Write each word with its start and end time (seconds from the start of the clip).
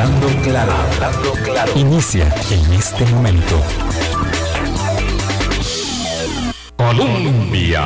Hablando 0.00 0.28
claro, 0.42 0.72
hablando 0.72 1.32
claro. 1.44 1.72
Inicia 1.76 2.34
en 2.50 2.72
este 2.72 3.04
momento. 3.12 3.60
Colombia. 6.74 7.84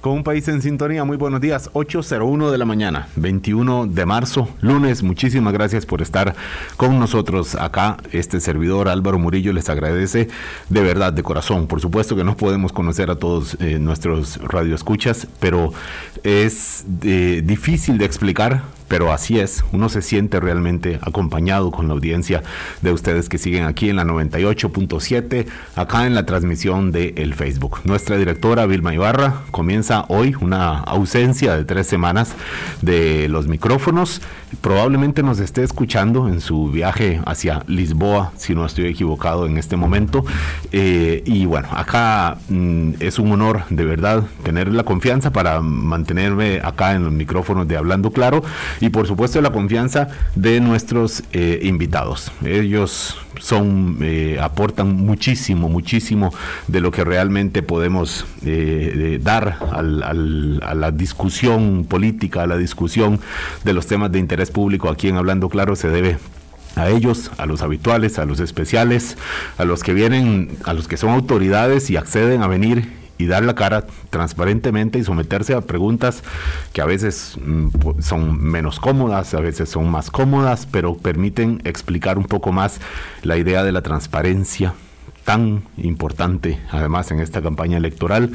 Con 0.00 0.14
un 0.14 0.24
país 0.24 0.48
en 0.48 0.62
sintonía, 0.62 1.04
muy 1.04 1.18
buenos 1.18 1.42
días, 1.42 1.68
8.01 1.74 2.50
de 2.50 2.56
la 2.56 2.64
mañana, 2.64 3.08
21 3.16 3.88
de 3.88 4.06
marzo, 4.06 4.48
lunes, 4.62 5.02
muchísimas 5.02 5.52
gracias 5.52 5.84
por 5.84 6.00
estar 6.00 6.34
con 6.78 6.98
nosotros 6.98 7.56
acá. 7.56 7.98
Este 8.12 8.40
servidor 8.40 8.88
Álvaro 8.88 9.18
Murillo 9.18 9.52
les 9.52 9.68
agradece 9.68 10.28
de 10.70 10.80
verdad, 10.80 11.12
de 11.12 11.22
corazón. 11.22 11.66
Por 11.66 11.82
supuesto 11.82 12.16
que 12.16 12.24
no 12.24 12.38
podemos 12.38 12.72
conocer 12.72 13.10
a 13.10 13.16
todos 13.16 13.58
eh, 13.60 13.78
nuestros 13.78 14.38
radioescuchas, 14.38 15.26
pero 15.40 15.74
es 16.22 16.86
eh, 17.02 17.42
difícil 17.44 17.98
de 17.98 18.06
explicar 18.06 18.62
pero 18.88 19.12
así 19.12 19.38
es, 19.38 19.64
uno 19.72 19.88
se 19.88 20.02
siente 20.02 20.40
realmente 20.40 20.98
acompañado 21.02 21.70
con 21.70 21.88
la 21.88 21.94
audiencia 21.94 22.42
de 22.82 22.92
ustedes 22.92 23.28
que 23.28 23.38
siguen 23.38 23.64
aquí 23.64 23.88
en 23.88 23.96
la 23.96 24.04
98.7, 24.04 25.46
acá 25.74 26.06
en 26.06 26.14
la 26.14 26.26
transmisión 26.26 26.92
de 26.92 27.14
el 27.16 27.34
Facebook. 27.34 27.80
Nuestra 27.84 28.16
directora 28.16 28.66
Vilma 28.66 28.94
Ibarra 28.94 29.42
comienza 29.50 30.04
hoy 30.08 30.34
una 30.40 30.78
ausencia 30.80 31.56
de 31.56 31.64
tres 31.64 31.86
semanas 31.86 32.34
de 32.82 33.28
los 33.28 33.48
micrófonos. 33.48 34.20
Probablemente 34.60 35.22
nos 35.22 35.40
esté 35.40 35.62
escuchando 35.64 36.28
en 36.28 36.40
su 36.40 36.70
viaje 36.70 37.20
hacia 37.26 37.64
Lisboa, 37.66 38.32
si 38.36 38.54
no 38.54 38.64
estoy 38.64 38.86
equivocado 38.86 39.46
en 39.46 39.58
este 39.58 39.76
momento. 39.76 40.24
Eh, 40.72 41.22
y 41.26 41.46
bueno, 41.46 41.68
acá 41.72 42.38
mm, 42.48 42.94
es 43.00 43.18
un 43.18 43.32
honor 43.32 43.64
de 43.70 43.84
verdad 43.84 44.24
tener 44.44 44.72
la 44.72 44.84
confianza 44.84 45.32
para 45.32 45.60
mantenerme 45.60 46.60
acá 46.62 46.94
en 46.94 47.04
los 47.04 47.12
micrófonos 47.12 47.66
de 47.66 47.76
Hablando 47.76 48.10
Claro 48.10 48.42
y 48.80 48.90
por 48.90 49.06
supuesto 49.06 49.40
la 49.40 49.50
confianza 49.50 50.08
de 50.34 50.60
nuestros 50.60 51.22
eh, 51.32 51.60
invitados. 51.62 52.32
Ellos 52.44 53.18
son 53.40 53.98
eh, 54.00 54.38
aportan 54.40 54.94
muchísimo, 54.94 55.68
muchísimo 55.68 56.32
de 56.68 56.80
lo 56.80 56.90
que 56.90 57.04
realmente 57.04 57.62
podemos 57.62 58.26
eh, 58.44 59.18
dar 59.22 59.58
a 59.72 60.74
la 60.74 60.90
discusión 60.90 61.86
política, 61.88 62.42
a 62.42 62.46
la 62.46 62.56
discusión 62.56 63.20
de 63.64 63.72
los 63.72 63.86
temas 63.86 64.10
de 64.12 64.18
interés 64.18 64.50
público 64.50 64.88
aquí 64.88 65.08
en 65.08 65.16
Hablando 65.16 65.48
Claro 65.48 65.76
se 65.76 65.88
debe 65.88 66.18
a 66.76 66.90
ellos, 66.90 67.30
a 67.38 67.46
los 67.46 67.62
habituales, 67.62 68.18
a 68.18 68.26
los 68.26 68.38
especiales, 68.38 69.16
a 69.56 69.64
los 69.64 69.82
que 69.82 69.94
vienen, 69.94 70.58
a 70.64 70.74
los 70.74 70.88
que 70.88 70.96
son 70.96 71.10
autoridades 71.10 71.90
y 71.90 71.96
acceden 71.96 72.42
a 72.42 72.46
venir 72.48 73.05
y 73.18 73.26
dar 73.26 73.44
la 73.44 73.54
cara 73.54 73.86
transparentemente 74.10 74.98
y 74.98 75.04
someterse 75.04 75.54
a 75.54 75.60
preguntas 75.60 76.22
que 76.72 76.80
a 76.80 76.86
veces 76.86 77.36
mm, 77.42 78.00
son 78.00 78.42
menos 78.42 78.80
cómodas, 78.80 79.34
a 79.34 79.40
veces 79.40 79.68
son 79.68 79.90
más 79.90 80.10
cómodas, 80.10 80.66
pero 80.70 80.96
permiten 80.96 81.60
explicar 81.64 82.18
un 82.18 82.24
poco 82.24 82.52
más 82.52 82.80
la 83.22 83.36
idea 83.36 83.64
de 83.64 83.72
la 83.72 83.82
transparencia 83.82 84.74
tan 85.26 85.64
importante, 85.76 86.58
además 86.70 87.10
en 87.10 87.18
esta 87.20 87.42
campaña 87.42 87.76
electoral. 87.76 88.30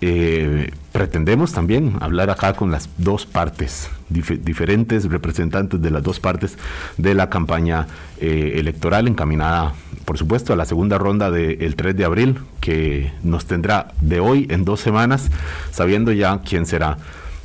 Eh, 0.00 0.70
pretendemos 0.90 1.52
también 1.52 1.98
hablar 2.00 2.30
acá 2.30 2.54
con 2.54 2.70
las 2.70 2.88
dos 2.96 3.26
partes, 3.26 3.90
diferentes 4.08 5.04
representantes 5.04 5.80
de 5.82 5.90
las 5.90 6.02
dos 6.02 6.18
partes 6.18 6.56
de 6.96 7.14
la 7.14 7.28
campaña 7.28 7.86
eh, 8.18 8.54
electoral 8.56 9.06
encaminada, 9.06 9.74
por 10.06 10.16
supuesto, 10.16 10.54
a 10.54 10.56
la 10.56 10.64
segunda 10.64 10.96
ronda 10.96 11.30
del 11.30 11.76
3 11.76 11.94
de 11.94 12.04
abril, 12.06 12.38
que 12.60 13.12
nos 13.22 13.44
tendrá 13.44 13.92
de 14.00 14.20
hoy 14.20 14.46
en 14.50 14.64
dos 14.64 14.80
semanas, 14.80 15.30
sabiendo 15.70 16.10
ya 16.10 16.40
quién 16.40 16.64
será 16.64 16.96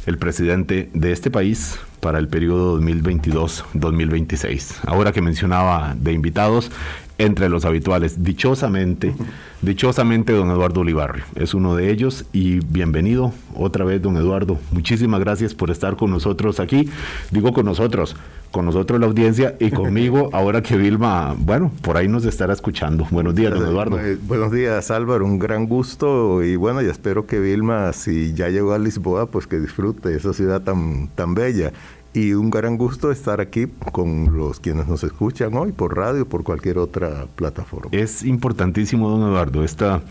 el 0.05 0.17
presidente 0.17 0.89
de 0.93 1.11
este 1.11 1.29
país 1.29 1.77
para 1.99 2.19
el 2.19 2.27
periodo 2.27 2.79
2022-2026. 2.79 4.75
Ahora 4.85 5.11
que 5.11 5.21
mencionaba 5.21 5.95
de 5.97 6.13
invitados, 6.13 6.71
entre 7.17 7.49
los 7.49 7.65
habituales. 7.65 8.23
Dichosamente, 8.23 9.13
dichosamente, 9.61 10.33
don 10.33 10.49
Eduardo 10.49 10.81
Olivarri 10.81 11.21
es 11.35 11.53
uno 11.53 11.75
de 11.75 11.91
ellos 11.91 12.25
y 12.33 12.59
bienvenido 12.59 13.33
otra 13.55 13.85
vez, 13.85 14.01
don 14.01 14.17
Eduardo. 14.17 14.59
Muchísimas 14.71 15.19
gracias 15.19 15.53
por 15.53 15.71
estar 15.71 15.95
con 15.95 16.11
nosotros 16.11 16.59
aquí. 16.59 16.89
Digo 17.31 17.53
con 17.53 17.65
nosotros, 17.65 18.15
con 18.51 18.65
nosotros 18.65 18.99
la 18.99 19.05
audiencia 19.07 19.55
y 19.59 19.71
conmigo, 19.71 20.29
ahora 20.33 20.61
que 20.61 20.77
Vilma, 20.77 21.35
bueno, 21.37 21.71
por 21.81 21.97
ahí 21.97 22.07
nos 22.07 22.25
estará 22.25 22.53
escuchando. 22.53 23.07
Buenos 23.11 23.35
días, 23.35 23.53
don 23.53 23.65
Eduardo. 23.65 23.99
Eh, 23.99 24.17
buenos 24.21 24.51
días, 24.51 24.91
Álvaro, 24.91 25.25
un 25.25 25.39
gran 25.39 25.67
gusto 25.67 26.43
y 26.43 26.55
bueno, 26.55 26.81
y 26.81 26.85
espero 26.85 27.25
que 27.25 27.39
Vilma, 27.39 27.93
si 27.93 28.33
ya 28.33 28.49
llegó 28.49 28.73
a 28.73 28.79
Lisboa, 28.79 29.27
pues 29.27 29.47
que 29.47 29.59
disfrute 29.59 30.15
esa 30.15 30.33
ciudad 30.33 30.61
tan, 30.61 31.09
tan 31.15 31.33
bella 31.33 31.71
y 32.15 32.33
un 32.33 32.49
gran 32.49 32.77
gusto 32.77 33.11
estar 33.11 33.41
aquí 33.41 33.67
con 33.91 34.37
los 34.37 34.61
quienes 34.61 34.87
nos 34.87 35.03
escuchan 35.03 35.53
hoy 35.55 35.73
por 35.73 35.97
radio, 35.97 36.27
por 36.27 36.43
cualquier 36.43 36.77
otra 36.77 37.27
plataforma. 37.35 37.89
Es 37.91 38.23
importantísimo, 38.23 39.09
don 39.09 39.29
Eduardo, 39.29 39.65
esta 39.65 40.01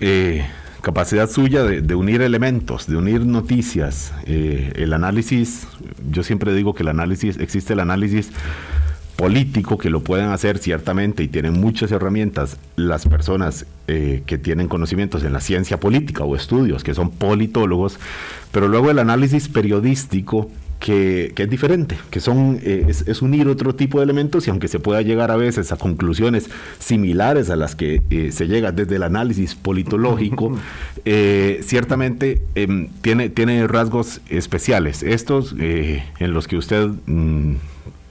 eh, 0.00 0.44
capacidad 0.82 1.30
suya 1.30 1.62
de, 1.62 1.94
unir 1.94 2.20
elementos, 2.20 2.88
de 2.88 2.96
unir 2.96 3.24
noticias, 3.24 4.12
eh, 4.26 4.72
el 4.74 4.92
análisis, 4.92 5.68
yo 6.10 6.24
siempre 6.24 6.52
digo 6.52 6.74
que 6.74 6.82
el 6.82 6.88
análisis, 6.88 7.38
existe 7.38 7.74
el 7.74 7.80
análisis 7.80 8.32
político 9.14 9.78
que 9.78 9.90
lo 9.90 10.00
pueden 10.02 10.30
hacer 10.30 10.58
ciertamente 10.58 11.22
y 11.22 11.28
tienen 11.28 11.60
muchas 11.60 11.92
herramientas 11.92 12.56
las 12.76 13.06
personas 13.06 13.66
eh, 13.86 14.22
que 14.26 14.38
tienen 14.38 14.68
conocimientos 14.68 15.22
en 15.22 15.32
la 15.32 15.40
ciencia 15.40 15.78
política 15.78 16.24
o 16.24 16.34
estudios, 16.34 16.82
que 16.82 16.94
son 16.94 17.10
politólogos, 17.10 17.98
pero 18.50 18.66
luego 18.66 18.90
el 18.90 18.98
análisis 18.98 19.48
periodístico 19.48 20.50
que, 20.78 21.32
es 21.36 21.50
diferente, 21.50 21.98
que 22.10 22.20
son, 22.20 22.60
eh, 22.62 22.86
es, 22.88 23.22
unir 23.22 23.48
otro 23.48 23.74
tipo 23.74 23.98
de 23.98 24.04
elementos 24.04 24.46
y 24.46 24.50
aunque 24.50 24.68
se 24.68 24.78
pueda 24.78 25.02
llegar 25.02 25.30
a 25.30 25.36
veces 25.36 25.72
a 25.72 25.76
conclusiones 25.76 26.48
similares 26.78 27.50
a 27.50 27.56
las 27.56 27.74
que 27.74 28.02
eh, 28.10 28.30
se 28.32 28.46
llega 28.46 28.72
desde 28.72 28.96
el 28.96 29.02
análisis 29.02 29.54
politológico, 29.54 30.56
eh, 31.04 31.60
ciertamente 31.62 32.42
em, 32.54 32.88
tiene, 33.00 33.28
tiene 33.28 33.66
rasgos 33.66 34.20
especiales. 34.28 35.02
Estos 35.02 35.54
en 35.58 36.32
los 36.32 36.46
que 36.46 36.56
usted... 36.56 36.88
Mm, 37.06 37.54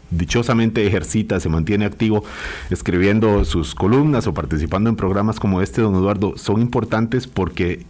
dichosamente 0.09 0.87
ejercita, 0.87 1.41
se 1.41 1.49
mantiene 1.49 1.83
activo 1.83 2.23
escribiendo 2.69 3.43
sus 3.43 3.75
columnas 3.75 4.25
o 4.25 4.33
participando 4.33 4.89
en 4.89 4.95
programas 4.95 5.37
como 5.37 5.61
este, 5.61 5.81
don 5.81 5.95
Eduardo, 5.95 6.37
son 6.37 6.61
importantes 6.61 7.27
porque 7.27 7.85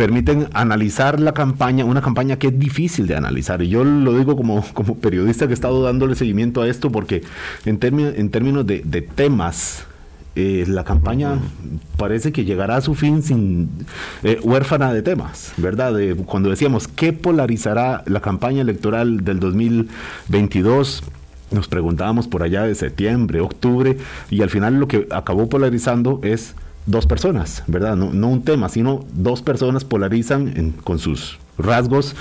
permiten 0.00 0.48
analizar 0.54 1.20
la 1.20 1.34
campaña, 1.34 1.84
una 1.84 2.00
campaña 2.00 2.38
que 2.38 2.46
es 2.46 2.58
difícil 2.58 3.06
de 3.06 3.16
analizar. 3.16 3.60
Y 3.60 3.68
yo 3.68 3.84
lo 3.84 4.16
digo 4.16 4.34
como, 4.34 4.64
como 4.72 4.96
periodista 4.96 5.46
que 5.46 5.52
he 5.52 5.54
estado 5.54 5.82
dándole 5.82 6.14
seguimiento 6.14 6.62
a 6.62 6.68
esto, 6.68 6.90
porque 6.90 7.22
en, 7.66 7.78
en 7.82 8.30
términos 8.30 8.66
de, 8.66 9.08
temas, 9.14 9.84
eh, 10.36 10.64
la 10.66 10.84
campaña 10.84 11.38
parece 11.98 12.32
que 12.32 12.46
llegará 12.46 12.76
a 12.76 12.80
su 12.80 12.94
fin 12.94 13.22
sin 13.22 13.68
eh, 14.22 14.40
huérfana 14.42 14.90
de 14.94 15.02
temas, 15.02 15.52
¿verdad? 15.58 15.92
cuando 16.24 16.48
decíamos, 16.48 16.88
¿qué 16.88 17.12
polarizará 17.12 18.02
la 18.06 18.20
campaña 18.20 18.62
electoral 18.62 19.22
del 19.22 19.38
2022? 19.38 21.02
Nos 21.50 21.68
preguntábamos 21.68 22.26
por 22.26 22.42
allá 22.42 22.62
de 22.62 22.74
septiembre, 22.74 23.40
octubre, 23.40 23.98
y 24.30 24.40
al 24.40 24.48
final 24.48 24.80
lo 24.80 24.88
que 24.88 25.08
acabó 25.10 25.50
polarizando 25.50 26.20
es 26.22 26.54
dos 26.86 27.06
personas, 27.06 27.62
¿verdad? 27.66 27.96
No, 27.96 28.28
un 28.28 28.42
tema, 28.42 28.68
sino 28.68 29.04
dos 29.12 29.42
personas 29.42 29.84
polarizan 29.84 30.72
con 30.84 30.98
sus 30.98 31.38
rasgos 31.58 32.14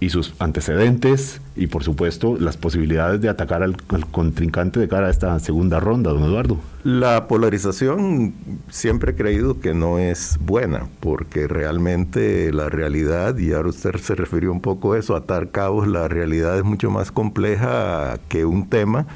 y 0.00 0.10
sus 0.10 0.34
antecedentes 0.38 1.40
y 1.56 1.66
por 1.66 1.82
supuesto 1.82 2.36
las 2.38 2.56
posibilidades 2.56 3.20
de 3.20 3.28
atacar 3.28 3.64
al, 3.64 3.76
contrincante 4.12 4.78
de 4.78 4.88
cara 4.88 5.08
a 5.08 5.10
esta 5.10 5.38
segunda 5.40 5.80
ronda, 5.80 6.12
don 6.12 6.22
Eduardo. 6.22 6.58
La 6.84 7.26
polarización 7.26 8.34
siempre 8.70 9.12
he 9.12 9.14
creído 9.16 9.58
que 9.60 9.74
no 9.74 9.98
es 9.98 10.38
buena 10.40 10.88
porque 11.00 11.48
realmente 11.48 12.52
la 12.52 12.68
realidad, 12.68 13.36
y 13.38 13.52
ahora 13.52 13.70
usted 13.70 13.96
se 13.96 14.14
refirió 14.14 14.52
un 14.52 14.60
poco 14.60 14.92
a 14.92 14.98
eso, 14.98 15.16
atar 15.16 15.50
cabos, 15.50 15.88
la 15.88 16.06
realidad 16.06 16.56
es 16.56 16.64
mucho 16.64 16.90
más 16.90 17.10
compleja 17.10 18.20
que 18.28 18.44
un 18.44 18.68
tema 18.68 19.06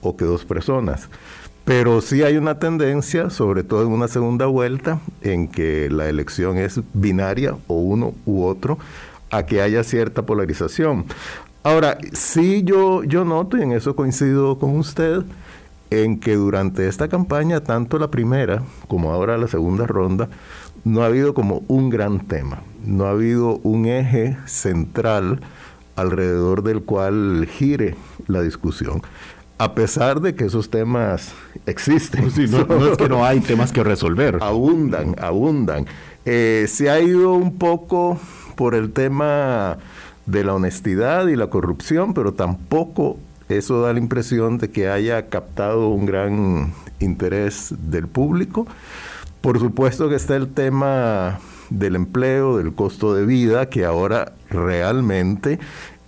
o 0.00 0.16
que 0.16 0.24
dos 0.24 0.44
personas. 0.44 1.08
Pero 1.68 2.00
sí 2.00 2.22
hay 2.22 2.38
una 2.38 2.58
tendencia, 2.58 3.28
sobre 3.28 3.62
todo 3.62 3.82
en 3.82 3.88
una 3.88 4.08
segunda 4.08 4.46
vuelta, 4.46 5.00
en 5.20 5.48
que 5.48 5.90
la 5.90 6.08
elección 6.08 6.56
es 6.56 6.80
binaria 6.94 7.58
o 7.66 7.74
uno 7.74 8.14
u 8.24 8.44
otro, 8.44 8.78
a 9.30 9.42
que 9.42 9.60
haya 9.60 9.84
cierta 9.84 10.22
polarización. 10.22 11.04
Ahora, 11.62 11.98
sí 12.14 12.62
yo, 12.64 13.04
yo 13.04 13.26
noto, 13.26 13.58
y 13.58 13.62
en 13.64 13.72
eso 13.72 13.94
coincido 13.94 14.58
con 14.58 14.78
usted, 14.78 15.24
en 15.90 16.18
que 16.18 16.36
durante 16.36 16.88
esta 16.88 17.08
campaña, 17.08 17.60
tanto 17.60 17.98
la 17.98 18.10
primera 18.10 18.62
como 18.88 19.12
ahora 19.12 19.36
la 19.36 19.46
segunda 19.46 19.86
ronda, 19.86 20.30
no 20.86 21.02
ha 21.02 21.06
habido 21.06 21.34
como 21.34 21.64
un 21.68 21.90
gran 21.90 22.20
tema, 22.20 22.62
no 22.82 23.04
ha 23.04 23.10
habido 23.10 23.58
un 23.62 23.84
eje 23.84 24.38
central 24.46 25.40
alrededor 25.96 26.62
del 26.62 26.80
cual 26.80 27.46
gire 27.46 27.94
la 28.26 28.40
discusión 28.40 29.02
a 29.58 29.74
pesar 29.74 30.20
de 30.20 30.34
que 30.34 30.44
esos 30.44 30.70
temas 30.70 31.32
existen. 31.66 32.22
Pues 32.22 32.50
no, 32.50 32.86
es 32.86 32.96
que 32.96 33.08
no 33.08 33.24
hay 33.24 33.40
temas 33.40 33.72
que 33.72 33.82
resolver. 33.82 34.38
Abundan, 34.42 35.16
abundan. 35.18 35.86
Eh, 36.24 36.66
se 36.68 36.90
ha 36.90 37.00
ido 37.00 37.32
un 37.32 37.58
poco 37.58 38.18
por 38.54 38.74
el 38.74 38.92
tema 38.92 39.78
de 40.26 40.44
la 40.44 40.54
honestidad 40.54 41.26
y 41.28 41.36
la 41.36 41.48
corrupción, 41.48 42.14
pero 42.14 42.32
tampoco 42.32 43.16
Eso 43.48 43.80
da 43.80 43.94
la 43.94 43.98
impresión 43.98 44.58
de 44.58 44.70
que 44.70 44.90
haya 44.90 45.28
captado 45.28 45.88
un 45.88 46.04
gran 46.04 46.74
interés 47.00 47.74
del 47.78 48.06
público. 48.06 48.66
Por 49.40 49.58
supuesto 49.58 50.10
que 50.10 50.16
está 50.16 50.36
el 50.36 50.48
tema 50.48 51.40
del 51.70 51.96
empleo, 51.96 52.58
del 52.58 52.74
costo 52.74 53.14
de 53.14 53.24
vida, 53.24 53.70
que 53.70 53.86
ahora 53.86 54.32
realmente 54.50 55.58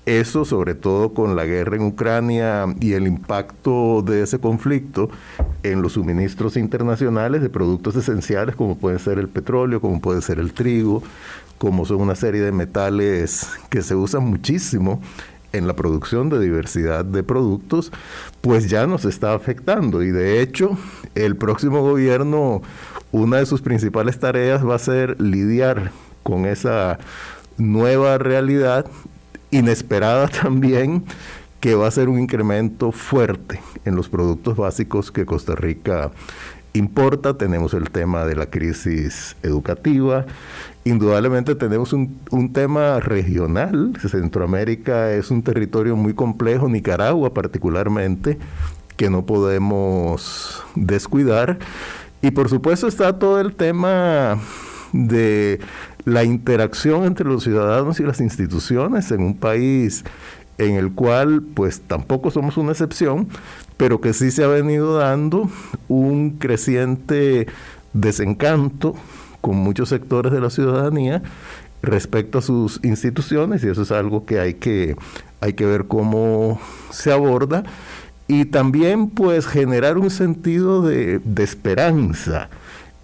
eso, 0.07 0.45
sobre 0.45 0.75
todo 0.75 1.13
con 1.13 1.37
la 1.37 1.45
guerra 1.45 1.77
en 1.77 1.83
Ucrania 1.83 2.67
y 2.81 2.93
el 2.93 3.07
impacto 3.07 4.03
de 4.03 4.23
ese 4.23 4.39
conflicto 4.39 5.11
en 5.63 5.83
los 5.83 5.93
suministros 5.93 6.57
internacionales 6.57 7.43
de 7.43 7.51
productos 7.51 7.97
esenciales 7.97 8.57
como 8.57 8.77
puede 8.77 8.99
ser 8.99 9.19
el 9.19 9.29
petróleo, 9.29 9.81
como 9.81 10.01
puede 10.01 10.23
ser 10.23 10.39
el 10.39 10.53
trigo, 10.53 11.03
como 11.59 11.85
son 11.85 12.01
una 12.01 12.15
serie 12.15 12.41
de 12.41 12.53
metales 12.53 13.47
que 13.69 13.83
se 13.83 13.95
usan 13.95 14.25
muchísimo 14.25 15.01
en 15.53 15.67
la 15.67 15.75
producción 15.75 16.29
de 16.29 16.39
diversidad 16.39 17.05
de 17.05 17.23
productos, 17.23 17.93
pues 18.41 18.71
ya 18.71 18.87
nos 18.87 19.05
está 19.05 19.35
afectando. 19.35 20.03
Y 20.03 20.11
de 20.11 20.41
hecho, 20.41 20.79
el 21.15 21.37
próximo 21.37 21.83
gobierno, 21.83 22.63
una 23.13 23.39
de 23.39 23.47
sus 23.47 23.61
principales 23.61 24.19
tareas 24.19 24.67
va 24.67 24.77
a 24.77 24.79
ser 24.79 25.21
lidiar 25.21 25.91
con 26.23 26.47
esa 26.47 26.99
nueva 27.59 28.19
realidad 28.19 28.87
inesperada 29.51 30.29
también, 30.43 31.05
que 31.61 31.75
va 31.75 31.87
a 31.87 31.91
ser 31.91 32.09
un 32.09 32.19
incremento 32.19 32.93
fuerte 32.93 33.61
en 33.85 33.95
los 33.97 34.09
productos 34.09 34.57
básicos 34.57 35.13
que 35.13 35.27
Costa 35.27 35.55
Rica 35.55 36.11
importa. 36.73 37.37
Tenemos 37.37 37.75
el 37.75 37.91
tema 37.91 38.25
de 38.25 38.37
la 38.37 38.47
crisis 38.47 39.37
educativa. 39.43 40.25
Indudablemente 40.85 41.55
tenemos 41.55 41.93
un, 41.93 42.19
un, 42.31 42.53
tema 42.53 43.01
regional. 43.01 43.93
Centroamérica 44.01 45.13
es 45.13 45.31
un 45.31 45.43
territorio 45.43 45.97
muy 45.97 46.15
complejo, 46.15 46.69
Nicaragua 46.69 47.35
particularmente, 47.35 48.39
que 48.97 49.11
no 49.11 49.27
podemos 49.27 50.65
descuidar. 50.75 51.59
Y 52.23 52.31
por 52.31 52.49
supuesto 52.49 52.87
está 52.87 53.19
todo 53.19 53.41
el 53.41 53.55
tema 53.55 54.39
de 54.93 55.61
la 56.05 56.25
interacción 56.25 57.05
entre 57.05 57.27
los 57.27 57.45
ciudadanos 57.45 58.01
y 58.01 58.05
las 58.05 58.21
instituciones 58.21 59.11
en 59.11 59.23
un 59.23 59.37
país 59.37 60.05
en 60.59 60.77
el 60.77 60.93
cual 60.93 61.43
pues 61.55 61.81
tampoco 61.81 62.31
somos 62.31 62.57
una 62.57 62.73
excepción, 62.73 63.29
pero 63.77 64.01
que 64.01 64.13
sí 64.13 64.31
se 64.31 64.45
ha 64.45 64.49
venido 64.49 64.99
dando 64.99 65.49
un 65.89 66.39
creciente 66.39 67.47
desencanto 67.93 68.95
con 69.41 69.57
muchos 69.57 69.89
sectores 69.89 70.33
de 70.33 70.41
la 70.41 70.51
ciudadanía 70.51 71.23
respecto 71.83 72.39
a 72.39 72.43
sus 72.43 72.79
instituciones 72.83 73.65
y 73.65 73.69
eso 73.69 73.83
es 73.83 73.91
algo 73.91 74.27
que 74.27 74.39
hay 74.39 74.55
que, 74.55 74.97
hay 75.41 75.55
que 75.55 75.65
ver 75.65 75.87
cómo 75.87 76.61
se 76.91 77.11
aborda 77.11 77.65
y 78.29 78.45
también 78.45 79.09
pues 79.09 79.47
generar 79.47 79.97
un 79.97 80.11
sentido 80.11 80.83
de, 80.83 81.21
de 81.21 81.43
esperanza 81.43 82.51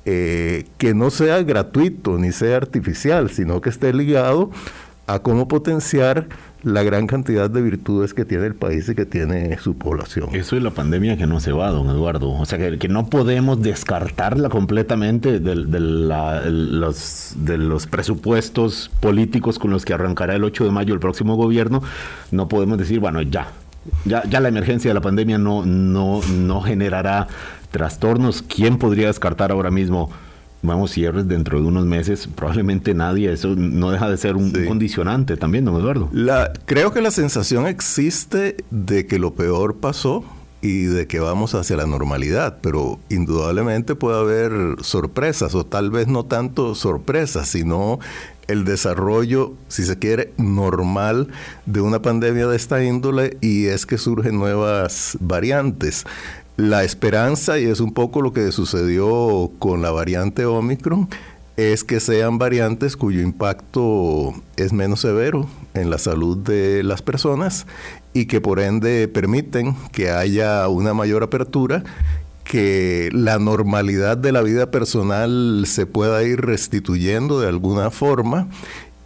eh, 0.08 0.64
que 0.78 0.94
no 0.94 1.10
sea 1.10 1.42
gratuito 1.42 2.16
ni 2.16 2.30
sea 2.30 2.56
artificial, 2.56 3.28
sino 3.28 3.60
que 3.60 3.70
esté 3.70 3.92
ligado 3.92 4.52
a 5.08 5.18
cómo 5.18 5.48
potenciar 5.48 6.28
la 6.62 6.84
gran 6.84 7.08
cantidad 7.08 7.50
de 7.50 7.60
virtudes 7.60 8.14
que 8.14 8.24
tiene 8.24 8.46
el 8.46 8.54
país 8.54 8.88
y 8.88 8.94
que 8.94 9.04
tiene 9.04 9.58
su 9.58 9.76
población. 9.76 10.28
Eso 10.32 10.56
es 10.56 10.62
la 10.62 10.70
pandemia 10.70 11.16
que 11.16 11.26
no 11.26 11.40
se 11.40 11.50
va, 11.50 11.70
don 11.70 11.88
Eduardo. 11.88 12.30
O 12.30 12.44
sea, 12.44 12.58
que, 12.58 12.88
no 12.88 13.06
podemos 13.06 13.60
descartarla 13.62 14.48
completamente 14.48 15.40
de, 15.40 15.54
los, 15.56 17.34
de 17.36 17.58
los 17.58 17.86
presupuestos 17.88 18.92
políticos 19.00 19.58
con 19.58 19.72
los 19.72 19.84
que 19.84 19.92
arrancará 19.92 20.34
el 20.34 20.44
8 20.44 20.64
de 20.64 20.70
mayo 20.70 20.94
el 20.94 21.00
próximo 21.00 21.34
gobierno. 21.34 21.82
No 22.30 22.48
podemos 22.48 22.78
decir, 22.78 23.00
bueno, 23.00 23.22
ya, 23.22 23.48
ya, 24.04 24.24
ya 24.24 24.40
la 24.40 24.48
emergencia 24.48 24.90
de 24.90 24.94
la 24.94 25.00
pandemia 25.00 25.38
no, 25.38 25.64
no, 25.64 26.20
no 26.22 26.60
generará 26.62 27.28
trastornos. 27.76 28.42
¿Quién 28.42 28.78
podría 28.78 29.08
descartar 29.08 29.52
ahora 29.52 29.70
mismo? 29.70 30.10
Vamos, 30.62 30.92
cierres 30.92 31.28
dentro 31.28 31.60
de 31.60 31.66
unos 31.66 31.84
meses, 31.84 32.28
probablemente 32.34 32.94
nadie, 32.94 33.30
eso 33.30 33.54
no 33.54 33.90
deja 33.90 34.08
de 34.10 34.16
ser 34.16 34.36
un 34.36 34.50
condicionante 34.66 35.36
también, 35.36 35.64
don 35.64 35.76
Eduardo. 35.76 36.08
La, 36.12 36.52
creo 36.64 36.92
que 36.92 37.02
la 37.02 37.10
sensación 37.10 37.66
existe 37.66 38.56
de 38.70 39.06
que 39.06 39.18
lo 39.18 39.34
peor 39.34 39.76
pasó 39.76 40.24
y 40.62 40.84
de 40.84 41.06
que 41.06 41.20
vamos 41.20 41.54
hacia 41.54 41.76
la 41.76 41.86
normalidad, 41.86 42.58
pero 42.62 42.98
indudablemente 43.10 43.94
puede 43.94 44.18
haber 44.18 44.52
sorpresas, 44.80 45.54
o 45.54 45.64
tal 45.64 45.90
vez 45.90 46.08
no 46.08 46.24
tanto 46.24 46.74
sorpresas, 46.74 47.48
sino 47.48 48.00
el 48.48 48.64
desarrollo, 48.64 49.54
si 49.68 49.84
se 49.84 49.98
quiere, 49.98 50.32
normal 50.36 51.28
de 51.66 51.80
una 51.80 52.00
pandemia 52.00 52.46
de 52.46 52.56
esta 52.56 52.82
índole 52.82 53.36
y 53.40 53.66
es 53.66 53.86
que 53.86 53.98
surgen 53.98 54.38
nuevas 54.38 55.16
variantes 55.20 56.04
la 56.56 56.84
esperanza, 56.84 57.58
y 57.58 57.64
es 57.64 57.80
un 57.80 57.92
poco 57.92 58.22
lo 58.22 58.32
que 58.32 58.50
sucedió 58.52 59.50
con 59.58 59.82
la 59.82 59.90
variante 59.90 60.46
Omicron, 60.46 61.08
es 61.56 61.84
que 61.84 62.00
sean 62.00 62.38
variantes 62.38 62.96
cuyo 62.96 63.22
impacto 63.22 64.34
es 64.56 64.72
menos 64.72 65.00
severo 65.00 65.48
en 65.74 65.90
la 65.90 65.98
salud 65.98 66.36
de 66.36 66.82
las 66.82 67.00
personas 67.00 67.66
y 68.12 68.26
que 68.26 68.40
por 68.40 68.60
ende 68.60 69.08
permiten 69.08 69.74
que 69.92 70.10
haya 70.10 70.68
una 70.68 70.92
mayor 70.92 71.22
apertura, 71.22 71.82
que 72.44 73.08
la 73.12 73.38
normalidad 73.38 74.16
de 74.16 74.32
la 74.32 74.42
vida 74.42 74.70
personal 74.70 75.64
se 75.66 75.86
pueda 75.86 76.22
ir 76.22 76.42
restituyendo 76.42 77.40
de 77.40 77.48
alguna 77.48 77.90
forma 77.90 78.48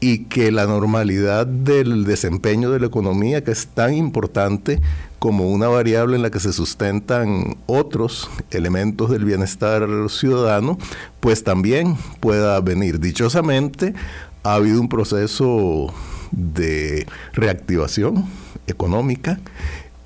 y 0.01 0.25
que 0.25 0.51
la 0.51 0.67
normalidad 0.67 1.47
del 1.47 2.05
desempeño 2.05 2.71
de 2.71 2.81
la 2.81 2.87
economía, 2.87 3.45
que 3.45 3.51
es 3.51 3.67
tan 3.69 3.95
importante 3.95 4.81
como 5.19 5.51
una 5.51 5.69
variable 5.69 6.17
en 6.17 6.23
la 6.23 6.31
que 6.31 6.41
se 6.41 6.55
sustentan 6.55 7.59
otros 7.67 8.31
elementos 8.51 9.11
del 9.11 9.27
bienestar 9.27 9.87
ciudadano, 10.09 10.79
pues 11.21 11.45
también 11.45 11.97
pueda 12.21 12.59
venir. 12.61 12.99
Dichosamente, 12.99 13.93
ha 14.43 14.55
habido 14.55 14.81
un 14.81 14.89
proceso 14.89 15.93
de 16.31 17.07
reactivación 17.35 18.25
económica 18.67 19.39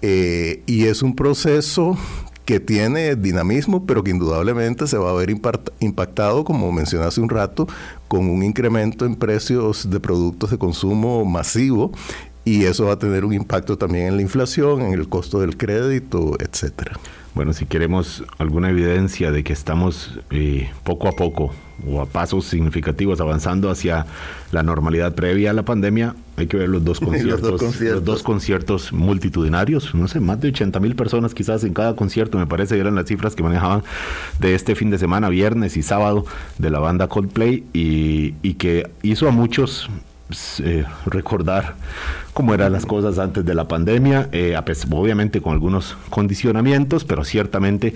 eh, 0.02 0.62
y 0.66 0.86
es 0.86 1.02
un 1.02 1.14
proceso 1.14 1.96
que 2.44 2.60
tiene 2.60 3.16
dinamismo, 3.16 3.86
pero 3.86 4.04
que 4.04 4.10
indudablemente 4.10 4.86
se 4.86 4.98
va 4.98 5.10
a 5.10 5.14
ver 5.14 5.30
impactado, 5.30 6.44
como 6.44 6.70
mencioné 6.72 7.06
hace 7.06 7.20
un 7.20 7.28
rato, 7.28 7.66
con 8.08 8.28
un 8.28 8.42
incremento 8.42 9.06
en 9.06 9.16
precios 9.16 9.88
de 9.90 10.00
productos 10.00 10.50
de 10.50 10.58
consumo 10.58 11.24
masivo 11.24 11.92
y 12.44 12.64
eso 12.64 12.86
va 12.86 12.92
a 12.92 12.98
tener 12.98 13.24
un 13.24 13.32
impacto 13.32 13.78
también 13.78 14.08
en 14.08 14.16
la 14.16 14.22
inflación, 14.22 14.82
en 14.82 14.92
el 14.92 15.08
costo 15.08 15.40
del 15.40 15.56
crédito, 15.56 16.36
etcétera. 16.38 16.98
Bueno, 17.34 17.52
si 17.52 17.66
queremos 17.66 18.22
alguna 18.38 18.70
evidencia 18.70 19.32
de 19.32 19.42
que 19.42 19.52
estamos 19.52 20.20
eh, 20.30 20.70
poco 20.84 21.08
a 21.08 21.12
poco 21.12 21.52
o 21.88 22.00
a 22.00 22.06
pasos 22.06 22.44
significativos 22.44 23.20
avanzando 23.20 23.70
hacia 23.70 24.06
la 24.52 24.62
normalidad 24.62 25.14
previa 25.14 25.50
a 25.50 25.54
la 25.54 25.64
pandemia, 25.64 26.14
hay 26.36 26.46
que 26.46 26.56
ver 26.56 26.68
los 26.70 26.84
dos 26.84 27.00
conciertos, 27.00 27.40
los, 27.40 27.50
dos 27.50 27.60
conciertos. 27.60 27.96
los 27.96 28.04
dos 28.04 28.22
conciertos 28.22 28.92
multitudinarios, 28.92 29.94
no 29.94 30.08
sé, 30.08 30.20
más 30.20 30.40
de 30.40 30.48
80 30.48 30.80
mil 30.80 30.96
personas 30.96 31.34
quizás 31.34 31.64
en 31.64 31.74
cada 31.74 31.94
concierto, 31.96 32.38
me 32.38 32.46
parece 32.46 32.78
eran 32.78 32.94
las 32.94 33.06
cifras 33.06 33.34
que 33.34 33.42
manejaban 33.42 33.82
de 34.38 34.54
este 34.54 34.74
fin 34.74 34.90
de 34.90 34.98
semana, 34.98 35.28
viernes 35.28 35.76
y 35.76 35.82
sábado, 35.82 36.26
de 36.58 36.70
la 36.70 36.78
banda 36.78 37.08
Coldplay 37.08 37.64
y, 37.72 38.34
y 38.42 38.54
que 38.54 38.90
hizo 39.02 39.28
a 39.28 39.30
muchos 39.30 39.88
eh, 40.60 40.84
recordar 41.04 41.74
cómo 42.32 42.54
eran 42.54 42.72
las 42.72 42.86
cosas 42.86 43.18
antes 43.18 43.44
de 43.44 43.54
la 43.54 43.68
pandemia, 43.68 44.30
eh, 44.32 44.56
obviamente 44.90 45.42
con 45.42 45.52
algunos 45.52 45.96
condicionamientos, 46.08 47.04
pero 47.04 47.24
ciertamente 47.24 47.94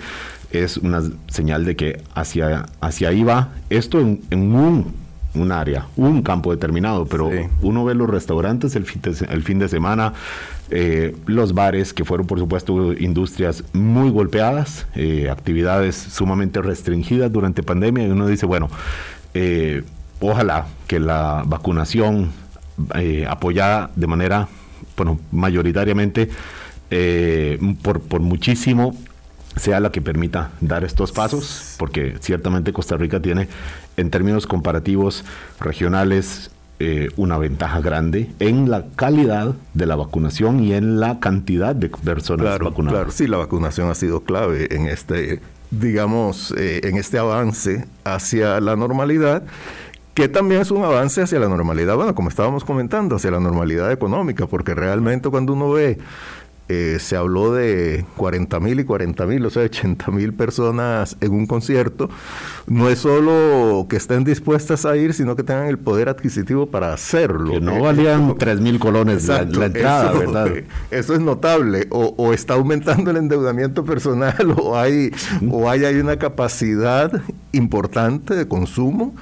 es 0.51 0.77
una 0.77 1.01
señal 1.27 1.65
de 1.65 1.75
que 1.75 2.01
hacia, 2.13 2.67
hacia 2.81 3.09
ahí 3.09 3.23
va 3.23 3.49
esto 3.69 3.99
en, 3.99 4.21
un, 4.31 4.93
un, 5.33 5.51
área, 5.51 5.87
un 5.95 6.21
campo 6.21 6.51
determinado, 6.51 7.05
pero 7.05 7.29
uno 7.61 7.85
ve 7.85 7.95
los 7.95 8.09
restaurantes 8.09 8.75
el 8.75 8.85
fin 8.85 9.01
de, 9.01 9.25
el 9.29 9.43
fin 9.43 9.59
de 9.59 9.69
semana, 9.69 10.13
eh, 10.69 11.15
los 11.25 11.53
bares, 11.53 11.93
que 11.93 12.05
fueron 12.05 12.27
por 12.27 12.39
supuesto 12.39 12.93
industrias 12.93 13.63
muy 13.73 14.09
golpeadas, 14.09 14.87
actividades 15.29 15.95
sumamente 15.95 16.61
restringidas 16.61 17.31
durante 17.31 17.63
pandemia, 17.63 18.07
y 18.07 18.09
uno 18.11 18.27
dice, 18.27 18.45
bueno, 18.45 18.69
ojalá 20.19 20.65
que 20.87 20.99
la 20.99 21.43
vacunación 21.45 22.31
eh, 22.95 23.25
apoyada 23.27 23.91
de 23.95 24.07
manera, 24.07 24.47
bueno, 24.95 25.19
mayoritariamente 25.31 26.29
eh, 26.89 27.59
por, 27.81 28.01
por 28.01 28.21
muchísimo 28.21 28.95
sea 29.55 29.79
la 29.79 29.91
que 29.91 30.01
permita 30.01 30.51
dar 30.61 30.83
estos 30.83 31.11
pasos, 31.11 31.75
porque 31.77 32.15
ciertamente 32.19 32.73
Costa 32.73 32.97
Rica 32.97 33.19
tiene, 33.19 33.47
en 33.97 34.09
términos 34.09 34.47
comparativos 34.47 35.25
regionales, 35.59 36.51
eh, 36.81 37.09
una 37.17 37.37
ventaja 37.37 37.81
grande 37.81 38.31
en 38.39 38.69
la 38.69 38.85
calidad 38.95 39.53
de 39.73 39.85
la 39.85 39.97
vacunación 39.97 40.63
y 40.63 40.73
en 40.73 41.01
la 41.01 41.19
cantidad 41.19 41.75
de 41.75 41.89
personas 41.89 42.57
vacunadas. 42.59 42.99
Claro, 42.99 43.11
sí, 43.11 43.27
la 43.27 43.37
vacunación 43.37 43.89
ha 43.89 43.95
sido 43.95 44.23
clave 44.23 44.73
en 44.73 44.87
este, 44.87 45.41
digamos, 45.71 46.53
en 46.57 46.95
este 46.95 47.17
avance 47.17 47.85
hacia 48.05 48.61
la 48.61 48.77
normalidad 48.77 49.43
que 50.19 50.27
también 50.27 50.59
es 50.59 50.69
un 50.69 50.83
avance 50.83 51.21
hacia 51.21 51.39
la 51.39 51.47
normalidad, 51.47 51.95
bueno, 51.95 52.13
como 52.13 52.27
estábamos 52.27 52.65
comentando, 52.65 53.15
hacia 53.15 53.31
la 53.31 53.39
normalidad 53.39 53.89
económica, 53.89 54.47
porque 54.47 54.75
realmente 54.75 55.29
cuando 55.29 55.53
uno 55.53 55.71
ve 55.71 55.97
eh, 56.71 56.97
se 56.99 57.15
habló 57.15 57.51
de 57.51 58.05
40 58.15 58.59
mil 58.59 58.79
y 58.79 58.83
40 58.83 59.25
mil, 59.25 59.43
o 59.43 59.49
sea, 59.49 59.63
80 59.63 60.11
mil 60.11 60.33
personas 60.33 61.17
en 61.19 61.31
un 61.31 61.47
concierto, 61.47 62.11
no 62.67 62.89
es 62.89 62.99
solo 62.99 63.87
que 63.89 63.95
estén 63.95 64.23
dispuestas 64.23 64.85
a 64.85 64.95
ir, 64.95 65.15
sino 65.15 65.35
que 65.35 65.41
tengan 65.41 65.65
el 65.65 65.79
poder 65.79 66.09
adquisitivo 66.09 66.67
para 66.67 66.93
hacerlo. 66.93 67.53
Que 67.53 67.59
no 67.59 67.81
valían 67.81 68.37
3 68.37 68.61
mil 68.61 68.77
colones 68.77 69.27
la, 69.27 69.41
entrada, 69.41 70.11
eso, 70.11 70.19
¿verdad? 70.19 70.47
Eso 70.91 71.15
es 71.15 71.19
notable. 71.19 71.87
O, 71.89 72.33
está 72.33 72.53
aumentando 72.53 73.09
el 73.09 73.17
endeudamiento 73.17 73.83
personal 73.83 74.55
o 74.61 74.77
hay, 74.77 75.11
o 75.49 75.67
hay, 75.69 75.85
hay 75.85 75.95
una 75.95 76.17
capacidad 76.17 77.11
importante 77.51 78.35
de 78.35 78.47
consumo 78.47 79.15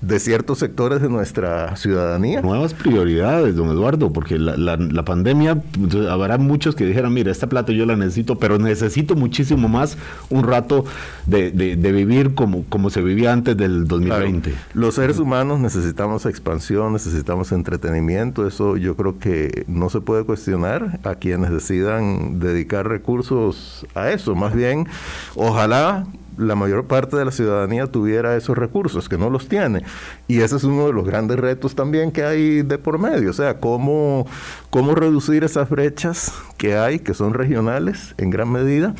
de 0.00 0.18
ciertos 0.18 0.58
sectores 0.58 1.02
de 1.02 1.08
nuestra 1.08 1.76
ciudadanía. 1.76 2.40
Nuevas 2.40 2.72
prioridades, 2.72 3.54
don 3.54 3.68
Eduardo, 3.68 4.12
porque 4.12 4.38
la, 4.38 4.56
la, 4.56 5.04
pandemia, 5.04 5.62
habrá 6.08 6.38
muchos 6.38 6.74
que 6.74 6.86
dijeran, 6.86 7.12
mira, 7.12 7.30
esta 7.30 7.48
plata 7.48 7.72
yo 7.72 7.84
la 7.84 7.96
necesito, 7.96 8.38
pero 8.38 8.58
necesito 8.58 9.14
muchísimo 9.14 9.68
más 9.68 9.98
un 10.30 10.44
rato 10.44 10.84
de, 11.26 11.50
de, 11.50 11.92
vivir 11.92 12.34
como, 12.34 12.64
como 12.68 12.88
se 12.88 13.02
vivía 13.02 13.32
antes 13.32 13.56
del 13.56 13.86
2020. 13.86 14.54
Los 14.72 14.94
seres 14.94 15.18
humanos 15.18 15.60
necesitamos 15.60 16.24
expansión, 16.24 16.92
necesitamos 16.92 17.52
entretenimiento, 17.52 18.46
eso 18.46 18.76
yo 18.76 18.96
creo 18.96 19.18
que 19.18 19.64
no 19.68 19.90
se 19.90 20.00
puede 20.00 20.24
cuestionar 20.24 20.98
a 21.04 21.16
quienes 21.16 21.50
decidan 21.50 22.40
dedicar 22.40 22.88
recursos 22.88 23.86
a 23.94 24.10
eso, 24.10 24.34
más 24.34 24.54
bien, 24.54 24.86
ojalá 25.34 26.06
la 26.36 26.54
mayor 26.54 26.86
parte 26.86 27.16
de 27.16 27.24
la 27.24 27.30
ciudadanía 27.30 27.86
tuviera 27.86 28.36
esos 28.36 28.56
recursos, 28.56 29.08
que 29.08 29.18
no 29.18 29.30
los 29.30 29.48
tiene. 29.48 29.84
Y 30.28 30.40
ese 30.40 30.56
es 30.56 30.64
uno 30.64 30.86
de 30.86 30.92
los 30.92 31.06
grandes 31.06 31.38
retos 31.38 31.74
también 31.74 32.12
que 32.12 32.24
hay 32.24 32.62
de 32.62 32.78
por 32.78 32.98
medio, 32.98 33.30
o 33.30 33.34
sea, 33.34 33.58
cómo, 33.58 34.26
cómo 34.70 34.94
reducir 34.94 35.44
esas 35.44 35.68
brechas 35.68 36.32
que 36.56 36.76
hay, 36.76 36.98
que 36.98 37.14
son 37.14 37.34
regionales 37.34 38.14
en 38.18 38.30
gran 38.30 38.50
medida 38.50 38.94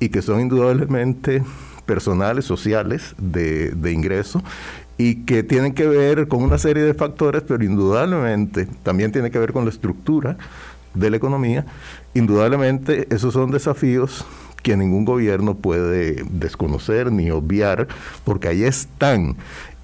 y 0.00 0.08
que 0.08 0.22
son 0.22 0.40
indudablemente 0.40 1.42
personales, 1.86 2.44
sociales, 2.44 3.14
de, 3.18 3.70
de 3.70 3.92
ingreso 3.92 4.42
y 4.96 5.24
que 5.24 5.42
tienen 5.42 5.74
que 5.74 5.86
ver 5.86 6.28
con 6.28 6.42
una 6.42 6.58
serie 6.58 6.82
de 6.82 6.94
factores, 6.94 7.42
pero 7.46 7.64
indudablemente 7.64 8.66
también 8.82 9.12
tiene 9.12 9.30
que 9.30 9.38
ver 9.38 9.52
con 9.52 9.64
la 9.64 9.70
estructura 9.70 10.36
de 10.94 11.10
la 11.10 11.16
economía. 11.16 11.66
Indudablemente 12.14 13.08
esos 13.10 13.34
son 13.34 13.50
desafíos 13.50 14.24
que 14.64 14.76
ningún 14.76 15.04
gobierno 15.04 15.54
puede 15.54 16.24
desconocer 16.30 17.12
ni 17.12 17.30
obviar, 17.30 17.86
porque 18.24 18.48
ahí 18.48 18.64
están. 18.64 19.36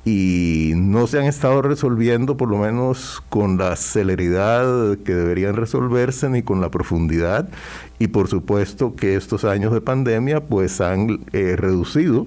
Y 0.07 0.73
no 0.77 1.07
se 1.07 1.19
han 1.19 1.27
estado 1.27 1.61
resolviendo 1.61 2.39
por 2.39 2.49
lo 2.49 2.57
menos 2.57 3.23
con 3.29 3.59
la 3.59 3.77
celeridad 3.77 4.97
que 5.05 5.15
deberían 5.15 5.57
resolverse 5.57 6.31
ni 6.31 6.43
con 6.43 6.63
la 6.63 6.71
profundidad. 6.71 7.51
Y 7.99 8.09
por 8.09 8.29
supuesto 8.29 8.97
que 8.97 9.15
estos 9.15 9.45
años 9.45 9.75
de 9.75 9.83
pandemia 9.83 10.41
pues 10.41 10.81
han 10.81 11.21
eh, 11.35 11.55
reducido 11.57 12.27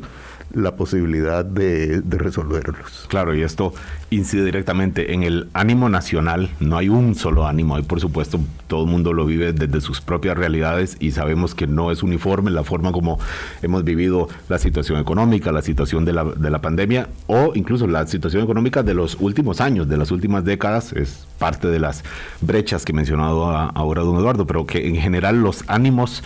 la 0.54 0.76
posibilidad 0.76 1.44
de, 1.44 2.02
resolverlos. 2.10 3.06
Claro, 3.10 3.36
y 3.36 3.42
esto 3.42 3.74
incide 4.10 4.46
directamente 4.46 5.14
en 5.14 5.24
el 5.24 5.50
ánimo 5.54 5.90
nacional. 5.90 6.50
No 6.60 6.78
hay 6.78 6.90
un 6.90 7.16
solo 7.16 7.48
ánimo, 7.48 7.76
hay 7.76 7.84
por 7.84 8.00
supuesto 8.00 8.40
todo 8.68 8.84
el 8.84 8.90
mundo 8.90 9.14
lo 9.14 9.26
vive 9.26 9.54
desde 9.54 9.82
sus 9.82 10.02
propias 10.02 10.38
realidades 10.38 10.98
y 11.00 11.12
sabemos 11.12 11.56
que 11.56 11.68
no 11.68 11.92
es 11.92 12.04
uniforme 12.04 12.52
la 12.52 12.64
forma 12.64 12.92
como 12.92 13.20
hemos 13.62 13.84
vivido 13.84 14.30
la 14.48 14.60
situación 14.60 15.00
económica, 15.00 15.52
la 15.52 15.62
situación 15.62 16.06
de 16.06 16.14
la, 16.14 16.24
de 16.24 16.50
la 16.50 16.60
pandemia 16.60 17.10
o 17.28 17.52
incluso 17.56 17.88
la 17.88 18.06
situación 18.08 18.44
económica 18.44 18.84
de 18.84 18.94
los 18.94 19.18
últimos 19.20 19.60
años, 19.60 19.90
de 19.90 19.98
las 19.98 20.12
últimas 20.12 20.46
décadas. 20.46 20.94
Es 20.94 21.28
parte 21.40 21.68
de 21.68 21.80
las 21.80 22.04
brechas 22.42 22.86
que 22.86 22.94
mencionado 22.94 23.48
ahora 23.48 24.04
don 24.04 24.18
Eduardo, 24.18 24.46
pero 24.46 24.66
que 24.66 24.88
en 24.88 24.96
general 24.96 25.42
los 25.42 25.64
ánimos 25.68 26.24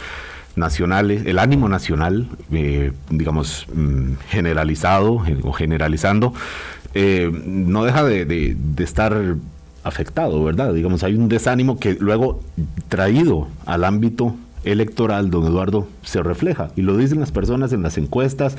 nacionales, 0.57 1.25
el 1.25 1.39
ánimo 1.39 1.69
nacional, 1.69 2.27
eh, 2.51 2.91
digamos, 3.09 3.67
mm, 3.73 4.13
generalizado 4.29 5.23
o 5.43 5.53
generalizando, 5.53 6.33
eh, 6.93 7.31
no 7.45 7.85
deja 7.85 8.03
de, 8.03 8.57
estar 8.79 9.35
afectado, 9.83 10.43
¿verdad? 10.43 10.73
Digamos, 10.73 11.03
hay 11.03 11.15
un 11.15 11.29
desánimo 11.29 11.79
que 11.79 11.95
luego 11.99 12.41
traído 12.89 13.47
al 13.65 13.85
ámbito 13.85 14.35
electoral, 14.63 15.29
don 15.29 15.45
Eduardo, 15.45 15.87
se 16.03 16.21
refleja. 16.21 16.69
Y 16.75 16.81
lo 16.81 16.97
dicen 16.97 17.19
las 17.19 17.31
personas 17.31 17.73
en 17.73 17.83
las 17.83 17.97
encuestas. 17.97 18.57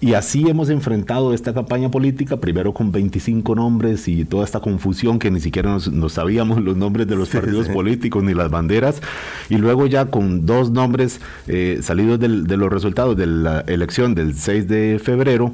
Y 0.00 0.14
así 0.14 0.48
hemos 0.48 0.70
enfrentado 0.70 1.34
esta 1.34 1.54
campaña 1.54 1.90
política, 1.90 2.38
primero 2.38 2.72
con 2.72 2.92
25 2.92 3.54
nombres 3.54 4.08
y 4.08 4.24
toda 4.24 4.44
esta 4.44 4.60
confusión 4.60 5.18
que 5.18 5.30
ni 5.30 5.40
siquiera 5.40 5.70
nos, 5.70 6.12
sabíamos 6.12 6.60
los 6.62 6.76
nombres 6.76 7.06
de 7.06 7.16
los 7.16 7.28
partidos 7.28 7.68
políticos 7.68 8.22
ni 8.22 8.34
las 8.34 8.50
banderas. 8.50 9.00
Y 9.48 9.56
luego 9.56 9.86
ya 9.86 10.06
con 10.06 10.46
dos 10.46 10.70
nombres 10.70 11.20
eh, 11.46 11.80
salidos 11.82 12.18
de 12.20 12.56
los 12.56 12.70
resultados 12.70 13.16
de 13.16 13.26
la 13.26 13.60
elección 13.66 14.14
del 14.14 14.34
6 14.34 14.68
de 14.68 15.00
febrero, 15.02 15.52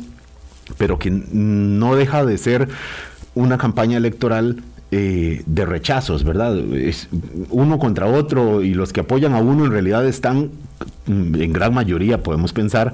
pero 0.78 0.98
que 0.98 1.10
no 1.10 1.94
deja 1.94 2.24
de 2.24 2.38
ser 2.38 2.68
una 3.34 3.58
campaña 3.58 3.98
electoral 3.98 4.62
eh, 4.92 5.42
de 5.46 5.66
rechazos, 5.66 6.22
¿verdad? 6.22 6.56
Es 6.56 7.08
uno 7.50 7.78
contra 7.78 8.06
otro 8.06 8.62
y 8.62 8.72
los 8.72 8.92
que 8.92 9.00
apoyan 9.00 9.34
a 9.34 9.38
uno 9.38 9.64
en 9.64 9.72
realidad 9.72 10.06
están, 10.06 10.50
mm, 11.06 11.34
en 11.34 11.52
gran 11.52 11.74
mayoría 11.74 12.22
podemos 12.22 12.52
pensar, 12.52 12.92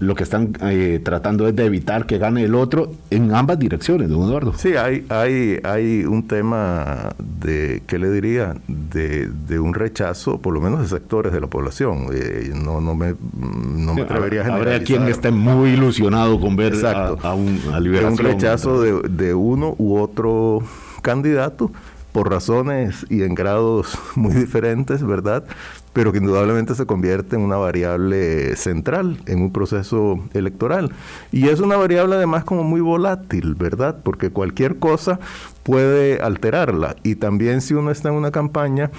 lo 0.00 0.14
que 0.14 0.22
están 0.22 0.52
eh, 0.62 1.00
tratando 1.02 1.48
es 1.48 1.56
de 1.56 1.64
evitar 1.64 2.06
que 2.06 2.18
gane 2.18 2.44
el 2.44 2.54
otro 2.54 2.92
en 3.10 3.34
ambas 3.34 3.58
direcciones, 3.58 4.08
don 4.08 4.22
Eduardo. 4.22 4.52
Sí, 4.56 4.74
hay, 4.76 5.04
hay, 5.08 5.60
hay 5.64 6.04
un 6.04 6.26
tema 6.26 7.10
de, 7.18 7.82
¿qué 7.86 7.98
le 7.98 8.10
diría? 8.10 8.54
De, 8.66 9.58
un 9.58 9.74
rechazo, 9.74 10.38
por 10.38 10.54
lo 10.54 10.60
menos 10.60 10.80
de 10.80 10.88
sectores 10.88 11.32
de 11.32 11.40
la 11.40 11.48
población. 11.48 12.06
Eh, 12.12 12.52
no, 12.54 12.80
no 12.80 12.94
me, 12.94 13.14
no 13.40 13.94
me 13.94 14.02
atrevería 14.02 14.42
a 14.42 14.44
generalizar. 14.44 14.74
Habrá 14.74 14.84
quien 14.84 15.08
esté 15.08 15.30
muy 15.32 15.70
ilusionado 15.70 16.40
con 16.40 16.54
ver 16.54 16.74
a, 16.84 17.34
un, 17.34 17.60
a 17.72 17.80
liberación. 17.80 18.12
un 18.12 18.18
rechazo 18.18 18.80
de, 18.80 19.08
de 19.08 19.34
uno 19.34 19.74
u 19.78 19.98
otro 19.98 20.62
candidato 21.02 21.70
por 22.12 22.30
razones 22.30 23.06
y 23.10 23.22
en 23.22 23.34
grados 23.34 23.98
muy 24.14 24.34
diferentes, 24.34 25.04
¿verdad? 25.04 25.44
Pero 25.92 26.12
que 26.12 26.18
indudablemente 26.18 26.74
se 26.74 26.86
convierte 26.86 27.36
en 27.36 27.42
una 27.42 27.56
variable 27.56 28.54
central 28.56 29.18
en 29.26 29.42
un 29.42 29.52
proceso 29.52 30.18
electoral. 30.32 30.92
Y 31.32 31.48
es 31.48 31.60
una 31.60 31.76
variable 31.76 32.16
además 32.16 32.44
como 32.44 32.62
muy 32.62 32.80
volátil, 32.80 33.54
¿verdad? 33.54 33.98
Porque 34.02 34.30
cualquier 34.30 34.78
cosa 34.78 35.18
puede 35.62 36.20
alterarla. 36.20 36.96
Y 37.02 37.16
también 37.16 37.60
si 37.60 37.74
uno 37.74 37.90
está 37.90 38.10
en 38.10 38.14
una 38.14 38.30
campaña 38.30 38.90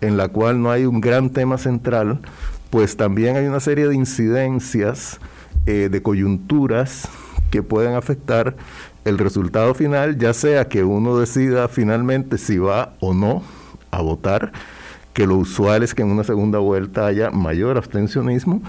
en 0.00 0.16
la 0.16 0.28
cual 0.28 0.60
no 0.60 0.70
hay 0.70 0.84
un 0.84 1.00
gran 1.00 1.30
tema 1.30 1.58
central, 1.58 2.20
pues 2.70 2.96
también 2.96 3.36
hay 3.36 3.46
una 3.46 3.60
serie 3.60 3.86
de 3.86 3.94
incidencias, 3.94 5.20
eh, 5.66 5.88
de 5.90 6.02
coyunturas 6.02 7.08
que 7.50 7.62
pueden 7.62 7.94
afectar 7.94 8.56
el 9.04 9.18
resultado 9.18 9.74
final, 9.74 10.18
ya 10.18 10.32
sea 10.32 10.68
que 10.68 10.84
uno 10.84 11.18
decida 11.18 11.68
finalmente 11.68 12.38
si 12.38 12.58
va 12.58 12.94
o 13.00 13.14
no 13.14 13.42
a 13.90 14.00
votar, 14.00 14.52
que 15.12 15.26
lo 15.26 15.36
usual 15.36 15.82
es 15.82 15.94
que 15.94 16.02
en 16.02 16.10
una 16.10 16.24
segunda 16.24 16.58
vuelta 16.58 17.06
haya 17.06 17.30
mayor 17.30 17.76
abstencionismo 17.76 18.62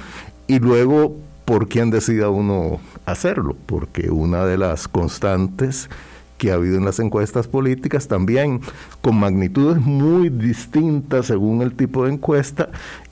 y 0.47 0.59
luego 0.59 1.15
por 1.45 1.67
quién 1.67 1.89
decida 1.89 2.29
uno 2.29 2.79
hacerlo, 3.05 3.55
porque 3.65 4.09
una 4.09 4.45
de 4.45 4.57
las 4.57 4.87
constantes 4.87 5.89
que 6.37 6.51
ha 6.51 6.55
habido 6.55 6.77
en 6.77 6.85
las 6.85 6.99
encuestas 6.99 7.47
políticas 7.47 8.07
también 8.07 8.59
con 9.01 9.17
magnitudes 9.17 9.77
muy 9.77 10.29
distintas 10.29 11.27
según 11.27 11.61
el 11.61 11.73
tipo 11.73 12.05
de 12.05 12.13
encuesta, 12.13 12.69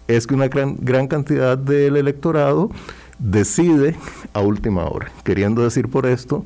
es 0.07 0.27
que 0.27 0.33
una 0.33 0.47
gran, 0.47 0.77
gran 0.79 1.07
cantidad 1.07 1.57
del 1.57 1.95
electorado 1.95 2.71
decide 3.19 3.95
a 4.33 4.41
última 4.41 4.85
hora, 4.85 5.11
queriendo 5.23 5.63
decir 5.63 5.87
por 5.87 6.05
esto 6.05 6.43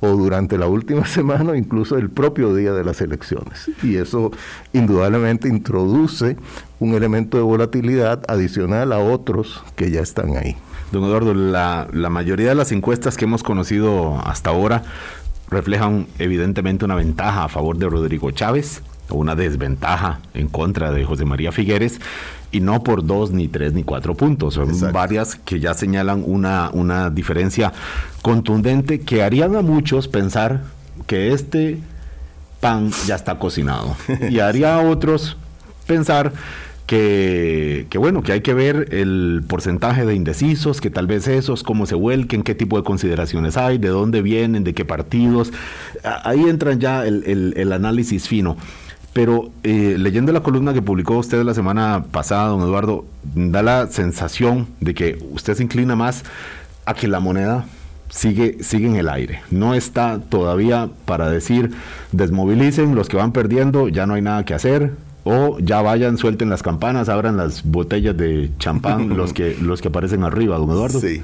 o 0.00 0.08
durante 0.08 0.58
la 0.58 0.66
última 0.66 1.06
semana 1.06 1.52
o 1.52 1.54
incluso 1.54 1.96
el 1.96 2.10
propio 2.10 2.54
día 2.54 2.72
de 2.72 2.84
las 2.84 3.00
elecciones. 3.00 3.70
Y 3.82 3.96
eso 3.96 4.30
indudablemente 4.72 5.48
introduce 5.48 6.36
un 6.78 6.94
elemento 6.94 7.36
de 7.36 7.42
volatilidad 7.42 8.22
adicional 8.28 8.92
a 8.92 8.98
otros 8.98 9.62
que 9.76 9.90
ya 9.90 10.00
están 10.00 10.36
ahí. 10.36 10.56
Don 10.92 11.04
Eduardo, 11.04 11.34
la, 11.34 11.88
la 11.92 12.10
mayoría 12.10 12.50
de 12.50 12.54
las 12.54 12.70
encuestas 12.72 13.16
que 13.16 13.24
hemos 13.24 13.42
conocido 13.42 14.20
hasta 14.24 14.50
ahora 14.50 14.84
reflejan 15.50 16.06
evidentemente 16.18 16.84
una 16.84 16.94
ventaja 16.94 17.44
a 17.44 17.48
favor 17.48 17.76
de 17.78 17.88
Rodrigo 17.88 18.30
Chávez 18.30 18.82
o 19.08 19.16
una 19.16 19.34
desventaja 19.34 20.20
en 20.34 20.48
contra 20.48 20.90
de 20.90 21.04
José 21.04 21.24
María 21.24 21.52
Figueres 21.52 22.00
y 22.52 22.60
no 22.60 22.82
por 22.82 23.04
dos, 23.04 23.32
ni 23.32 23.48
tres, 23.48 23.72
ni 23.72 23.82
cuatro 23.82 24.14
puntos. 24.14 24.54
Son 24.54 24.70
varias 24.92 25.36
que 25.36 25.60
ya 25.60 25.74
señalan 25.74 26.22
una, 26.24 26.70
una 26.72 27.10
diferencia 27.10 27.72
contundente 28.22 29.00
que 29.00 29.22
harían 29.22 29.56
a 29.56 29.62
muchos 29.62 30.08
pensar 30.08 30.62
que 31.06 31.32
este 31.32 31.78
pan 32.60 32.90
ya 33.06 33.16
está 33.16 33.38
cocinado. 33.38 33.96
y 34.30 34.38
haría 34.40 34.76
a 34.76 34.80
otros 34.80 35.36
pensar 35.86 36.32
que, 36.86 37.86
que, 37.90 37.98
bueno, 37.98 38.22
que 38.22 38.32
hay 38.32 38.40
que 38.42 38.54
ver 38.54 38.94
el 38.94 39.42
porcentaje 39.46 40.06
de 40.06 40.14
indecisos, 40.14 40.80
que 40.80 40.88
tal 40.88 41.06
vez 41.08 41.26
esos, 41.26 41.64
cómo 41.64 41.86
se 41.86 41.96
vuelquen, 41.96 42.42
qué 42.42 42.54
tipo 42.54 42.76
de 42.76 42.84
consideraciones 42.84 43.56
hay, 43.56 43.78
de 43.78 43.88
dónde 43.88 44.22
vienen, 44.22 44.62
de 44.62 44.72
qué 44.72 44.84
partidos. 44.84 45.52
Ahí 46.04 46.44
entran 46.44 46.78
ya 46.78 47.04
el, 47.04 47.24
el, 47.26 47.54
el 47.56 47.72
análisis 47.72 48.28
fino. 48.28 48.56
Pero 49.16 49.50
eh, 49.62 49.96
leyendo 49.98 50.30
la 50.30 50.42
columna 50.42 50.74
que 50.74 50.82
publicó 50.82 51.16
usted 51.16 51.42
la 51.42 51.54
semana 51.54 52.04
pasada, 52.10 52.48
don 52.48 52.60
Eduardo, 52.60 53.06
da 53.22 53.62
la 53.62 53.86
sensación 53.86 54.66
de 54.80 54.92
que 54.92 55.18
usted 55.30 55.54
se 55.54 55.62
inclina 55.62 55.96
más 55.96 56.22
a 56.84 56.92
que 56.92 57.08
la 57.08 57.18
moneda 57.18 57.64
sigue, 58.10 58.62
sigue 58.62 58.86
en 58.88 58.96
el 58.96 59.08
aire. 59.08 59.40
No 59.50 59.72
está 59.72 60.20
todavía 60.20 60.90
para 61.06 61.30
decir 61.30 61.70
desmovilicen 62.12 62.94
los 62.94 63.08
que 63.08 63.16
van 63.16 63.32
perdiendo, 63.32 63.88
ya 63.88 64.04
no 64.04 64.12
hay 64.12 64.20
nada 64.20 64.44
que 64.44 64.52
hacer, 64.52 64.92
o 65.24 65.58
ya 65.60 65.80
vayan, 65.80 66.18
suelten 66.18 66.50
las 66.50 66.62
campanas, 66.62 67.08
abran 67.08 67.38
las 67.38 67.64
botellas 67.64 68.14
de 68.18 68.50
champán, 68.58 69.08
los 69.16 69.32
que, 69.32 69.56
los 69.58 69.80
que 69.80 69.88
aparecen 69.88 70.24
arriba, 70.24 70.58
don 70.58 70.68
Eduardo. 70.68 71.00
Sí. 71.00 71.22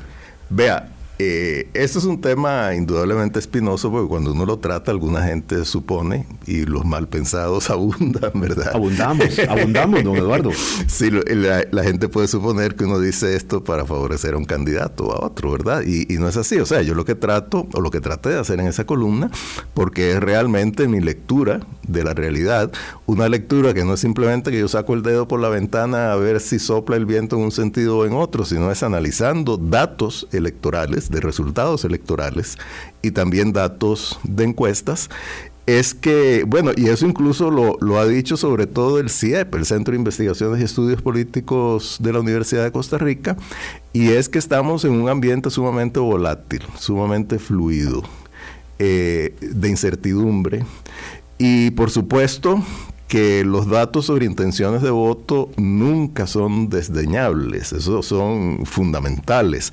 Vea, 0.48 0.88
eh, 1.24 1.68
esto 1.74 2.00
es 2.00 2.04
un 2.04 2.20
tema 2.20 2.74
indudablemente 2.74 3.38
espinoso 3.38 3.92
porque 3.92 4.08
cuando 4.08 4.32
uno 4.32 4.44
lo 4.44 4.58
trata, 4.58 4.90
alguna 4.90 5.22
gente 5.22 5.64
supone, 5.64 6.26
y 6.46 6.64
los 6.64 6.84
mal 6.84 7.08
pensados 7.08 7.70
abundan, 7.70 8.32
¿verdad? 8.34 8.72
Abundamos, 8.74 9.38
abundamos, 9.48 10.02
don 10.02 10.16
Eduardo. 10.16 10.50
Sí, 10.88 11.10
la, 11.10 11.84
gente 11.84 12.08
puede 12.08 12.28
suponer 12.28 12.74
que 12.74 12.84
uno 12.84 12.98
dice 12.98 13.36
esto 13.36 13.62
para 13.64 13.84
favorecer 13.84 14.34
a 14.34 14.36
un 14.36 14.44
candidato 14.44 15.04
o 15.04 15.12
a 15.12 15.26
otro, 15.26 15.50
¿verdad? 15.52 15.82
Y, 15.86 16.12
y, 16.12 16.18
no 16.18 16.28
es 16.28 16.36
así. 16.36 16.58
O 16.58 16.66
sea, 16.66 16.82
yo 16.82 16.94
lo 16.94 17.04
que 17.04 17.14
trato, 17.14 17.66
o 17.72 17.80
lo 17.80 17.90
que 17.90 18.00
traté 18.00 18.30
de 18.30 18.38
hacer 18.38 18.60
en 18.60 18.66
esa 18.66 18.84
columna, 18.84 19.30
porque 19.74 20.12
es 20.12 20.20
realmente 20.20 20.88
mi 20.88 21.00
lectura 21.00 21.60
de 21.86 22.04
la 22.04 22.14
realidad, 22.14 22.72
una 23.06 23.28
lectura 23.28 23.74
que 23.74 23.84
no 23.84 23.94
es 23.94 24.00
simplemente 24.00 24.50
que 24.50 24.58
yo 24.58 24.68
saco 24.68 24.94
el 24.94 25.02
dedo 25.02 25.28
por 25.28 25.40
la 25.40 25.48
ventana 25.48 26.12
a 26.12 26.16
ver 26.16 26.40
si 26.40 26.58
sopla 26.58 26.96
el 26.96 27.06
viento 27.06 27.36
en 27.36 27.42
un 27.42 27.52
sentido 27.52 27.98
o 27.98 28.06
en 28.06 28.14
otro, 28.14 28.44
sino 28.44 28.70
es 28.70 28.82
analizando 28.82 29.56
datos 29.56 30.28
electorales 30.32 31.10
de 31.12 31.20
resultados 31.20 31.84
electorales 31.84 32.58
y 33.02 33.12
también 33.12 33.52
datos 33.52 34.18
de 34.24 34.44
encuestas, 34.44 35.08
es 35.66 35.94
que, 35.94 36.44
bueno, 36.44 36.72
y 36.76 36.88
eso 36.88 37.06
incluso 37.06 37.50
lo, 37.50 37.76
lo, 37.80 37.98
ha 37.98 38.06
dicho 38.06 38.36
sobre 38.36 38.66
todo 38.66 38.98
el 38.98 39.10
CIEP, 39.10 39.54
el 39.54 39.64
Centro 39.64 39.92
de 39.92 39.98
Investigaciones 39.98 40.60
y 40.60 40.64
Estudios 40.64 41.00
Políticos 41.02 41.98
de 42.00 42.12
la 42.12 42.20
Universidad 42.20 42.64
de 42.64 42.72
Costa 42.72 42.98
Rica, 42.98 43.36
y 43.92 44.08
es 44.08 44.28
que 44.28 44.38
estamos 44.38 44.84
en 44.84 44.92
un 44.92 45.08
ambiente 45.08 45.50
sumamente 45.50 46.00
volátil, 46.00 46.62
sumamente 46.78 47.38
fluido, 47.38 48.02
eh, 48.80 49.36
de 49.40 49.68
incertidumbre, 49.68 50.64
y 51.38 51.70
por 51.70 51.90
supuesto 51.90 52.62
que 53.12 53.44
los 53.44 53.68
datos 53.68 54.06
sobre 54.06 54.24
intenciones 54.24 54.80
de 54.80 54.88
voto 54.88 55.50
nunca 55.58 56.26
son 56.26 56.70
desdeñables, 56.70 57.74
esos 57.74 58.06
son 58.06 58.64
fundamentales. 58.64 59.70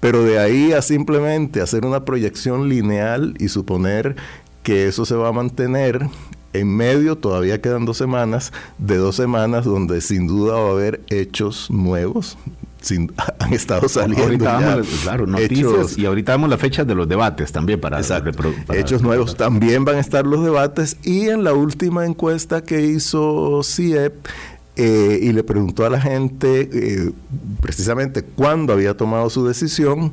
Pero 0.00 0.24
de 0.24 0.40
ahí 0.40 0.72
a 0.72 0.82
simplemente 0.82 1.60
hacer 1.60 1.86
una 1.86 2.04
proyección 2.04 2.68
lineal 2.68 3.36
y 3.38 3.46
suponer 3.46 4.16
que 4.64 4.88
eso 4.88 5.04
se 5.04 5.14
va 5.14 5.28
a 5.28 5.32
mantener 5.32 6.08
en 6.52 6.76
medio 6.76 7.16
todavía 7.16 7.60
quedan 7.60 7.84
dos 7.84 7.96
semanas, 7.96 8.52
de 8.78 8.96
dos 8.96 9.14
semanas 9.14 9.64
donde 9.64 10.00
sin 10.00 10.26
duda 10.26 10.54
va 10.54 10.70
a 10.70 10.72
haber 10.72 11.00
hechos 11.10 11.70
nuevos, 11.70 12.38
han 13.38 13.52
estado 13.52 13.88
saliendo. 13.88 14.24
Ahorita 14.24 14.82
claro, 15.02 15.26
noticias 15.26 15.98
y 15.98 16.06
ahorita 16.06 16.32
vamos 16.32 16.50
la 16.50 16.58
fecha 16.58 16.84
de 16.84 16.94
los 16.94 17.08
debates 17.08 17.52
también 17.52 17.80
para, 17.80 18.00
hechos 18.72 19.02
nuevos. 19.02 19.36
También 19.36 19.84
van 19.84 19.96
a 19.96 20.00
estar 20.00 20.26
los 20.26 20.44
debates 20.44 20.96
y 21.02 21.28
en 21.28 21.44
la 21.44 21.52
última 21.52 22.06
encuesta 22.06 22.62
que 22.62 22.82
hizo 22.82 23.62
CIEP 23.62 24.26
eh, 24.76 25.18
y 25.20 25.32
le 25.32 25.42
preguntó 25.42 25.84
a 25.84 25.90
la 25.90 26.00
gente 26.00 26.68
eh, 26.72 27.10
precisamente 27.60 28.22
cuándo 28.22 28.72
había 28.72 28.96
tomado 28.96 29.28
su 29.28 29.46
decisión, 29.46 30.12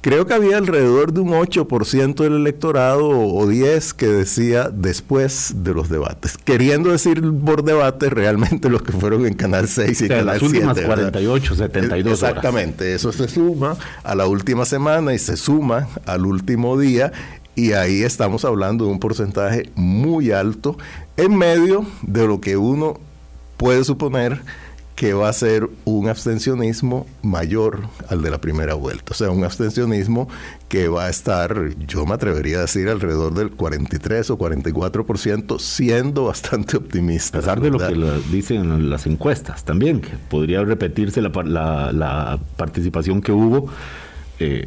Creo 0.00 0.26
que 0.26 0.34
había 0.34 0.58
alrededor 0.58 1.12
de 1.12 1.20
un 1.20 1.30
8% 1.30 2.14
del 2.14 2.34
electorado 2.34 3.08
o 3.08 3.46
10 3.48 3.94
que 3.94 4.06
decía 4.06 4.70
después 4.72 5.54
de 5.56 5.74
los 5.74 5.88
debates. 5.88 6.38
Queriendo 6.38 6.90
decir 6.90 7.20
por 7.44 7.64
debate 7.64 8.08
realmente 8.08 8.68
los 8.70 8.82
que 8.82 8.92
fueron 8.92 9.26
en 9.26 9.34
Canal 9.34 9.66
6 9.66 10.02
y 10.02 10.08
Canal 10.08 10.26
las 10.26 10.38
7. 10.38 10.56
últimas 10.56 10.80
48, 10.80 11.54
72 11.56 12.12
Exactamente, 12.12 12.94
eso 12.94 13.10
se 13.10 13.26
suma 13.26 13.76
a 14.04 14.14
la 14.14 14.26
última 14.26 14.64
semana 14.64 15.14
y 15.14 15.18
se 15.18 15.36
suma 15.36 15.88
al 16.06 16.26
último 16.26 16.78
día 16.78 17.12
y 17.56 17.72
ahí 17.72 18.04
estamos 18.04 18.44
hablando 18.44 18.84
de 18.84 18.92
un 18.92 19.00
porcentaje 19.00 19.68
muy 19.74 20.30
alto 20.30 20.78
en 21.16 21.36
medio 21.36 21.84
de 22.02 22.24
lo 22.24 22.40
que 22.40 22.56
uno 22.56 23.00
puede 23.56 23.82
suponer 23.82 24.40
que 24.98 25.14
va 25.14 25.28
a 25.28 25.32
ser 25.32 25.70
un 25.84 26.08
abstencionismo 26.08 27.06
mayor 27.22 27.82
al 28.08 28.20
de 28.20 28.32
la 28.32 28.40
primera 28.40 28.74
vuelta. 28.74 29.12
O 29.12 29.14
sea, 29.14 29.30
un 29.30 29.44
abstencionismo 29.44 30.28
que 30.68 30.88
va 30.88 31.04
a 31.04 31.08
estar, 31.08 31.68
yo 31.86 32.04
me 32.04 32.14
atrevería 32.14 32.58
a 32.58 32.60
decir, 32.62 32.88
alrededor 32.88 33.32
del 33.32 33.50
43 33.50 34.28
o 34.30 34.36
44%, 34.36 35.60
siendo 35.60 36.24
bastante 36.24 36.76
optimista. 36.76 37.38
A 37.38 37.42
pesar 37.42 37.60
de 37.60 37.70
lo 37.70 37.78
que 37.78 37.94
dicen 38.32 38.90
las 38.90 39.06
encuestas 39.06 39.62
también, 39.62 40.00
que 40.00 40.16
podría 40.28 40.64
repetirse 40.64 41.22
la, 41.22 41.30
la, 41.92 42.40
participación 42.56 43.22
que 43.22 43.30
hubo. 43.30 43.68
Eh, 44.40 44.66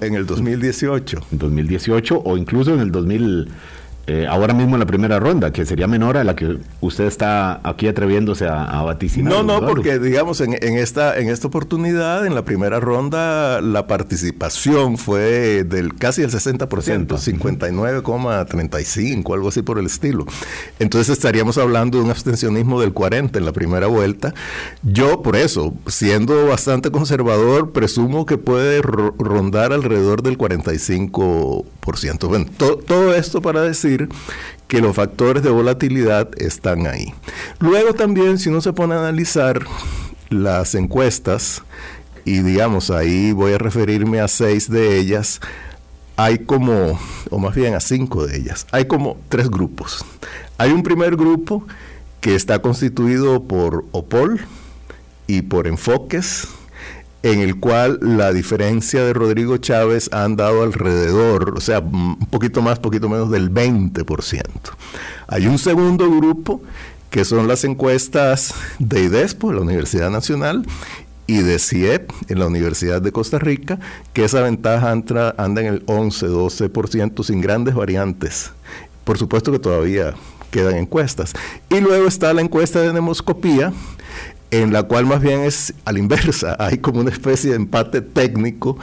en 0.00 0.14
el 0.14 0.24
2018. 0.24 1.20
En 1.30 1.38
2018 1.38 2.22
o 2.24 2.36
incluso 2.38 2.72
en 2.72 2.80
el 2.80 2.90
2000. 2.90 3.50
Eh, 4.06 4.26
ahora 4.28 4.52
mismo 4.52 4.76
en 4.76 4.80
la 4.80 4.86
primera 4.86 5.18
ronda, 5.18 5.50
que 5.50 5.64
sería 5.64 5.86
menor 5.86 6.18
a 6.18 6.24
la 6.24 6.36
que 6.36 6.58
usted 6.82 7.04
está 7.04 7.66
aquí 7.66 7.88
atreviéndose 7.88 8.46
a, 8.46 8.64
a 8.64 8.82
vaticinar. 8.82 9.32
No, 9.32 9.42
no, 9.42 9.66
porque 9.66 9.98
digamos, 9.98 10.42
en, 10.42 10.52
esta, 10.52 11.18
en 11.18 11.30
esta 11.30 11.46
oportunidad, 11.46 12.26
en 12.26 12.34
la 12.34 12.44
primera 12.44 12.80
ronda, 12.80 13.62
la 13.62 13.86
participación 13.86 14.98
fue 14.98 15.64
del 15.64 15.94
casi 15.94 16.20
el 16.20 16.30
60%, 16.30 16.68
59,35, 16.68 19.34
algo 19.34 19.48
así 19.48 19.62
por 19.62 19.78
el 19.78 19.86
estilo. 19.86 20.26
Entonces 20.78 21.16
estaríamos 21.16 21.56
hablando 21.56 21.96
de 21.96 22.04
un 22.04 22.10
abstencionismo 22.10 22.82
del 22.82 22.92
40 22.92 23.38
en 23.38 23.46
la 23.46 23.52
primera 23.52 23.86
vuelta. 23.86 24.34
Yo, 24.82 25.22
por 25.22 25.36
eso, 25.36 25.72
siendo 25.86 26.46
bastante 26.46 26.90
conservador, 26.90 27.72
presumo 27.72 28.26
que 28.26 28.36
puede 28.36 28.82
rondar 28.82 29.72
alrededor 29.72 30.22
del 30.22 30.36
45%. 30.36 32.28
Bueno, 32.28 32.44
todo 32.58 33.14
esto 33.14 33.40
para 33.40 33.62
decir 33.62 33.93
que 34.68 34.80
los 34.80 34.96
factores 34.96 35.42
de 35.42 35.50
volatilidad 35.50 36.28
están 36.38 36.86
ahí. 36.86 37.14
Luego 37.58 37.94
también, 37.94 38.38
si 38.38 38.48
uno 38.48 38.60
se 38.60 38.72
pone 38.72 38.94
a 38.94 39.00
analizar 39.00 39.60
las 40.30 40.74
encuestas, 40.74 41.62
y 42.24 42.38
digamos, 42.40 42.90
ahí 42.90 43.32
voy 43.32 43.52
a 43.52 43.58
referirme 43.58 44.20
a 44.20 44.28
seis 44.28 44.70
de 44.70 44.98
ellas, 44.98 45.40
hay 46.16 46.38
como, 46.38 46.98
o 47.30 47.38
más 47.38 47.54
bien 47.54 47.74
a 47.74 47.80
cinco 47.80 48.26
de 48.26 48.36
ellas, 48.36 48.66
hay 48.70 48.86
como 48.86 49.16
tres 49.28 49.50
grupos. 49.50 50.04
Hay 50.58 50.70
un 50.70 50.82
primer 50.82 51.16
grupo 51.16 51.66
que 52.20 52.34
está 52.34 52.60
constituido 52.62 53.42
por 53.42 53.84
OPOL 53.92 54.40
y 55.26 55.42
por 55.42 55.66
enfoques, 55.66 56.48
en 57.24 57.40
el 57.40 57.58
cual 57.58 57.98
la 58.02 58.34
diferencia 58.34 59.02
de 59.02 59.14
Rodrigo 59.14 59.56
Chávez 59.56 60.10
ha 60.12 60.24
andado 60.24 60.62
alrededor, 60.62 61.54
o 61.56 61.60
sea, 61.62 61.78
un 61.78 62.18
poquito 62.30 62.60
más, 62.60 62.78
poquito 62.78 63.08
menos 63.08 63.30
del 63.30 63.50
20%. 63.50 64.42
Hay 65.28 65.46
un 65.46 65.56
segundo 65.56 66.10
grupo 66.10 66.60
que 67.08 67.24
son 67.24 67.48
las 67.48 67.64
encuestas 67.64 68.52
de 68.78 69.04
IDESPO, 69.04 69.54
la 69.54 69.62
Universidad 69.62 70.10
Nacional, 70.10 70.66
y 71.26 71.38
de 71.38 71.58
CIEP, 71.58 72.10
en 72.28 72.40
la 72.40 72.46
Universidad 72.46 73.00
de 73.00 73.10
Costa 73.10 73.38
Rica, 73.38 73.78
que 74.12 74.24
esa 74.24 74.42
ventaja 74.42 74.90
anda, 74.90 75.34
anda 75.38 75.62
en 75.62 75.68
el 75.68 75.86
11-12% 75.86 77.24
sin 77.24 77.40
grandes 77.40 77.74
variantes. 77.74 78.50
Por 79.04 79.16
supuesto 79.16 79.50
que 79.50 79.58
todavía 79.58 80.12
quedan 80.50 80.76
encuestas. 80.76 81.32
Y 81.70 81.80
luego 81.80 82.06
está 82.06 82.34
la 82.34 82.42
encuesta 82.42 82.82
de 82.82 82.92
demoscopía, 82.92 83.72
en 84.62 84.72
la 84.72 84.84
cual 84.84 85.06
más 85.06 85.20
bien 85.20 85.40
es 85.40 85.74
a 85.84 85.92
la 85.92 85.98
inversa, 85.98 86.56
hay 86.60 86.78
como 86.78 87.00
una 87.00 87.10
especie 87.10 87.50
de 87.50 87.56
empate 87.56 88.00
técnico 88.00 88.78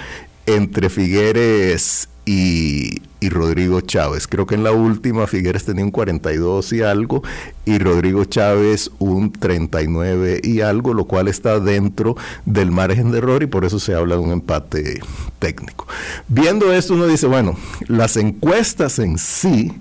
entre 0.46 0.90
Figueres 0.90 2.10
y, 2.26 3.02
Rodrigo 3.30 3.82
Chávez. 3.82 4.28
Creo 4.28 4.46
que 4.46 4.56
en 4.56 4.64
la 4.64 4.72
última 4.72 5.28
Figueres 5.28 5.64
tenía 5.64 5.86
un 5.86 5.92
42 5.92 6.74
y 6.74 6.82
algo 6.82 7.24
y 7.66 7.78
Rodrigo 7.78 8.26
Chávez 8.26 8.92
un 9.00 9.32
39 9.32 10.42
y 10.44 10.62
algo, 10.62 10.94
lo 10.94 11.06
cual 11.06 11.28
está 11.28 11.60
dentro 11.60 12.18
del 12.46 12.72
margen 12.72 13.12
de 13.12 13.20
error 13.20 13.44
y 13.44 13.46
por 13.46 13.64
eso 13.64 13.80
se 13.80 13.94
habla 13.94 14.16
de 14.16 14.22
un 14.22 14.32
empate 14.32 15.00
técnico. 15.40 15.88
Viendo 16.28 16.74
esto 16.74 16.96
uno 16.96 17.08
dice, 17.08 17.28
bueno, 17.28 17.56
las 17.88 18.18
encuestas 18.18 19.00
en 19.00 19.18
sí 19.18 19.72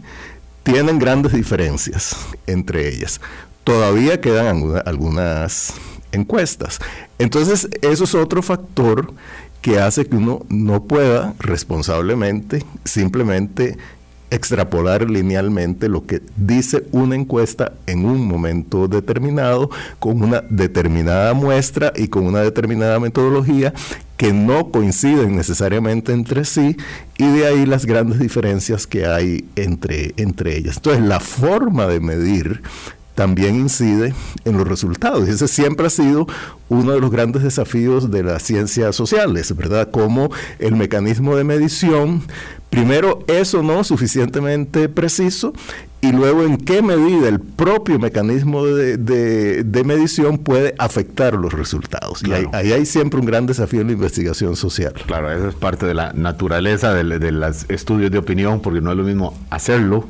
tienen 0.62 0.98
grandes 0.98 1.32
diferencias 1.32 2.14
entre 2.46 2.88
ellas 2.88 3.20
todavía 3.64 4.20
quedan 4.20 4.80
algunas 4.84 5.74
encuestas. 6.12 6.78
Entonces, 7.18 7.68
eso 7.82 8.04
es 8.04 8.14
otro 8.14 8.42
factor 8.42 9.12
que 9.62 9.78
hace 9.78 10.06
que 10.06 10.16
uno 10.16 10.44
no 10.48 10.84
pueda 10.84 11.34
responsablemente 11.38 12.64
simplemente 12.84 13.76
extrapolar 14.30 15.10
linealmente 15.10 15.88
lo 15.88 16.06
que 16.06 16.22
dice 16.36 16.84
una 16.92 17.16
encuesta 17.16 17.72
en 17.86 18.04
un 18.04 18.26
momento 18.26 18.86
determinado, 18.86 19.70
con 19.98 20.22
una 20.22 20.42
determinada 20.48 21.34
muestra 21.34 21.92
y 21.96 22.08
con 22.08 22.26
una 22.26 22.40
determinada 22.40 23.00
metodología 23.00 23.74
que 24.16 24.32
no 24.32 24.70
coinciden 24.70 25.34
necesariamente 25.34 26.12
entre 26.12 26.44
sí 26.44 26.76
y 27.18 27.26
de 27.26 27.46
ahí 27.46 27.66
las 27.66 27.86
grandes 27.86 28.20
diferencias 28.20 28.86
que 28.86 29.06
hay 29.06 29.46
entre, 29.56 30.14
entre 30.16 30.56
ellas. 30.56 30.76
Entonces, 30.76 31.02
la 31.02 31.20
forma 31.20 31.86
de 31.86 32.00
medir 32.00 32.62
también 33.14 33.56
incide 33.56 34.14
en 34.44 34.56
los 34.56 34.66
resultados. 34.66 35.28
Y 35.28 35.32
ese 35.32 35.48
siempre 35.48 35.86
ha 35.86 35.90
sido 35.90 36.26
uno 36.68 36.92
de 36.92 37.00
los 37.00 37.10
grandes 37.10 37.42
desafíos 37.42 38.10
de 38.10 38.22
las 38.22 38.42
ciencias 38.42 38.96
sociales, 38.96 39.54
¿verdad? 39.56 39.90
Como 39.90 40.30
el 40.58 40.76
mecanismo 40.76 41.36
de 41.36 41.44
medición, 41.44 42.22
primero 42.70 43.24
es 43.26 43.52
o 43.54 43.62
no 43.62 43.84
suficientemente 43.84 44.88
preciso 44.88 45.52
y 46.00 46.12
luego 46.12 46.44
en 46.44 46.56
qué 46.56 46.80
medida 46.80 47.28
el 47.28 47.40
propio 47.40 47.98
mecanismo 47.98 48.64
de, 48.64 49.82
medición 49.84 50.38
puede 50.38 50.74
afectar 50.78 51.34
los 51.34 51.52
resultados. 51.52 52.22
Y 52.22 52.32
ahí, 52.32 52.72
hay 52.72 52.86
siempre 52.86 53.20
un 53.20 53.26
gran 53.26 53.44
desafío 53.44 53.82
en 53.82 53.88
la 53.88 53.92
investigación 53.94 54.56
social. 54.56 54.94
Claro, 55.06 55.30
eso 55.30 55.48
es 55.48 55.54
parte 55.54 55.84
de 55.84 55.94
la 55.94 56.12
naturaleza 56.14 56.94
de, 56.94 57.18
de 57.18 57.32
los 57.32 57.66
estudios 57.68 58.10
de 58.10 58.18
opinión, 58.18 58.60
porque 58.60 58.80
no 58.80 58.92
es 58.92 58.96
lo 58.96 59.04
mismo 59.04 59.36
hacerlo 59.50 60.06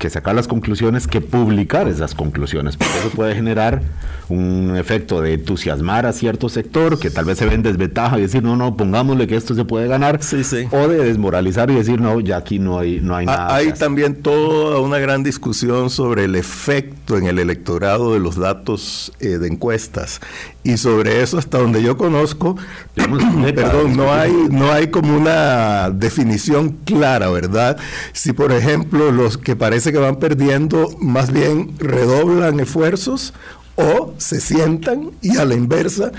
que 0.00 0.10
sacar 0.10 0.34
las 0.34 0.48
conclusiones 0.48 1.06
que 1.06 1.20
publicar 1.20 1.86
esas 1.86 2.14
conclusiones, 2.14 2.76
porque 2.78 2.98
eso 2.98 3.10
puede 3.10 3.34
generar 3.34 3.82
un 4.30 4.74
efecto 4.76 5.20
de 5.20 5.34
entusiasmar 5.34 6.06
a 6.06 6.12
cierto 6.12 6.48
sector 6.48 6.98
que 6.98 7.10
tal 7.10 7.26
vez 7.26 7.38
se 7.38 7.44
ve 7.46 7.54
en 7.54 7.62
desventaja 7.62 8.18
y 8.18 8.22
decir, 8.22 8.42
no, 8.42 8.56
no, 8.56 8.76
pongámosle 8.76 9.26
que 9.26 9.36
esto 9.36 9.54
se 9.54 9.64
puede 9.64 9.88
ganar, 9.88 10.22
sí, 10.22 10.42
sí. 10.42 10.66
o 10.70 10.88
de 10.88 11.04
desmoralizar 11.04 11.70
y 11.70 11.74
decir, 11.74 12.00
no, 12.00 12.18
ya 12.20 12.38
aquí 12.38 12.58
no 12.58 12.78
hay, 12.78 13.00
no 13.00 13.14
hay 13.14 13.26
ah, 13.28 13.36
nada. 13.36 13.54
Hay 13.54 13.72
también 13.72 14.16
toda 14.16 14.80
una 14.80 14.98
gran 14.98 15.22
discusión 15.22 15.90
sobre 15.90 16.24
el 16.24 16.34
efecto 16.34 17.18
en 17.18 17.26
el 17.26 17.38
electorado 17.38 18.14
de 18.14 18.20
los 18.20 18.36
datos 18.36 19.12
eh, 19.20 19.36
de 19.36 19.48
encuestas 19.48 20.20
y 20.62 20.76
sobre 20.76 21.22
eso 21.22 21.38
hasta 21.38 21.58
donde 21.58 21.82
yo 21.82 21.96
conozco, 21.96 22.56
perdón, 22.94 23.96
no 23.96 24.12
hay, 24.12 24.32
no 24.50 24.72
hay 24.72 24.88
como 24.88 25.16
una 25.16 25.90
definición 25.90 26.78
clara, 26.84 27.30
¿verdad? 27.30 27.78
Si 28.12 28.32
por 28.32 28.52
ejemplo 28.52 29.10
los 29.10 29.38
que 29.38 29.56
parece 29.90 29.92
que 29.92 29.98
van 29.98 30.16
perdiendo 30.16 30.88
más 31.00 31.32
bien 31.32 31.74
redoblan 31.78 32.60
esfuerzos 32.60 33.32
o 33.76 34.12
se 34.18 34.40
sientan 34.40 35.10
y 35.22 35.38
a 35.38 35.44
la 35.44 35.54
inversa, 35.54 36.12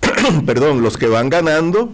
perdón, 0.46 0.82
los 0.82 0.96
que 0.96 1.08
van 1.08 1.28
ganando 1.28 1.90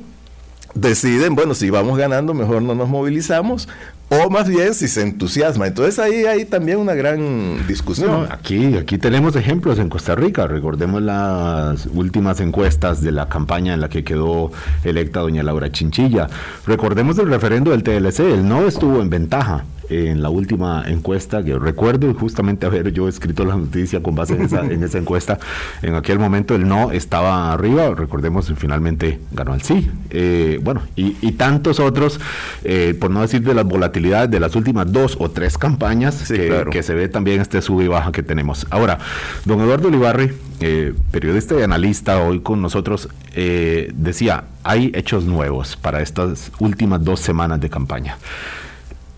deciden, 0.74 1.34
bueno, 1.34 1.54
si 1.54 1.70
vamos 1.70 1.96
ganando, 1.96 2.34
mejor 2.34 2.60
no 2.62 2.74
nos 2.74 2.88
movilizamos, 2.88 3.68
o 4.10 4.28
más 4.28 4.48
bien 4.48 4.74
si 4.74 4.88
se 4.88 5.02
entusiasma. 5.02 5.68
Entonces 5.68 5.98
ahí 5.98 6.24
hay 6.26 6.44
también 6.44 6.78
una 6.78 6.94
gran 6.94 7.66
discusión. 7.66 8.26
aquí, 8.30 8.76
aquí 8.76 8.98
tenemos 8.98 9.34
ejemplos 9.36 9.78
en 9.78 9.88
Costa 9.88 10.14
Rica. 10.14 10.46
Recordemos 10.46 11.00
las 11.00 11.86
últimas 11.86 12.40
encuestas 12.40 13.00
de 13.02 13.12
la 13.12 13.28
campaña 13.28 13.72
en 13.72 13.80
la 13.80 13.88
que 13.88 14.04
quedó 14.04 14.50
electa 14.82 15.20
doña 15.20 15.42
Laura 15.42 15.70
Chinchilla. 15.72 16.28
Recordemos 16.66 17.18
el 17.18 17.28
referendo 17.28 17.70
del 17.70 17.82
TLC. 17.82 18.20
El 18.20 18.46
no 18.48 18.66
estuvo 18.66 19.00
en 19.00 19.10
ventaja 19.10 19.64
en 19.94 20.22
la 20.22 20.30
última 20.30 20.84
encuesta, 20.86 21.44
que 21.44 21.58
recuerdo 21.58 22.12
justamente 22.14 22.66
haber 22.66 22.92
yo 22.92 23.08
escrito 23.08 23.44
la 23.44 23.56
noticia 23.56 24.02
con 24.02 24.14
base 24.14 24.34
en 24.34 24.82
esa, 24.82 24.98
encuesta, 24.98 25.38
en 25.82 25.94
aquel 25.94 26.18
momento 26.18 26.54
el 26.54 26.66
no 26.66 26.90
estaba 26.90 27.52
arriba, 27.52 27.94
recordemos, 27.94 28.52
finalmente 28.56 29.20
ganó 29.32 29.54
el 29.54 29.62
sí. 29.62 29.90
Eh, 30.10 30.58
bueno, 30.62 30.82
y, 30.96 31.32
tantos 31.32 31.80
otros, 31.80 32.20
eh, 32.62 32.96
por 32.98 33.10
no 33.10 33.20
decir 33.22 33.42
de 33.42 33.54
las 33.54 33.64
volatilidades 33.64 34.30
de 34.30 34.40
las 34.40 34.54
últimas 34.54 34.90
dos 34.92 35.16
o 35.18 35.30
tres 35.30 35.58
campañas, 35.58 36.28
que, 36.28 36.82
se 36.82 36.94
ve 36.94 37.08
también 37.08 37.40
este 37.40 37.62
sub 37.62 37.80
y 37.80 37.88
baja 37.88 38.12
que 38.12 38.22
tenemos. 38.22 38.66
Ahora, 38.70 38.98
don 39.44 39.60
Eduardo 39.60 39.88
Olivarri, 39.88 40.32
eh, 40.60 40.94
periodista 41.10 41.58
y 41.58 41.62
analista 41.62 42.20
hoy 42.20 42.40
con 42.40 42.60
nosotros, 42.62 43.08
decía, 43.34 44.44
hay 44.62 44.92
hechos 44.94 45.24
nuevos 45.24 45.76
para 45.76 46.00
estas 46.02 46.52
últimas 46.58 47.04
dos 47.04 47.20
semanas 47.20 47.60
de 47.60 47.70
campaña. 47.70 48.16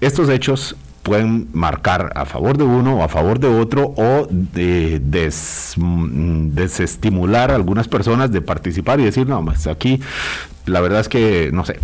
Estos 0.01 0.29
hechos 0.29 0.77
pueden 1.03 1.49
marcar 1.53 2.13
a 2.17 2.25
favor 2.25 2.59
de 2.59 2.65
uno 2.65 2.97
o 2.97 3.03
a 3.03 3.09
favor 3.09 3.39
de 3.39 3.47
otro 3.47 3.95
o 3.97 4.27
de, 4.29 5.01
mm, 5.77 6.49
desestimular 6.51 7.53
a 7.53 7.55
algunas 7.55 7.87
personas 7.87 8.33
de 8.33 8.43
participar 8.43 8.99
y 8.99 9.05
decir, 9.05 9.29
no, 9.29 9.41
más 9.41 9.69
aquí 9.69 10.01
la 10.67 10.81
verdad 10.81 10.99
es 10.99 11.09
que, 11.09 11.51
no 11.53 11.65
sé, 11.65 11.79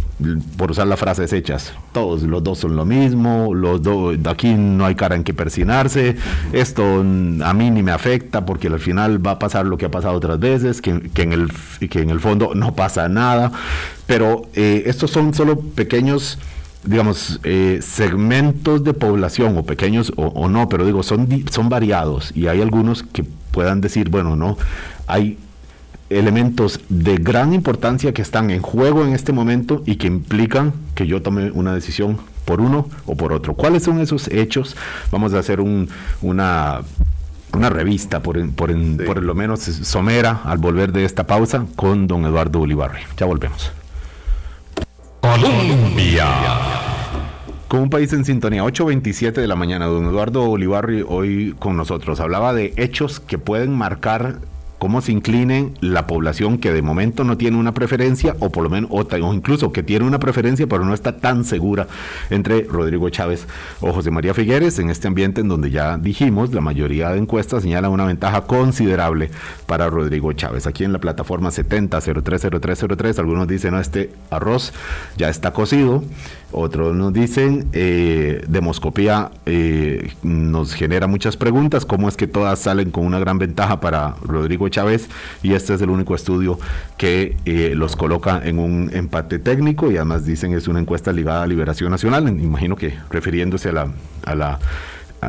por 0.56 0.72
usar 0.72 0.88
las 0.88 0.98
frases 0.98 1.32
hechas, 1.32 1.72
todos 1.92 2.22
los 2.22 2.42
dos 2.42 2.58
son 2.58 2.74
lo 2.74 2.84
mismo, 2.84 3.54
los 3.54 3.80
dos, 3.80 4.16
aquí 4.26 4.54
no 4.54 4.84
hay 4.84 4.96
cara 4.96 5.14
en 5.14 5.22
que 5.22 5.32
persinarse, 5.32 6.16
esto 6.52 6.98
a 6.98 7.54
mí 7.54 7.70
ni 7.70 7.82
me 7.84 7.92
afecta 7.92 8.44
porque 8.44 8.66
al 8.66 8.80
final 8.80 9.24
va 9.24 9.32
a 9.32 9.38
pasar 9.38 9.66
lo 9.66 9.78
que 9.78 9.86
ha 9.86 9.90
pasado 9.90 10.14
otras 10.14 10.40
veces, 10.40 10.82
que, 10.82 10.90
en, 10.90 11.32
el, 11.32 11.52
que 11.88 12.00
en 12.00 12.10
el 12.10 12.18
fondo 12.18 12.56
no 12.56 12.74
pasa 12.74 13.08
nada, 13.08 13.52
pero 14.06 14.48
eh, 14.54 14.82
estos 14.86 15.12
son 15.12 15.32
solo 15.32 15.60
pequeños 15.60 16.38
digamos, 16.84 17.40
eh, 17.44 17.78
segmentos 17.82 18.82
de 18.84 18.94
población, 18.94 19.56
o 19.56 19.64
pequeños 19.64 20.12
o, 20.16 20.48
no, 20.48 20.68
pero 20.68 20.84
digo, 20.84 21.02
son, 21.02 21.28
son 21.50 21.68
variados 21.68 22.32
y 22.34 22.48
hay 22.48 22.60
algunos 22.60 23.02
que 23.02 23.24
puedan 23.50 23.80
decir, 23.80 24.08
bueno, 24.08 24.36
no, 24.36 24.56
hay 25.06 25.38
elementos 26.10 26.80
de 26.88 27.16
gran 27.16 27.54
importancia 27.54 28.12
que 28.12 28.22
están 28.22 28.50
en 28.50 28.60
juego 28.60 29.04
en 29.04 29.14
este 29.14 29.32
momento 29.32 29.82
y 29.86 29.96
que 29.96 30.06
implican 30.06 30.72
que 30.94 31.06
yo 31.06 31.22
tome 31.22 31.50
una 31.52 31.72
decisión 31.72 32.18
por 32.44 32.60
uno 32.60 32.88
o 33.06 33.16
por 33.16 33.32
otro. 33.32 33.54
¿Cuáles 33.54 33.84
son 33.84 34.00
esos 34.00 34.28
hechos? 34.28 34.76
Vamos 35.10 35.32
a 35.32 35.38
hacer 35.38 35.60
un, 35.60 35.88
una, 36.20 36.80
una 37.54 37.70
revista, 37.70 38.20
por, 38.20 38.50
por, 38.50 38.74
por 39.04 39.22
lo 39.22 39.34
menos 39.34 39.60
somera, 39.60 40.40
al 40.44 40.58
volver 40.58 40.92
de 40.92 41.04
esta 41.04 41.26
pausa, 41.26 41.64
con 41.76 42.06
don 42.06 42.26
Eduardo 42.26 42.60
Ulibarri. 42.60 43.00
Ya 43.16 43.26
volvemos. 43.26 43.72
Colombia. 45.22 46.26
Con 47.68 47.80
un 47.82 47.90
país 47.90 48.12
en 48.12 48.24
sintonía, 48.24 48.64
8.27 48.64 49.32
de 49.32 49.46
la 49.46 49.54
mañana, 49.54 49.86
don 49.86 50.04
Eduardo 50.04 50.42
Olivarri 50.50 51.04
hoy 51.06 51.54
con 51.60 51.76
nosotros. 51.76 52.18
Hablaba 52.18 52.52
de 52.52 52.74
hechos 52.76 53.20
que 53.20 53.38
pueden 53.38 53.72
marcar 53.72 54.40
cómo 54.82 55.00
se 55.00 55.12
incline 55.12 55.74
la 55.80 56.08
población 56.08 56.58
que 56.58 56.72
de 56.72 56.82
momento 56.82 57.22
no 57.22 57.38
tiene 57.38 57.56
una 57.56 57.72
preferencia 57.72 58.34
o 58.40 58.50
por 58.50 58.64
lo 58.64 58.68
menos 58.68 58.90
o, 58.90 59.32
incluso 59.32 59.70
que 59.70 59.84
tiene 59.84 60.04
una 60.04 60.18
preferencia 60.18 60.66
pero 60.66 60.84
no 60.84 60.92
está 60.92 61.18
tan 61.18 61.44
segura 61.44 61.86
entre 62.30 62.64
Rodrigo 62.64 63.08
Chávez 63.08 63.46
o 63.80 63.92
José 63.92 64.10
María 64.10 64.34
Figueres 64.34 64.80
en 64.80 64.90
este 64.90 65.06
ambiente 65.06 65.40
en 65.40 65.46
donde 65.46 65.70
ya 65.70 65.98
dijimos 65.98 66.52
la 66.52 66.60
mayoría 66.62 67.10
de 67.10 67.18
encuestas 67.18 67.62
señalan 67.62 67.92
una 67.92 68.06
ventaja 68.06 68.40
considerable 68.40 69.30
para 69.66 69.88
Rodrigo 69.88 70.32
Chávez. 70.32 70.66
Aquí 70.66 70.82
en 70.82 70.92
la 70.92 70.98
plataforma 70.98 71.52
70 71.52 72.00
030303 72.00 73.20
algunos 73.20 73.46
dicen 73.46 73.70
no 73.70 73.78
este 73.78 74.10
arroz 74.30 74.72
ya 75.16 75.28
está 75.28 75.52
cocido 75.52 76.02
otros 76.52 76.94
nos 76.94 77.12
dicen, 77.12 77.68
eh, 77.72 78.44
demoscopía 78.48 79.30
eh, 79.46 80.12
nos 80.22 80.74
genera 80.74 81.06
muchas 81.06 81.36
preguntas, 81.36 81.84
cómo 81.84 82.08
es 82.08 82.16
que 82.16 82.26
todas 82.26 82.58
salen 82.58 82.90
con 82.90 83.04
una 83.06 83.18
gran 83.18 83.38
ventaja 83.38 83.80
para 83.80 84.16
Rodrigo 84.22 84.68
Chávez 84.68 85.08
y 85.42 85.54
este 85.54 85.74
es 85.74 85.82
el 85.82 85.90
único 85.90 86.14
estudio 86.14 86.58
que 86.96 87.36
eh, 87.44 87.72
los 87.74 87.96
coloca 87.96 88.40
en 88.44 88.58
un 88.58 88.90
empate 88.92 89.38
técnico 89.38 89.90
y 89.90 89.96
además 89.96 90.24
dicen 90.24 90.52
es 90.52 90.68
una 90.68 90.80
encuesta 90.80 91.12
ligada 91.12 91.42
a 91.42 91.46
Liberación 91.46 91.90
Nacional, 91.90 92.28
imagino 92.28 92.76
que 92.76 92.94
refiriéndose 93.10 93.70
a 93.70 93.72
la, 93.72 93.92
a 94.24 94.34
la 94.34 94.58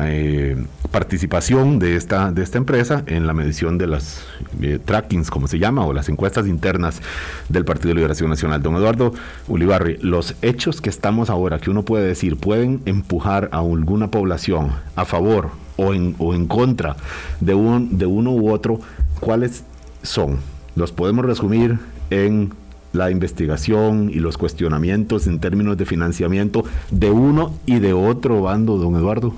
eh, 0.02 0.56
participación 0.90 1.78
de 1.78 1.96
esta, 1.96 2.32
de 2.32 2.42
esta 2.42 2.58
empresa 2.58 3.02
en 3.06 3.26
la 3.26 3.32
medición 3.32 3.78
de 3.78 3.86
las 3.86 4.24
eh, 4.60 4.78
trackings, 4.84 5.30
como 5.30 5.48
se 5.48 5.58
llama, 5.58 5.86
o 5.86 5.92
las 5.92 6.08
encuestas 6.08 6.46
internas 6.46 7.00
del 7.48 7.64
Partido 7.64 7.90
de 7.90 7.94
Liberación 7.96 8.30
Nacional. 8.30 8.62
Don 8.62 8.76
Eduardo 8.76 9.12
Ulibarri, 9.48 9.98
los 10.00 10.34
hechos 10.42 10.80
que 10.80 10.90
estamos 10.90 11.30
ahora, 11.30 11.58
que 11.58 11.70
uno 11.70 11.84
puede 11.84 12.06
decir, 12.06 12.36
pueden 12.36 12.82
empujar 12.86 13.48
a 13.52 13.58
alguna 13.58 14.10
población 14.10 14.72
a 14.96 15.04
favor 15.04 15.50
o 15.76 15.94
en, 15.94 16.14
o 16.18 16.34
en 16.34 16.46
contra 16.46 16.96
de, 17.40 17.54
un, 17.54 17.98
de 17.98 18.06
uno 18.06 18.32
u 18.32 18.50
otro, 18.50 18.80
¿cuáles 19.20 19.64
son? 20.02 20.38
Los 20.76 20.92
podemos 20.92 21.24
resumir 21.24 21.78
en 22.10 22.52
la 22.94 23.10
investigación 23.10 24.08
y 24.10 24.20
los 24.20 24.38
cuestionamientos 24.38 25.26
en 25.26 25.40
términos 25.40 25.76
de 25.76 25.84
financiamiento 25.84 26.64
de 26.90 27.10
uno 27.10 27.52
y 27.66 27.80
de 27.80 27.92
otro 27.92 28.40
bando, 28.40 28.78
don 28.78 28.96
Eduardo? 28.96 29.34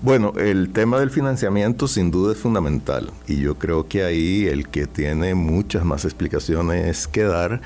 Bueno, 0.00 0.32
el 0.38 0.70
tema 0.70 1.00
del 1.00 1.10
financiamiento 1.10 1.88
sin 1.88 2.10
duda 2.10 2.32
es 2.32 2.38
fundamental 2.38 3.10
y 3.26 3.38
yo 3.40 3.56
creo 3.56 3.88
que 3.88 4.04
ahí 4.04 4.46
el 4.46 4.68
que 4.68 4.86
tiene 4.86 5.34
muchas 5.34 5.84
más 5.84 6.04
explicaciones 6.04 7.08
que 7.08 7.24
dar 7.24 7.60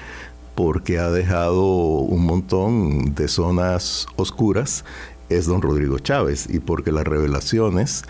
porque 0.54 0.98
ha 0.98 1.10
dejado 1.10 1.64
un 1.64 2.24
montón 2.24 3.14
de 3.14 3.28
zonas 3.28 4.06
oscuras 4.16 4.84
es 5.28 5.46
don 5.46 5.62
Rodrigo 5.62 5.98
Chávez 5.98 6.48
y 6.48 6.60
porque 6.60 6.92
las 6.92 7.04
revelaciones 7.04 8.04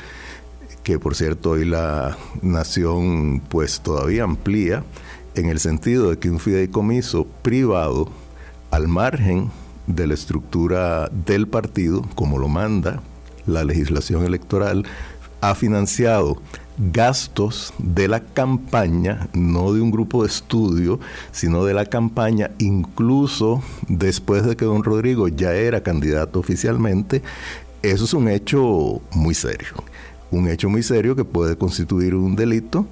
que 0.82 0.98
por 0.98 1.14
cierto 1.14 1.50
hoy 1.50 1.64
la 1.64 2.16
nación 2.42 3.42
pues 3.48 3.80
todavía 3.80 4.24
amplía 4.24 4.84
en 5.36 5.50
el 5.50 5.60
sentido 5.60 6.10
de 6.10 6.18
que 6.18 6.30
un 6.30 6.40
fideicomiso 6.40 7.26
privado 7.42 8.08
al 8.70 8.88
margen 8.88 9.50
de 9.86 10.06
la 10.06 10.14
estructura 10.14 11.08
del 11.08 11.46
partido, 11.46 12.02
como 12.14 12.38
lo 12.38 12.48
manda 12.48 13.02
la 13.46 13.62
legislación 13.62 14.24
electoral, 14.24 14.84
ha 15.40 15.54
financiado 15.54 16.42
gastos 16.78 17.72
de 17.78 18.08
la 18.08 18.20
campaña, 18.20 19.28
no 19.34 19.72
de 19.72 19.80
un 19.80 19.90
grupo 19.90 20.22
de 20.22 20.28
estudio, 20.28 20.98
sino 21.32 21.64
de 21.64 21.74
la 21.74 21.86
campaña, 21.86 22.50
incluso 22.58 23.62
después 23.88 24.44
de 24.44 24.56
que 24.56 24.64
don 24.64 24.82
Rodrigo 24.82 25.28
ya 25.28 25.54
era 25.54 25.82
candidato 25.82 26.40
oficialmente, 26.40 27.22
eso 27.82 28.04
es 28.04 28.14
un 28.14 28.28
hecho 28.28 29.00
muy 29.12 29.34
serio. 29.34 29.68
Un 30.30 30.48
hecho 30.48 30.68
muy 30.68 30.82
serio 30.82 31.14
que 31.14 31.24
puede 31.24 31.56
constituir 31.56 32.14
un 32.14 32.34
delito 32.34 32.86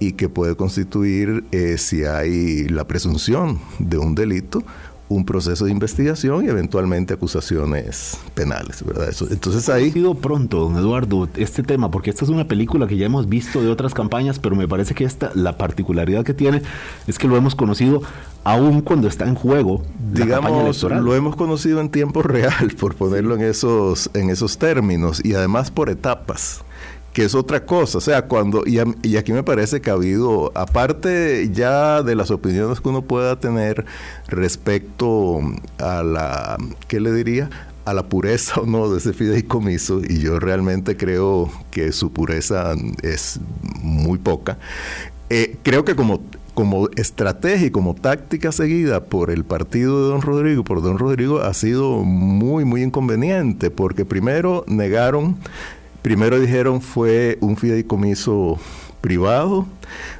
y 0.00 0.12
que 0.12 0.28
puede 0.28 0.56
constituir, 0.56 1.44
eh, 1.52 1.76
si 1.78 2.04
hay 2.04 2.68
la 2.68 2.86
presunción 2.86 3.58
de 3.78 3.98
un 3.98 4.14
delito, 4.14 4.62
un 5.08 5.24
proceso 5.24 5.64
de 5.64 5.70
investigación 5.70 6.44
y 6.44 6.48
eventualmente 6.48 7.14
acusaciones 7.14 8.18
penales, 8.34 8.84
¿verdad? 8.84 9.08
Eso, 9.08 9.26
entonces 9.30 9.68
ahí... 9.68 9.88
Ha 9.88 9.92
sido 9.92 10.14
pronto, 10.14 10.60
don 10.60 10.76
Eduardo, 10.76 11.28
este 11.36 11.62
tema, 11.62 11.90
porque 11.90 12.10
esta 12.10 12.24
es 12.24 12.30
una 12.30 12.46
película 12.46 12.86
que 12.86 12.96
ya 12.96 13.06
hemos 13.06 13.28
visto 13.28 13.62
de 13.62 13.70
otras 13.70 13.94
campañas, 13.94 14.38
pero 14.38 14.54
me 14.54 14.68
parece 14.68 14.94
que 14.94 15.04
esta, 15.04 15.32
la 15.34 15.56
particularidad 15.56 16.24
que 16.24 16.34
tiene 16.34 16.62
es 17.06 17.18
que 17.18 17.26
lo 17.26 17.36
hemos 17.36 17.54
conocido 17.54 18.02
aún 18.44 18.82
cuando 18.82 19.08
está 19.08 19.26
en 19.26 19.34
juego 19.34 19.82
la 20.12 20.24
Digamos, 20.24 20.82
lo 20.82 21.14
hemos 21.14 21.36
conocido 21.36 21.80
en 21.80 21.88
tiempo 21.88 22.22
real, 22.22 22.72
por 22.78 22.94
ponerlo 22.94 23.34
en 23.34 23.42
esos, 23.42 24.10
en 24.12 24.28
esos 24.28 24.58
términos, 24.58 25.24
y 25.24 25.34
además 25.34 25.70
por 25.70 25.88
etapas 25.88 26.62
que 27.18 27.24
es 27.24 27.34
otra 27.34 27.66
cosa. 27.66 27.98
O 27.98 28.00
sea, 28.00 28.26
cuando, 28.26 28.62
y, 28.64 28.78
aquí 29.16 29.32
me 29.32 29.42
parece 29.42 29.80
que 29.80 29.90
ha 29.90 29.94
habido, 29.94 30.52
aparte 30.54 31.50
ya 31.52 32.04
de 32.04 32.14
las 32.14 32.30
opiniones 32.30 32.80
que 32.80 32.88
uno 32.88 33.02
pueda 33.02 33.40
tener 33.40 33.84
respecto 34.28 35.40
a 35.78 36.04
la, 36.04 36.56
¿qué 36.86 37.00
le 37.00 37.12
diría? 37.12 37.50
a 37.86 37.92
la 37.92 38.04
pureza 38.04 38.60
o 38.60 38.66
no 38.66 38.88
de 38.88 38.98
ese 38.98 39.12
fideicomiso, 39.14 40.00
y 40.08 40.20
yo 40.20 40.38
realmente 40.38 40.96
creo 40.96 41.50
que 41.72 41.90
su 41.90 42.12
pureza 42.12 42.74
es 43.02 43.40
muy 43.82 44.18
poca, 44.18 44.58
eh, 45.28 45.56
creo 45.64 45.84
que 45.84 45.96
como, 45.96 46.20
como 46.54 46.88
estrategia 46.96 47.66
y 47.66 47.70
como 47.70 47.94
táctica 47.94 48.52
seguida 48.52 49.04
por 49.04 49.30
el 49.30 49.44
partido 49.44 50.04
de 50.04 50.10
don 50.10 50.22
Rodrigo, 50.22 50.62
por 50.62 50.82
don 50.82 50.98
Rodrigo, 50.98 51.40
ha 51.40 51.52
sido 51.54 52.04
muy, 52.04 52.64
muy 52.64 52.82
inconveniente, 52.82 53.70
porque 53.70 54.04
primero 54.04 54.64
negaron 54.68 55.36
Primero 56.08 56.40
dijeron 56.40 56.80
fue 56.80 57.36
un 57.42 57.58
fideicomiso 57.58 58.58
privado, 59.02 59.66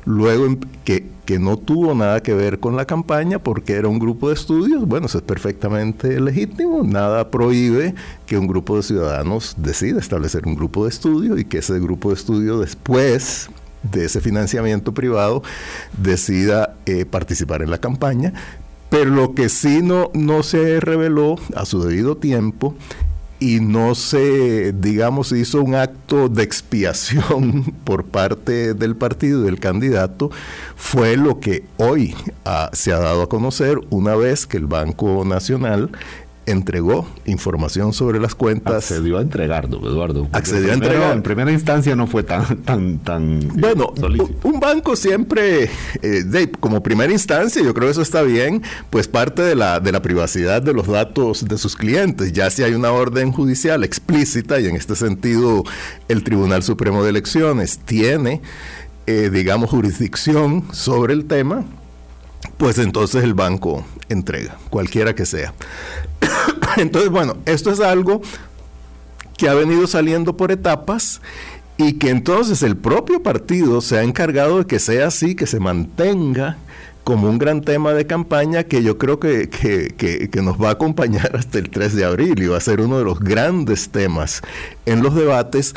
luego 0.04 0.44
em, 0.44 0.60
que, 0.84 1.06
que, 1.24 1.38
no 1.38 1.56
tuvo 1.56 1.94
nada 1.94 2.22
que 2.22 2.34
ver 2.34 2.60
con 2.60 2.76
la 2.76 2.84
campaña 2.84 3.38
porque 3.38 3.72
era 3.72 3.88
un 3.88 3.98
grupo 3.98 4.28
de 4.28 4.34
estudios, 4.34 4.86
bueno, 4.86 5.06
eso 5.06 5.16
es 5.16 5.24
perfectamente 5.24 6.20
legítimo, 6.20 6.82
nada 6.84 7.30
prohíbe 7.30 7.94
que 8.26 8.36
un 8.36 8.46
grupo 8.46 8.76
de 8.76 8.82
ciudadanos 8.82 9.54
decida 9.56 9.98
establecer 9.98 10.46
un 10.46 10.56
grupo 10.56 10.84
de 10.84 10.90
estudio 10.90 11.38
y 11.38 11.46
que 11.46 11.56
ese 11.56 11.80
grupo 11.80 12.10
de 12.10 12.16
estudio 12.16 12.58
después 12.58 13.48
de 13.82 14.04
ese 14.04 14.20
financiamiento 14.20 14.92
privado 14.92 15.42
decida 15.96 16.74
eh, 16.84 17.06
participar 17.06 17.62
en 17.62 17.70
la 17.70 17.78
campaña, 17.78 18.34
pero 18.90 19.06
lo 19.06 19.32
que 19.32 19.48
sí 19.48 19.80
no, 19.82 20.10
no 20.12 20.42
se 20.42 20.80
reveló 20.80 21.36
a 21.56 21.64
su 21.64 21.82
debido 21.82 22.18
tiempo 22.18 22.74
y 23.40 23.60
no 23.60 23.94
se, 23.94 24.72
digamos, 24.72 25.32
hizo 25.32 25.62
un 25.62 25.74
acto 25.74 26.28
de 26.28 26.42
expiación 26.42 27.64
por 27.84 28.04
parte 28.04 28.74
del 28.74 28.96
partido 28.96 29.42
del 29.42 29.60
candidato, 29.60 30.30
fue 30.76 31.16
lo 31.16 31.40
que 31.40 31.64
hoy 31.76 32.14
ah, 32.44 32.70
se 32.72 32.92
ha 32.92 32.98
dado 32.98 33.22
a 33.22 33.28
conocer 33.28 33.78
una 33.90 34.14
vez 34.16 34.46
que 34.46 34.56
el 34.56 34.66
Banco 34.66 35.24
Nacional 35.24 35.90
entregó 36.50 37.06
información 37.26 37.92
sobre 37.92 38.20
las 38.20 38.34
cuentas. 38.34 38.90
Accedió 38.90 39.18
a 39.18 39.22
entregar, 39.22 39.66
Eduardo. 39.66 40.28
Accedió 40.32 40.70
a 40.70 40.74
entregar. 40.74 41.14
En 41.14 41.22
primera 41.22 41.52
instancia 41.52 41.94
no 41.94 42.06
fue 42.06 42.22
tan 42.22 42.58
tan 42.58 42.98
tan 42.98 43.48
Bueno, 43.54 43.92
un 44.42 44.60
banco 44.60 44.96
siempre 44.96 45.70
eh, 46.02 46.50
como 46.60 46.82
primera 46.82 47.12
instancia, 47.12 47.62
yo 47.62 47.74
creo 47.74 47.88
que 47.88 47.92
eso 47.92 48.02
está 48.02 48.22
bien, 48.22 48.62
pues 48.90 49.08
parte 49.08 49.42
de 49.42 49.54
la 49.54 49.80
de 49.80 49.92
la 49.92 50.02
privacidad 50.02 50.62
de 50.62 50.72
los 50.72 50.86
datos 50.86 51.46
de 51.46 51.58
sus 51.58 51.76
clientes, 51.76 52.32
ya 52.32 52.50
si 52.50 52.62
hay 52.62 52.74
una 52.74 52.92
orden 52.92 53.32
judicial 53.32 53.84
explícita 53.84 54.60
y 54.60 54.66
en 54.66 54.76
este 54.76 54.96
sentido 54.96 55.64
el 56.08 56.24
Tribunal 56.24 56.62
Supremo 56.62 57.02
de 57.04 57.10
Elecciones 57.10 57.78
tiene 57.78 58.40
eh, 59.06 59.30
digamos 59.30 59.70
jurisdicción 59.70 60.64
sobre 60.72 61.14
el 61.14 61.26
tema, 61.26 61.64
pues 62.56 62.78
entonces 62.78 63.24
el 63.24 63.34
banco 63.34 63.84
entrega, 64.08 64.58
cualquiera 64.70 65.14
que 65.14 65.26
sea. 65.26 65.54
Entonces, 66.82 67.10
bueno, 67.10 67.36
esto 67.44 67.70
es 67.70 67.80
algo 67.80 68.22
que 69.36 69.48
ha 69.48 69.54
venido 69.54 69.86
saliendo 69.86 70.36
por 70.36 70.52
etapas 70.52 71.20
y 71.76 71.94
que 71.94 72.10
entonces 72.10 72.62
el 72.62 72.76
propio 72.76 73.22
partido 73.22 73.80
se 73.80 73.98
ha 73.98 74.02
encargado 74.02 74.58
de 74.58 74.66
que 74.66 74.80
sea 74.80 75.08
así, 75.08 75.36
que 75.36 75.46
se 75.46 75.60
mantenga 75.60 76.56
como 77.04 77.28
un 77.28 77.38
gran 77.38 77.62
tema 77.62 77.92
de 77.92 78.06
campaña 78.06 78.64
que 78.64 78.82
yo 78.82 78.98
creo 78.98 79.20
que, 79.20 79.48
que, 79.48 80.42
nos 80.42 80.60
va 80.60 80.68
a 80.68 80.72
acompañar 80.72 81.36
hasta 81.36 81.58
el 81.58 81.70
3 81.70 81.94
de 81.94 82.04
abril 82.04 82.42
y 82.42 82.48
va 82.48 82.58
a 82.58 82.60
ser 82.60 82.80
uno 82.80 82.98
de 82.98 83.04
los 83.04 83.20
grandes 83.20 83.90
temas 83.90 84.42
en 84.86 85.02
los 85.02 85.14
debates 85.14 85.74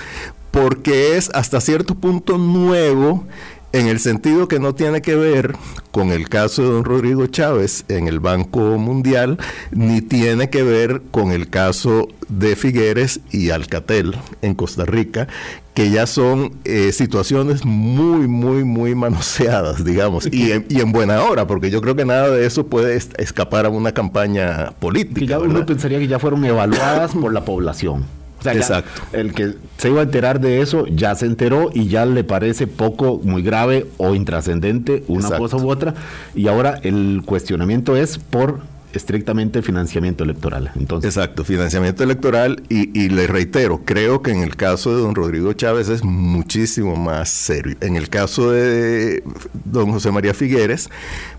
porque 0.49 1.15
es 1.15 1.29
hasta 1.33 1.61
cierto 1.61 1.95
punto 1.95 2.37
nuevo 2.37 3.25
en 3.73 3.87
el 3.87 3.99
sentido 3.99 4.47
que 4.47 4.59
no 4.59 4.75
tiene 4.75 5.01
que 5.01 5.15
ver 5.15 5.55
con 5.91 6.11
el 6.11 6.29
caso 6.29 6.61
de 6.61 6.69
don 6.69 6.83
Rodrigo 6.83 7.27
Chávez 7.27 7.85
en 7.87 8.07
el 8.07 8.19
Banco 8.19 8.77
Mundial, 8.77 9.37
ni 9.71 10.01
tiene 10.01 10.49
que 10.49 10.63
ver 10.63 11.01
con 11.11 11.31
el 11.31 11.49
caso 11.49 12.07
de 12.27 12.55
Figueres 12.55 13.21
y 13.31 13.49
Alcatel 13.49 14.15
en 14.41 14.55
Costa 14.55 14.85
Rica, 14.85 15.27
que 15.73 15.89
ya 15.89 16.05
son 16.05 16.53
eh, 16.65 16.91
situaciones 16.91 17.65
muy, 17.65 18.27
muy, 18.27 18.63
muy 18.63 18.95
manoseadas, 18.95 19.83
digamos, 19.85 20.27
y 20.31 20.51
en, 20.51 20.65
y 20.69 20.81
en, 20.81 20.91
buena 20.91 21.23
hora, 21.23 21.47
porque 21.47 21.69
yo 21.69 21.81
creo 21.81 21.95
que 21.95 22.05
nada 22.05 22.29
de 22.29 22.45
eso 22.45 22.67
puede 22.67 22.95
escapar 22.95 23.65
a 23.65 23.69
una 23.69 23.93
campaña 23.93 24.71
política. 24.79 25.25
ya 25.25 25.39
uno 25.39 25.65
pensaría 25.65 25.99
que 25.99 26.07
ya 26.07 26.19
fueron 26.19 26.43
evaluadas 26.45 27.11
por 27.13 27.33
la 27.33 27.45
población. 27.45 28.20
Exacto. 28.45 29.01
el 29.13 29.33
que 29.33 29.55
se 29.77 29.89
iba 29.89 30.01
a 30.01 30.03
enterar 30.03 30.39
de 30.39 30.61
eso 30.61 30.85
ya 30.87 31.15
se 31.15 31.25
enteró 31.25 31.69
y 31.73 31.87
ya 31.87 32.05
le 32.05 32.23
parece 32.23 32.67
poco, 32.67 33.19
muy 33.23 33.41
grave 33.41 33.87
o 33.97 34.15
intrascendente 34.15 35.03
una 35.07 35.37
cosa 35.37 35.57
u 35.57 35.69
otra. 35.69 35.93
Y 36.35 36.47
ahora 36.47 36.79
el 36.83 37.21
cuestionamiento 37.25 37.95
es 37.95 38.17
por 38.17 38.61
estrictamente 38.93 39.61
financiamiento 39.61 40.23
electoral. 40.23 40.71
Entonces. 40.75 41.15
Exacto, 41.15 41.43
financiamiento 41.43 42.03
electoral 42.03 42.63
y, 42.69 42.97
y, 42.99 43.09
le 43.09 43.27
reitero, 43.27 43.81
creo 43.85 44.21
que 44.21 44.31
en 44.31 44.41
el 44.41 44.55
caso 44.55 44.95
de 44.95 45.01
don 45.01 45.15
Rodrigo 45.15 45.53
Chávez 45.53 45.89
es 45.89 46.03
muchísimo 46.03 46.95
más 46.95 47.29
serio. 47.29 47.77
En 47.81 47.95
el 47.95 48.09
caso 48.09 48.51
de 48.51 49.23
don 49.65 49.91
José 49.91 50.11
María 50.11 50.33
Figueres, 50.33 50.89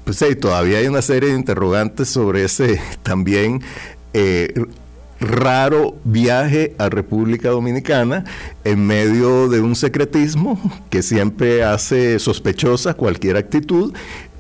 pues 0.05 0.17
sí, 0.17 0.35
todavía 0.35 0.79
hay 0.79 0.87
una 0.87 1.03
serie 1.03 1.31
de 1.31 1.37
interrogantes 1.37 2.09
sobre 2.09 2.45
ese 2.45 2.81
también 3.03 3.63
eh, 4.15 4.53
raro 5.23 5.97
viaje 6.05 6.75
a 6.79 6.89
República 6.89 7.49
Dominicana 7.51 8.25
en 8.65 8.87
medio 8.87 9.49
de 9.49 9.61
un 9.61 9.75
secretismo 9.77 10.61
que 10.91 11.03
siempre 11.03 11.65
hace 11.65 12.19
sospechosa 12.19 12.95
cualquier 12.95 13.37
actitud 13.37 13.95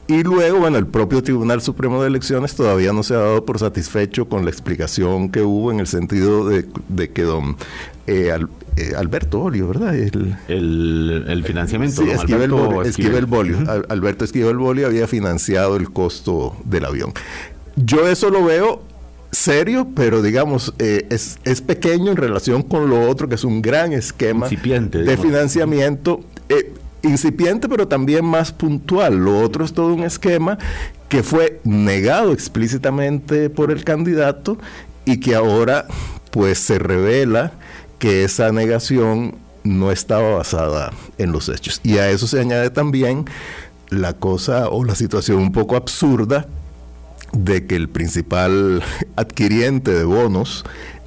y 0.09 0.25
luego, 0.25 0.59
bueno, 0.59 0.79
el 0.79 0.87
propio 0.87 1.23
Tribunal 1.23 1.62
Supremo 1.62 2.03
de 2.03 2.09
Elecciones 2.09 2.55
todavía 2.55 2.92
no 2.92 3.03
se 3.03 3.14
ha 3.14 3.18
dado 3.18 3.45
por 3.47 3.59
satisfecho 3.59 4.29
con 4.29 4.45
la 4.45 4.51
explicación 4.51 5.31
que 5.31 5.42
hubo 5.42 5.71
en 5.71 5.81
el 5.81 5.87
sentido 5.87 6.47
de, 6.49 6.66
que 7.11 7.23
don 7.23 7.57
eh, 8.09 8.37
eh, 8.77 8.92
Alberto 8.97 9.38
Bolio, 9.38 9.68
¿verdad? 9.68 9.95
El, 9.95 11.25
el, 11.29 11.45
financiamiento. 11.45 12.03
Sí, 12.03 12.11
Esquivel, 12.11 12.51
Bolio. 13.27 13.59
Alberto 13.88 14.25
Esquivel 14.25 14.57
Bolio 14.57 14.87
había 14.87 15.07
financiado 15.07 15.77
el 15.77 15.90
costo 15.90 16.57
del 16.64 16.85
avión. 16.85 17.12
Yo 17.77 18.07
eso 18.07 18.29
lo 18.29 18.45
veo 18.45 18.83
serio, 19.33 19.88
pero 19.97 20.23
digamos, 20.23 20.75
eh, 20.79 21.07
es, 21.11 21.61
pequeño 21.62 22.12
en 22.12 22.16
relación 22.16 22.62
con 22.62 22.88
lo 22.88 23.09
otro, 23.09 23.29
que 23.29 23.35
es 23.35 23.45
un 23.45 23.62
gran 23.62 23.92
esquema 23.92 24.49
de 24.49 25.16
financiamiento. 25.16 26.21
Eh, 26.49 26.75
incipiente, 27.03 27.68
pero 27.68 27.88
también 27.88 28.25
más 28.25 28.53
puntual. 28.53 29.16
Lo 29.16 29.40
otro 29.40 29.64
es 29.64 29.73
todo 29.73 29.92
un 29.92 30.05
esquema 30.05 30.59
que 31.09 31.25
fue 31.25 31.61
negado 31.64 32.33
explícitamente 32.33 33.51
por 33.51 33.73
el 33.73 33.83
candidato 33.83 34.57
y 35.05 35.18
que 35.18 35.35
ahora 35.35 35.87
pues 36.31 36.59
se 36.59 36.79
revela 36.79 37.53
que 37.99 38.23
esa 38.25 38.53
negación 38.53 39.35
no 39.64 39.90
estaba 39.90 40.37
basada 40.37 40.92
en 41.18 41.33
los 41.33 41.49
hechos. 41.49 41.81
Y 41.83 41.99
a 41.99 42.09
eso 42.09 42.27
se 42.27 42.40
añade 42.40 42.71
también 42.71 43.25
la 43.90 44.14
cosa 44.14 44.68
o 44.68 44.85
la 44.85 44.95
situación 44.95 45.38
un 45.38 45.53
poco 45.53 45.77
absurda 45.77 46.47
de 47.33 47.66
que 47.66 47.77
el 47.77 47.88
principal 47.88 48.83
adquiriente 49.16 49.92
de 49.92 50.05
bonos 50.05 50.64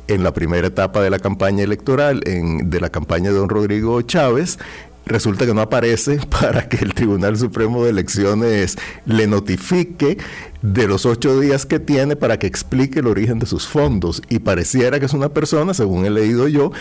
en 0.08 0.24
la 0.24 0.34
primera 0.34 0.68
etapa 0.68 1.02
de 1.02 1.10
la 1.10 1.20
campaña 1.20 1.64
electoral, 1.64 2.22
en, 2.26 2.70
de 2.70 2.80
la 2.80 2.90
campaña 2.90 3.32
de 3.32 3.38
don 3.38 3.50
Rodrigo 3.50 4.02
Chávez, 4.02 4.60
resulta 5.06 5.46
que 5.46 5.54
no 5.54 5.62
aparece 5.62 6.20
para 6.42 6.68
que 6.68 6.78
el 6.78 6.94
Tribunal 6.94 7.38
Supremo 7.38 7.84
de 7.84 7.92
Elecciones 7.92 8.78
le 9.06 9.28
notifique 9.28 10.18
de 10.62 10.88
los 10.88 11.06
ocho 11.06 11.40
días 11.40 11.66
que 11.66 11.80
tiene 11.80 12.16
para 12.16 12.40
que 12.40 12.48
explique 12.48 13.00
el 13.00 13.08
origen 13.08 13.40
de 13.40 13.46
sus 13.46 13.68
fondos. 13.68 14.22
Y 14.30 14.40
pareciera 14.40 15.00
que 15.00 15.06
es 15.06 15.14
una 15.14 15.30
persona, 15.30 15.74
según 15.74 16.06
he 16.06 16.10
leído 16.10 16.48
yo, 16.48 16.72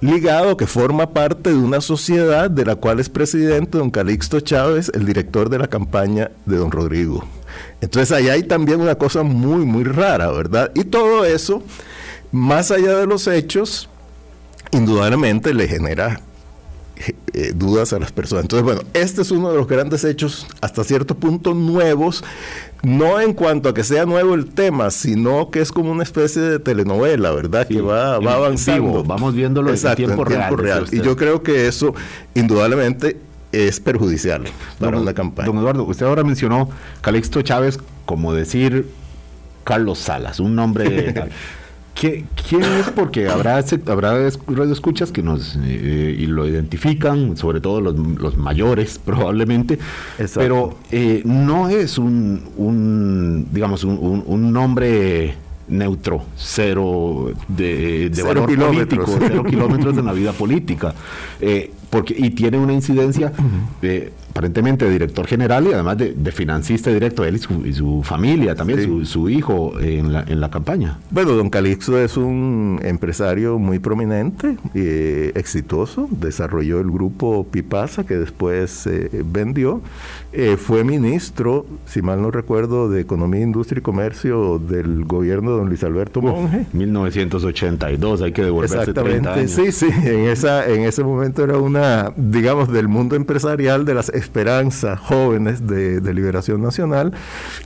ligado 0.00 0.56
que 0.56 0.66
forma 0.66 1.12
parte 1.12 1.50
de 1.50 1.56
una 1.56 1.80
sociedad 1.80 2.50
de 2.50 2.64
la 2.64 2.76
cual 2.76 3.00
es 3.00 3.08
presidente 3.08 3.78
don 3.78 3.90
Calixto 3.90 4.40
Chávez, 4.40 4.90
el 4.94 5.06
director 5.06 5.48
de 5.50 5.58
la 5.58 5.68
campaña 5.68 6.30
de 6.46 6.56
don 6.56 6.70
Rodrigo. 6.70 7.24
Entonces 7.80 8.12
ahí 8.12 8.28
hay 8.28 8.42
también 8.42 8.80
una 8.80 8.96
cosa 8.96 9.22
muy, 9.22 9.64
muy 9.64 9.84
rara, 9.84 10.30
¿verdad? 10.30 10.70
Y 10.74 10.84
todo 10.84 11.24
eso, 11.24 11.62
más 12.32 12.70
allá 12.70 12.96
de 12.96 13.06
los 13.06 13.26
hechos, 13.26 13.88
indudablemente 14.72 15.54
le 15.54 15.68
genera 15.68 16.20
eh, 17.32 17.52
dudas 17.54 17.92
a 17.92 17.98
las 18.00 18.10
personas. 18.10 18.44
Entonces, 18.44 18.64
bueno, 18.64 18.80
este 18.92 19.22
es 19.22 19.30
uno 19.30 19.52
de 19.52 19.56
los 19.56 19.68
grandes 19.68 20.02
hechos 20.02 20.48
hasta 20.60 20.82
cierto 20.82 21.14
punto 21.14 21.54
nuevos, 21.54 22.24
no 22.82 23.20
en 23.20 23.34
cuanto 23.34 23.68
a 23.68 23.74
que 23.74 23.84
sea 23.84 24.04
nuevo 24.04 24.34
el 24.34 24.46
tema, 24.52 24.90
sino 24.90 25.50
que 25.50 25.60
es 25.60 25.70
como 25.70 25.92
una 25.92 26.02
especie 26.02 26.42
de 26.42 26.58
telenovela, 26.58 27.30
¿verdad? 27.30 27.68
que 27.68 27.80
va, 27.80 28.18
va 28.18 28.34
avanzando. 28.34 29.04
vamos 29.04 29.34
viéndolo 29.34 29.72
en 29.72 29.94
tiempo, 29.94 30.24
real. 30.24 30.86
Y 30.90 31.00
yo 31.00 31.16
creo 31.16 31.42
que 31.44 31.68
eso, 31.68 31.94
indudablemente, 32.34 33.16
es 33.52 33.80
perjudicial 33.80 34.44
para 34.78 34.98
una 34.98 35.14
campaña. 35.14 35.46
Don 35.46 35.58
Eduardo, 35.58 35.84
usted 35.84 36.06
ahora 36.06 36.24
mencionó 36.24 36.68
Calixto 37.00 37.42
Chávez 37.42 37.78
como 38.04 38.32
decir 38.32 38.88
Carlos 39.64 39.98
Salas, 39.98 40.40
un 40.40 40.54
nombre... 40.54 41.30
¿Quién 42.00 42.62
es? 42.62 42.90
Porque 42.94 43.28
habrá, 43.28 43.56
habrá 43.86 44.28
escuchas 44.28 45.10
que 45.10 45.20
nos 45.20 45.58
eh, 45.64 46.14
y 46.16 46.26
lo 46.26 46.46
identifican, 46.46 47.36
sobre 47.36 47.60
todo 47.60 47.80
los, 47.80 48.36
mayores 48.36 49.00
probablemente, 49.04 49.80
pero 50.34 50.78
eh, 50.92 51.22
no 51.24 51.68
es 51.68 51.98
un, 51.98 52.50
un 52.56 53.48
digamos, 53.50 53.82
un, 53.82 54.22
un 54.24 54.52
nombre 54.52 55.34
neutro, 55.68 56.24
cero 56.36 57.32
de, 57.46 58.10
de 58.10 58.22
valor 58.22 58.54
político, 58.54 59.04
cero 59.18 59.44
kilómetros 59.48 59.96
en 59.98 60.06
la 60.06 60.12
vida 60.12 60.32
política. 60.32 60.94
Eh, 61.40 61.72
porque, 61.90 62.14
y 62.16 62.30
tiene 62.30 62.58
una 62.58 62.72
incidencia 62.72 63.32
eh, 63.82 64.12
aparentemente 64.38 64.88
director 64.88 65.26
general 65.26 65.66
y 65.66 65.72
además 65.72 65.98
de, 65.98 66.32
financista 66.32 66.90
directo, 66.90 67.24
él 67.24 67.40
y 67.64 67.72
su, 67.72 68.02
familia, 68.04 68.54
también 68.54 69.04
su, 69.04 69.28
hijo 69.28 69.78
en 69.80 70.12
la, 70.12 70.24
en 70.28 70.40
la 70.40 70.48
campaña. 70.48 70.98
Bueno, 71.10 71.32
don 71.32 71.50
Calixto 71.50 71.98
es 71.98 72.16
un 72.16 72.78
empresario 72.84 73.58
muy 73.58 73.80
prominente, 73.80 74.56
eh, 74.74 75.32
exitoso, 75.34 76.08
desarrolló 76.10 76.78
el 76.78 76.90
grupo 76.90 77.48
Pipasa 77.50 78.06
que 78.06 78.16
después 78.16 78.86
eh, 78.86 79.24
vendió, 79.24 79.82
eh, 80.32 80.56
fue 80.56 80.84
ministro, 80.84 81.66
si 81.86 82.02
mal 82.02 82.22
no 82.22 82.30
recuerdo, 82.30 82.88
de 82.88 83.00
Economía, 83.00 83.40
Industria 83.40 83.80
y 83.80 83.82
Comercio 83.82 84.58
del 84.60 85.04
gobierno 85.04 85.52
de 85.52 85.56
don 85.56 85.68
Luis 85.68 85.82
Alberto 85.82 86.22
Monge. 86.22 86.66
1982, 86.74 88.22
hay 88.22 88.32
que 88.32 88.44
devolverse 88.44 88.92
30 88.92 89.34
años. 89.34 89.50
sí, 89.50 89.72
sí, 89.72 89.88
en, 90.04 90.28
esa, 90.28 90.68
en 90.68 90.82
ese 90.82 91.02
momento 91.02 91.42
era 91.42 91.58
una, 91.58 91.77
digamos, 92.16 92.72
del 92.72 92.88
mundo 92.88 93.16
empresarial 93.16 93.84
de 93.84 93.94
las 93.94 94.08
Esperanza 94.10 94.96
Jóvenes 94.96 95.66
de, 95.66 96.00
Liberación 96.12 96.62
Nacional. 96.62 97.12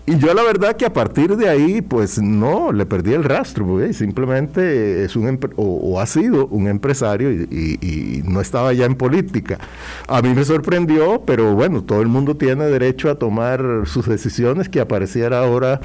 Y 0.07 0.19
yo 0.19 0.35
la 0.35 0.43
verdad 0.43 0.77
que 0.77 0.85
a 0.85 0.93
partir 0.93 1.37
de 1.37 1.49
ahí, 1.49 1.81
pues 1.81 2.21
no, 2.21 2.73
le 2.73 2.87
perdí 2.87 3.13
el 3.13 3.25
rastro, 3.25 3.67
porque 3.67 3.93
simplemente 3.93 5.05
es 5.05 5.17
un 5.17 5.39
o, 5.57 6.01
ha 6.01 6.07
sido 6.07 6.47
un 6.49 6.69
empresario 6.69 7.31
y, 7.31 8.23
no 8.25 8.41
estaba 8.41 8.73
ya 8.73 8.85
en 8.85 8.95
política. 8.95 9.59
A 10.09 10.23
mí 10.23 10.35
me 10.35 10.45
sorprendió, 10.45 11.23
pero 11.25 11.55
bueno, 11.55 11.83
todo 11.83 12.03
el 12.03 12.09
mundo 12.09 12.37
tiene 12.37 12.65
derecho 12.65 13.11
a 13.11 13.17
tomar 13.17 13.63
sus 13.85 14.07
decisiones, 14.07 14.69
que 14.69 14.81
apareciera 14.81 15.41
ahora 15.41 15.81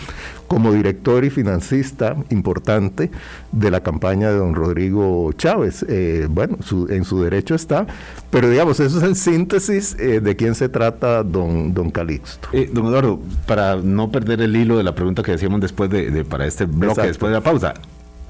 como 0.47 0.71
director 0.71 1.25
y 1.25 1.29
financista 1.29 2.15
importante 2.29 3.11
de 3.51 3.71
la 3.71 3.81
campaña 3.81 4.29
de 4.29 4.37
don 4.37 4.55
Rodrigo 4.55 5.31
Chávez. 5.33 5.85
Eh, 5.87 6.27
bueno, 6.29 6.57
en 6.89 7.03
su 7.03 7.21
derecho 7.21 7.55
está, 7.55 7.85
pero 8.29 8.49
digamos, 8.49 8.79
eso 8.79 8.97
es 8.97 9.03
en 9.03 9.15
síntesis 9.15 9.95
eh, 9.99 10.19
de 10.19 10.35
quién 10.35 10.55
se 10.55 10.69
trata 10.69 11.23
don, 11.23 11.73
don 11.73 11.91
Calixto. 11.91 12.49
Eh, 12.53 12.69
don 12.71 12.87
Eduardo, 12.87 13.19
para 13.45 13.75
no 13.75 14.11
perder 14.11 14.41
el 14.41 14.55
hilo 14.55 14.77
de 14.77 14.83
la 14.83 14.95
pregunta 14.95 15.23
que 15.23 15.31
decíamos 15.31 15.61
después 15.61 15.89
de, 15.89 16.25
para 16.25 16.45
este 16.45 16.65
bloque, 16.65 17.01
después 17.01 17.29
de 17.29 17.35
la 17.35 17.41
pausa, 17.41 17.73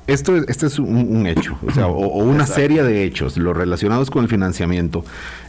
esto, 0.08 0.36
este 0.36 0.68
es 0.68 0.80
un, 0.80 1.28
hecho, 1.28 1.58
o 1.66 1.72
sea, 1.72 1.88
o, 1.88 2.24
una 2.24 2.48
serie 2.48 2.82
de 2.84 3.04
hechos, 3.04 3.38
los 3.38 3.56
relacionados 3.56 4.10
con 4.10 4.24
el 4.24 4.30
financiamiento 4.30 5.04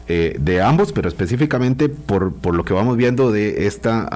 eh, 0.08 0.36
de 0.40 0.62
ambos, 0.62 0.92
pero 0.92 1.06
específicamente 1.06 1.88
por, 1.88 2.32
por, 2.32 2.54
lo 2.54 2.64
que 2.64 2.72
vamos 2.72 2.96
viendo 2.96 3.30
de 3.30 3.66
esta 3.66 4.08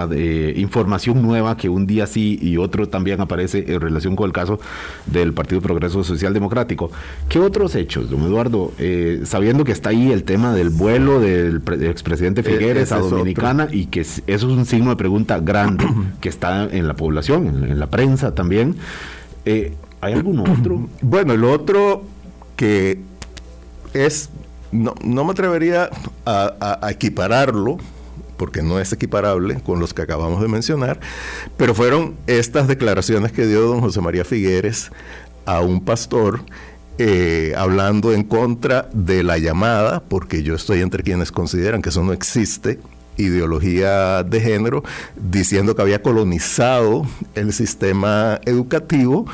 información 0.56 1.22
nueva 1.22 1.56
que 1.56 1.68
un 1.68 1.86
día 1.86 2.06
sí 2.06 2.38
y 2.40 2.56
otro 2.56 2.88
también 2.88 3.20
aparece 3.20 3.64
en 3.68 3.80
relación 3.80 4.16
con 4.16 4.26
el 4.26 4.32
caso 4.32 4.58
del 5.06 5.32
Partido 5.32 5.60
Progreso 5.60 6.02
Social 6.02 6.32
Democrático. 6.32 6.90
¿Qué 7.28 7.38
otros 7.38 7.74
hechos, 7.74 8.10
don 8.10 8.22
Eduardo? 8.22 8.72
Eh, 8.78 9.20
sabiendo 9.24 9.64
que 9.64 9.72
está 9.72 9.90
ahí 9.90 10.10
el 10.10 10.24
tema 10.24 10.54
del 10.54 10.70
vuelo 10.70 11.20
del, 11.20 11.62
expresidente 11.82 12.40
e, 12.40 12.44
Figueres 12.44 12.90
a 12.90 12.98
Dominicana 12.98 13.68
y 13.70 13.86
que 13.86 14.00
eso 14.00 14.22
es 14.26 14.42
un 14.42 14.66
signo 14.66 14.90
de 14.90 14.96
pregunta 14.96 15.38
grande 15.38 15.86
que 16.20 16.28
está 16.28 16.64
en 16.64 16.88
la 16.88 16.94
población, 16.94 17.46
en, 17.46 17.78
la 17.78 17.88
prensa 17.88 18.34
también. 18.34 18.76
Eh, 19.44 19.74
¿Hay 20.02 20.12
algún 20.12 20.40
otro? 20.40 20.88
Bueno, 21.00 21.32
el 21.32 21.44
otro 21.44 22.02
que 22.56 23.00
es, 23.94 24.30
no, 24.72 24.94
no 25.02 25.24
me 25.24 25.30
atrevería 25.30 25.88
a, 26.26 26.88
equipararlo, 26.90 27.78
porque 28.36 28.62
no 28.62 28.80
es 28.80 28.92
equiparable 28.92 29.60
con 29.60 29.78
los 29.78 29.94
que 29.94 30.02
acabamos 30.02 30.42
de 30.42 30.48
mencionar, 30.48 30.98
pero 31.56 31.74
fueron 31.74 32.16
estas 32.26 32.66
declaraciones 32.66 33.30
que 33.32 33.46
dio 33.46 33.62
don 33.62 33.80
José 33.80 34.00
María 34.00 34.24
Figueres 34.24 34.90
a 35.46 35.60
un 35.60 35.84
pastor 35.84 36.40
eh, 36.98 37.54
hablando 37.56 38.12
en 38.12 38.24
contra 38.24 38.88
de 38.92 39.22
la 39.22 39.38
llamada, 39.38 40.02
porque 40.08 40.42
yo 40.42 40.56
estoy 40.56 40.80
entre 40.80 41.04
quienes 41.04 41.30
consideran 41.30 41.80
que 41.80 41.90
eso 41.90 42.02
no 42.02 42.12
existe, 42.12 42.80
ideología 43.16 44.24
de 44.24 44.40
género, 44.40 44.82
diciendo 45.16 45.76
que 45.76 45.82
había 45.82 46.02
colonizado 46.02 47.06
el 47.36 47.52
sistema 47.52 48.40
educativo 48.44 49.26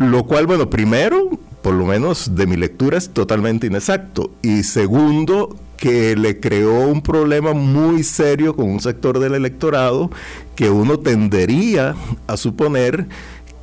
lo 0.00 0.24
cual, 0.24 0.46
bueno, 0.46 0.70
primero, 0.70 1.28
por 1.60 1.74
lo 1.74 1.84
menos 1.84 2.34
de 2.34 2.46
mi 2.46 2.56
lectura, 2.56 2.96
es 2.96 3.10
totalmente 3.10 3.66
inexacto. 3.66 4.30
Y 4.40 4.62
segundo, 4.62 5.58
que 5.76 6.16
le 6.16 6.40
creó 6.40 6.86
un 6.88 7.02
problema 7.02 7.52
muy 7.52 8.02
serio 8.02 8.56
con 8.56 8.70
un 8.70 8.80
sector 8.80 9.18
del 9.18 9.34
electorado 9.34 10.10
que 10.56 10.70
uno 10.70 10.98
tendería 10.98 11.96
a 12.26 12.38
suponer 12.38 13.08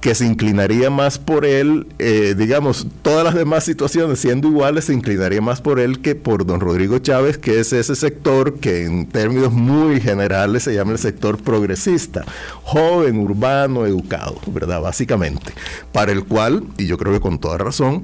que 0.02 0.14
se 0.14 0.26
inclinaría 0.26 0.90
más 0.90 1.18
por 1.18 1.44
él, 1.46 1.88
eh, 1.98 2.36
digamos, 2.38 2.88
todas 3.02 3.24
las 3.24 3.34
demás 3.34 3.64
situaciones 3.64 4.20
siendo 4.20 4.48
iguales, 4.48 4.86
se 4.86 4.94
inclinaría 4.94 5.42
más 5.42 5.60
por 5.60 5.80
él 5.80 6.02
que 6.02 6.14
por 6.14 6.46
don 6.46 6.60
Rodrigo 6.60 7.00
Chávez, 7.00 7.38
que 7.38 7.60
es 7.60 7.74
ese 7.74 7.96
sector 7.96 8.60
que 8.60 8.86
en 8.86 9.08
términos 9.08 9.52
muy 9.52 10.00
generales 10.00 10.64
se 10.64 10.76
llama 10.76 10.92
el 10.92 11.00
sector 11.00 11.38
progresista, 11.42 12.26
joven, 12.64 13.18
urbano, 13.18 13.86
educado, 13.86 14.40
¿verdad? 14.48 14.82
Básicamente, 14.82 15.54
para 15.92 16.12
el 16.12 16.26
cual, 16.26 16.64
y 16.78 16.86
yo 16.86 16.98
creo 16.98 17.14
que 17.14 17.20
con 17.20 17.40
toda 17.40 17.58
razón, 17.58 18.04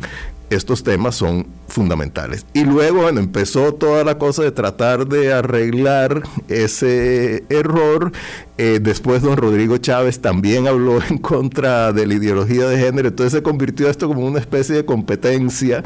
estos 0.53 0.83
temas 0.83 1.15
son 1.15 1.47
fundamentales. 1.67 2.45
Y 2.53 2.63
luego, 2.63 3.01
bueno, 3.01 3.19
empezó 3.19 3.73
toda 3.73 4.03
la 4.03 4.17
cosa 4.17 4.43
de 4.43 4.51
tratar 4.51 5.07
de 5.07 5.33
arreglar 5.33 6.23
ese 6.47 7.43
error. 7.49 8.11
Eh, 8.57 8.79
después 8.81 9.23
don 9.23 9.35
Rodrigo 9.35 9.77
Chávez 9.77 10.19
también 10.19 10.67
habló 10.67 10.99
en 11.09 11.17
contra 11.17 11.91
de 11.91 12.05
la 12.05 12.13
ideología 12.13 12.67
de 12.67 12.77
género, 12.77 13.07
entonces 13.09 13.33
se 13.33 13.41
convirtió 13.41 13.89
esto 13.89 14.07
como 14.07 14.25
una 14.25 14.39
especie 14.39 14.75
de 14.75 14.85
competencia 14.85 15.83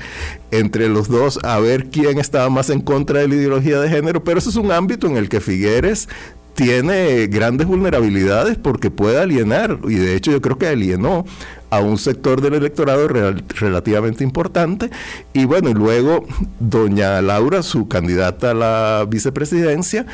entre 0.51 0.89
los 0.89 1.08
dos 1.08 1.39
a 1.43 1.60
ver 1.60 1.89
quién 1.89 2.19
estaba 2.19 2.49
más 2.49 2.69
en 2.69 2.82
contra 2.82 3.21
de 3.21 3.30
la 3.30 3.36
ideología 3.36 3.80
de 3.80 3.89
género, 3.89 4.23
pero 4.23 4.39
eso 4.39 4.49
es 4.49 4.58
un 4.58 4.71
ámbito 4.73 5.08
en 5.08 5.15
el 5.15 5.30
que 5.30 5.39
Figueres 5.39 6.10
tiene 6.58 7.28
grandes 7.28 7.67
vulnerabilidades 7.67 8.58
porque 8.58 8.89
puede 8.89 9.22
alienar, 9.22 9.78
y 9.88 9.93
de 9.93 10.15
hecho 10.15 10.32
yo 10.32 10.41
creo 10.41 10.58
que 10.58 10.65
alienó 10.65 11.24
a 11.70 11.82
un 11.82 12.00
sector 12.00 12.41
del 12.41 12.56
electorado 12.56 13.08
relativamente 13.08 14.24
importante. 14.24 14.89
Y 15.34 15.46
bueno, 15.46 15.70
y 15.70 15.76
luego 15.76 16.26
doña 16.60 17.22
Laura, 17.22 17.62
su 17.62 17.88
candidata 17.88 18.52
a 18.52 18.54
la 18.56 19.06
vicepresidencia, 19.08 20.08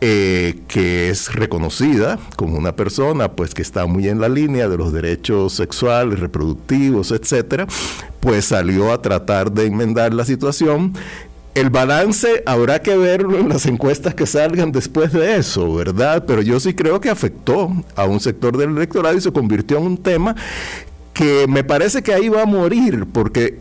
eh, 0.00 0.60
que 0.66 1.10
es 1.10 1.34
reconocida 1.34 2.18
como 2.36 2.56
una 2.56 2.74
persona 2.74 3.32
pues 3.32 3.52
que 3.52 3.60
está 3.60 3.84
muy 3.84 4.08
en 4.08 4.18
la 4.18 4.30
línea 4.30 4.70
de 4.70 4.78
los 4.78 4.94
derechos 4.94 5.52
sexuales, 5.52 6.20
reproductivos, 6.20 7.10
etcétera, 7.10 7.66
pues 8.20 8.46
salió 8.46 8.92
a 8.92 9.02
tratar 9.02 9.52
de 9.52 9.66
enmendar 9.66 10.14
la 10.14 10.24
situación 10.24 10.94
el 11.54 11.70
balance 11.70 12.42
habrá 12.46 12.80
que 12.80 12.96
verlo 12.96 13.38
en 13.38 13.48
las 13.48 13.66
encuestas 13.66 14.14
que 14.14 14.26
salgan 14.26 14.72
después 14.72 15.12
de 15.12 15.36
eso, 15.36 15.74
¿verdad? 15.74 16.24
Pero 16.26 16.42
yo 16.42 16.58
sí 16.60 16.74
creo 16.74 17.00
que 17.00 17.10
afectó 17.10 17.70
a 17.94 18.04
un 18.04 18.20
sector 18.20 18.56
del 18.56 18.70
electorado 18.70 19.16
y 19.16 19.20
se 19.20 19.32
convirtió 19.32 19.78
en 19.78 19.84
un 19.84 19.96
tema 19.98 20.34
que 21.12 21.46
me 21.46 21.62
parece 21.62 22.02
que 22.02 22.14
ahí 22.14 22.28
va 22.30 22.42
a 22.42 22.46
morir, 22.46 23.06
porque 23.12 23.58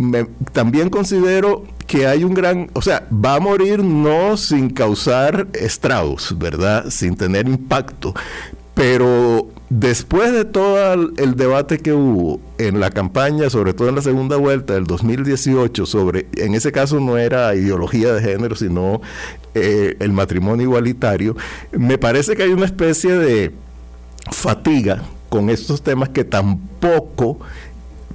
también 0.54 0.89
considero 0.89 1.66
que 1.86 2.08
hay 2.08 2.24
un 2.24 2.34
gran, 2.34 2.70
o 2.74 2.82
sea, 2.82 3.06
va 3.14 3.36
a 3.36 3.39
morir 3.42 3.84
no 3.84 4.38
sin 4.38 4.70
causar 4.70 5.48
estragos, 5.54 6.34
¿verdad? 6.39 6.86
Sin 6.89 7.18
tener 7.18 7.50
impacto, 7.50 8.14
pero 8.74 9.50
después 9.72 10.34
de 10.34 10.43
todo 10.43 10.93
el 11.15 11.36
debate 11.38 11.80
que 11.80 11.93
hubo 11.93 12.41
en 12.57 12.82
la 12.82 12.89
campaña, 12.89 13.49
sobre 13.49 13.74
todo 13.74 13.88
en 13.88 13.95
la 13.95 14.01
segunda 14.01 14.36
vuelta 14.36 14.74
del 14.74 14.84
2018, 14.84 15.86
sobre, 15.86 16.28
en 16.36 16.55
ese 16.55 16.74
caso 16.74 16.99
no 16.99 17.17
era 17.17 17.55
ideología 17.55 18.13
de 18.13 18.22
género, 18.22 18.57
sino 18.57 19.01
eh, 19.55 19.95
el 19.99 20.11
matrimonio 20.11 20.63
igualitario, 20.63 21.38
me 21.72 21.97
parece 21.97 22.36
que 22.36 22.43
hay 22.43 22.49
una 22.51 22.65
especie 22.65 23.13
de 23.13 23.53
fatiga 24.30 25.03
con 25.30 25.49
estos 25.49 25.82
temas 25.82 26.09
que 26.09 26.26
tampoco 26.26 27.39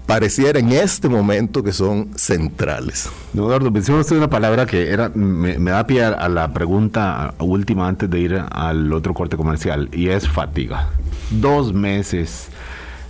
pareciera 0.07 0.59
en 0.61 0.73
este 0.73 1.09
momento 1.09 1.63
que 1.63 1.73
son 1.73 2.11
centrales. 2.17 3.11
Eduardo, 3.35 3.71
mencionaste 3.71 4.17
una 4.17 4.31
palabra 4.31 4.65
que 4.65 4.91
era 4.91 5.11
me, 5.11 5.57
da 5.59 5.87
pie 5.87 6.05
a 6.05 6.29
la 6.29 6.53
pregunta 6.53 7.35
última 7.39 7.89
antes 7.89 8.09
de 8.09 8.21
ir 8.21 8.43
al 8.51 8.93
otro 8.93 9.13
corte 9.15 9.37
comercial 9.37 9.89
y 9.93 10.09
es 10.09 10.29
fatiga. 10.29 10.89
Dos 11.31 11.73
meses 11.73 12.49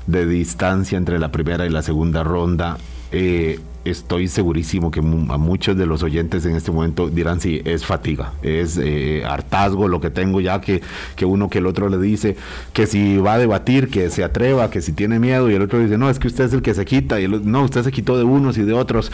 de 0.06 0.26
distancia 0.26 0.96
entre 0.96 1.18
la 1.18 1.30
primera 1.30 1.66
y 1.66 1.70
la 1.70 1.82
segunda 1.82 2.22
ronda. 2.22 2.78
Eh, 3.12 3.60
estoy 3.90 4.28
segurísimo 4.28 4.90
que 4.90 5.00
a 5.00 5.02
muchos 5.38 5.76
de 5.76 5.86
los 5.86 6.02
oyentes 6.02 6.44
en 6.46 6.56
este 6.56 6.70
momento 6.70 7.08
dirán 7.08 7.40
sí, 7.40 7.62
es 7.64 7.84
fatiga, 7.84 8.32
es 8.42 8.78
eh, 8.78 9.24
hartazgo 9.24 9.88
lo 9.88 10.00
que 10.00 10.10
tengo 10.10 10.40
ya 10.40 10.60
que, 10.60 10.82
que 11.16 11.24
uno 11.24 11.48
que 11.48 11.58
el 11.58 11.66
otro 11.66 11.88
le 11.88 11.98
dice 11.98 12.36
que 12.72 12.86
si 12.86 13.16
va 13.18 13.34
a 13.34 13.38
debatir, 13.38 13.88
que 13.88 14.10
se 14.10 14.24
atreva, 14.24 14.70
que 14.70 14.80
si 14.80 14.92
tiene 14.92 15.18
miedo 15.18 15.50
y 15.50 15.54
el 15.54 15.62
otro 15.62 15.78
dice, 15.78 15.98
no, 15.98 16.10
es 16.10 16.18
que 16.18 16.28
usted 16.28 16.44
es 16.44 16.52
el 16.52 16.62
que 16.62 16.74
se 16.74 16.84
quita 16.84 17.20
y 17.20 17.24
el, 17.24 17.50
no, 17.50 17.64
usted 17.64 17.82
se 17.82 17.92
quitó 17.92 18.16
de 18.18 18.24
unos 18.24 18.58
y 18.58 18.62
de 18.62 18.72
otros. 18.72 19.12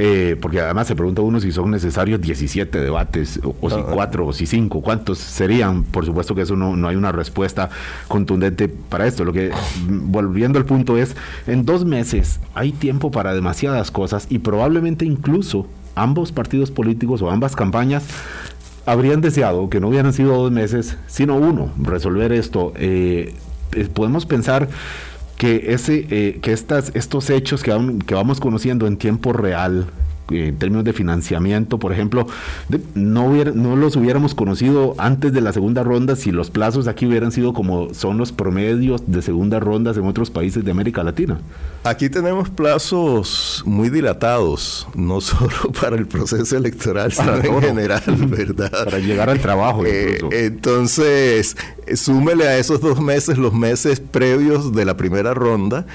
Eh, 0.00 0.36
porque 0.40 0.60
además 0.60 0.86
se 0.86 0.94
pregunta 0.94 1.22
uno 1.22 1.40
si 1.40 1.50
son 1.50 1.72
necesarios 1.72 2.20
17 2.20 2.80
debates, 2.80 3.40
o, 3.42 3.68
si 3.68 3.76
ah, 3.76 3.84
ah. 3.84 3.90
cuatro, 3.92 4.26
o 4.26 4.32
si 4.32 4.46
cinco, 4.46 4.80
¿cuántos 4.80 5.18
serían? 5.18 5.82
Por 5.82 6.06
supuesto 6.06 6.36
que 6.36 6.42
eso 6.42 6.54
no, 6.54 6.76
no 6.76 6.86
hay 6.86 6.94
una 6.94 7.10
respuesta 7.10 7.68
contundente 8.06 8.68
para 8.68 9.08
esto. 9.08 9.24
Lo 9.24 9.32
que, 9.32 9.50
volviendo 9.88 10.60
al 10.60 10.66
punto 10.66 10.96
es, 10.96 11.16
en 11.48 11.64
dos 11.64 11.84
meses 11.84 12.38
hay 12.54 12.70
tiempo 12.70 13.10
para 13.10 13.34
demasiadas 13.34 13.90
cosas 13.90 14.28
y 14.30 14.38
probablemente 14.38 15.04
incluso 15.04 15.66
ambos 15.96 16.30
partidos 16.30 16.70
políticos 16.70 17.20
o 17.20 17.30
ambas 17.30 17.56
campañas 17.56 18.04
habrían 18.86 19.20
deseado 19.20 19.68
que 19.68 19.80
no 19.80 19.88
hubieran 19.88 20.12
sido 20.12 20.34
dos 20.34 20.52
meses, 20.52 20.96
sino 21.08 21.36
uno, 21.36 21.72
resolver 21.76 22.32
esto. 22.32 22.72
Eh, 22.76 23.34
eh, 23.72 23.88
podemos 23.92 24.26
pensar 24.26 24.68
que, 25.38 25.72
ese, 25.72 26.06
eh, 26.10 26.38
que 26.42 26.52
estas, 26.52 26.90
estos 26.94 27.30
hechos 27.30 27.62
que, 27.62 27.72
que 28.06 28.14
vamos 28.14 28.40
conociendo 28.40 28.86
en 28.86 28.98
tiempo 28.98 29.32
real, 29.32 29.86
en 30.30 30.56
términos 30.56 30.84
de 30.84 30.92
financiamiento, 30.92 31.78
por 31.78 31.92
ejemplo, 31.92 32.26
no, 32.94 33.26
hubiera, 33.26 33.52
no 33.52 33.76
los 33.76 33.96
hubiéramos 33.96 34.34
conocido 34.34 34.94
antes 34.98 35.32
de 35.32 35.40
la 35.40 35.52
segunda 35.52 35.82
ronda 35.82 36.16
si 36.16 36.30
los 36.30 36.50
plazos 36.50 36.88
aquí 36.88 37.06
hubieran 37.06 37.32
sido 37.32 37.52
como 37.52 37.94
son 37.94 38.18
los 38.18 38.32
promedios 38.32 39.02
de 39.06 39.22
segunda 39.22 39.60
rondas 39.60 39.96
en 39.96 40.06
otros 40.06 40.30
países 40.30 40.64
de 40.64 40.70
América 40.70 41.02
Latina. 41.02 41.40
Aquí 41.84 42.08
tenemos 42.10 42.50
plazos 42.50 43.62
muy 43.64 43.88
dilatados, 43.90 44.86
no 44.94 45.20
solo 45.20 45.72
para 45.80 45.96
el 45.96 46.06
proceso 46.06 46.56
electoral, 46.56 47.12
sino 47.12 47.36
en 47.36 47.60
general, 47.60 48.02
¿verdad? 48.28 48.84
Para 48.84 48.98
llegar 48.98 49.30
al 49.30 49.40
trabajo. 49.40 49.84
Eh, 49.86 50.18
entonces, 50.32 51.56
súmele 51.94 52.46
a 52.46 52.58
esos 52.58 52.80
dos 52.80 53.00
meses 53.00 53.38
los 53.38 53.52
meses 53.52 54.00
previos 54.00 54.72
de 54.72 54.84
la 54.84 54.96
primera 54.96 55.34
ronda 55.34 55.86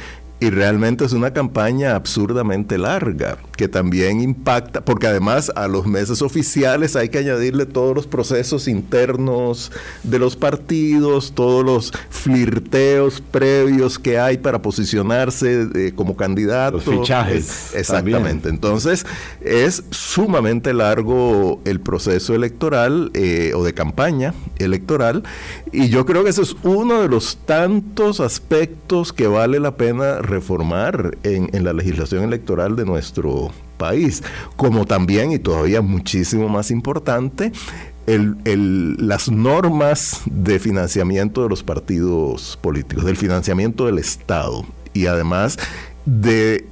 y 0.43 0.49
realmente 0.49 1.05
es 1.05 1.13
una 1.13 1.31
campaña 1.31 1.95
absurdamente 1.95 2.77
larga 2.77 3.37
que 3.55 3.69
también 3.69 4.19
impacta, 4.19 4.83
porque 4.83 5.07
además 5.07 5.49
a 5.55 5.69
los 5.69 5.85
meses 5.87 6.21
oficiales 6.21 6.97
hay 6.97 7.07
que 7.07 7.19
añadirle 7.19 7.65
todos 7.65 7.95
los 7.95 8.07
procesos 8.07 8.67
internos 8.67 9.71
de 10.03 10.19
los 10.19 10.35
partidos, 10.35 11.31
todos 11.33 11.63
los 11.63 11.93
flirteos 12.09 13.21
previos 13.21 13.97
que 13.97 14.19
hay 14.19 14.37
para 14.37 14.61
posicionarse 14.61 15.69
eh, 15.75 15.93
como 15.95 16.17
candidato. 16.17 16.81
Los 16.83 16.83
fichajes. 16.83 17.73
exactamente. 17.73 18.49
Entonces 18.49 19.05
es 19.39 19.85
sumamente 19.91 20.73
largo 20.73 21.61
el 21.63 21.79
proceso 21.79 22.35
electoral 22.35 23.11
eh, 23.13 23.53
o 23.55 23.63
de 23.63 23.73
campaña 23.73 24.33
electoral 24.57 25.23
y 25.71 25.87
yo 25.87 26.05
creo 26.05 26.25
que 26.25 26.31
ese 26.31 26.41
es 26.41 26.55
uno 26.63 27.01
de 27.01 27.07
los 27.07 27.37
tantos 27.45 28.19
aspectos 28.19 29.13
que 29.13 29.27
vale 29.27 29.61
la 29.61 29.77
pena 29.77 30.17
reformar 30.33 31.17
en, 31.23 31.63
la 31.63 31.73
legislación 31.73 32.23
electoral 32.23 32.75
de 32.75 32.85
nuestro 32.85 33.51
país, 33.77 34.23
como 34.55 34.85
también 34.85 35.31
y 35.31 35.39
todavía 35.39 35.81
muchísimo 35.81 36.49
más 36.49 36.71
importante, 36.71 37.51
las 38.05 39.31
normas 39.31 40.21
de 40.25 40.59
financiamiento 40.59 41.43
de 41.43 41.49
los 41.49 41.63
partidos 41.63 42.57
políticos, 42.61 43.05
del 43.05 43.15
financiamiento 43.15 43.85
del 43.85 43.99
Estado 43.99 44.65
y 44.93 45.05
además 45.05 45.57
de, 46.05 46.65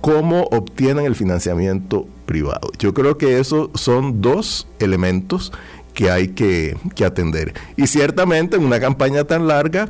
cómo 0.00 0.44
obtienen 0.44 1.04
el 1.04 1.14
financiamiento 1.14 2.06
privado. 2.24 2.70
Yo 2.78 2.94
creo 2.94 3.18
que 3.18 3.38
esos 3.38 3.70
son 3.74 4.22
dos 4.22 4.66
elementos 4.78 5.52
que 5.92 6.10
hay 6.10 6.28
que 6.28 6.76
atender. 7.04 7.52
Y 7.76 7.88
ciertamente 7.88 8.56
en 8.56 8.64
una 8.64 8.80
campaña 8.80 9.24
tan 9.24 9.46
larga, 9.46 9.88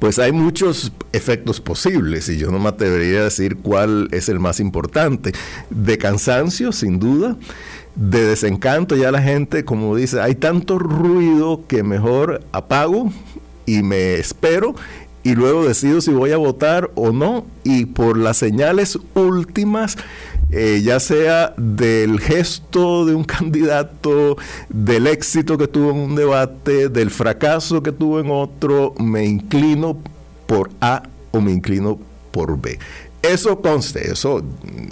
pues 0.00 0.18
hay 0.18 0.32
muchos 0.32 0.92
efectos 1.12 1.60
posibles 1.60 2.28
y 2.30 2.38
yo 2.38 2.50
no 2.50 2.58
me 2.58 2.70
atrevería 2.70 3.20
a 3.20 3.24
decir 3.24 3.58
cuál 3.58 4.08
es 4.10 4.28
el 4.28 4.40
más 4.40 4.58
importante. 4.58 5.32
De 5.68 5.98
cansancio, 5.98 6.72
sin 6.72 6.98
duda. 6.98 7.36
De 7.94 8.24
desencanto, 8.24 8.96
ya 8.96 9.12
la 9.12 9.20
gente, 9.20 9.64
como 9.64 9.94
dice, 9.94 10.20
hay 10.20 10.34
tanto 10.36 10.78
ruido 10.78 11.64
que 11.68 11.82
mejor 11.82 12.42
apago 12.50 13.12
y 13.66 13.82
me 13.82 14.14
espero 14.14 14.74
y 15.22 15.34
luego 15.34 15.66
decido 15.66 16.00
si 16.00 16.12
voy 16.12 16.32
a 16.32 16.38
votar 16.38 16.90
o 16.94 17.12
no 17.12 17.44
y 17.62 17.84
por 17.84 18.16
las 18.16 18.38
señales 18.38 18.98
últimas 19.14 19.98
eh, 20.52 20.80
ya 20.82 20.98
sea 21.00 21.54
del 21.56 22.20
gesto 22.20 23.04
de 23.06 23.14
un 23.14 23.24
candidato, 23.38 24.36
del 24.68 25.06
éxito 25.06 25.56
que 25.58 25.68
tuvo 25.68 25.90
en 25.90 25.98
un 25.98 26.14
debate, 26.16 26.88
del 26.88 27.10
fracaso 27.10 27.82
que 27.82 27.92
tuvo 27.92 28.20
en 28.20 28.30
otro, 28.30 28.94
me 28.98 29.24
inclino 29.24 29.98
por 30.46 30.70
A 30.80 31.02
o 31.30 31.40
me 31.40 31.52
inclino 31.52 31.98
por 32.32 32.60
B. 32.60 32.78
Eso 33.22 33.60
conste, 33.60 34.10
eso 34.10 34.42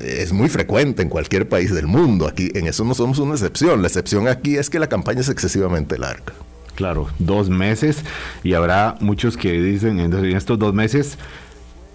es 0.05 0.33
muy 0.33 0.51
frecuente 0.51 1.03
en 1.03 1.09
cualquier 1.09 1.49
país 1.49 1.75
del 1.75 1.87
mundo. 1.87 2.29
Aquí 2.29 2.51
en 2.55 2.67
eso 2.67 2.85
no 2.85 2.95
somos 2.95 3.19
una 3.19 3.33
excepción. 3.33 3.81
La 3.81 3.89
excepción 3.89 4.29
aquí 4.29 4.57
es 4.57 4.69
que 4.69 4.79
la 4.79 4.87
campaña 4.87 5.21
es 5.21 5.31
excesivamente 5.31 5.97
larga. 5.97 6.35
Claro, 6.75 7.09
dos 7.19 7.49
meses 7.49 8.05
y 8.45 8.53
habrá 8.53 8.97
muchos 9.01 9.37
que 9.37 9.51
dicen 9.53 9.99
en 9.99 10.13
estos 10.37 10.59
dos 10.59 10.75
meses 10.75 11.19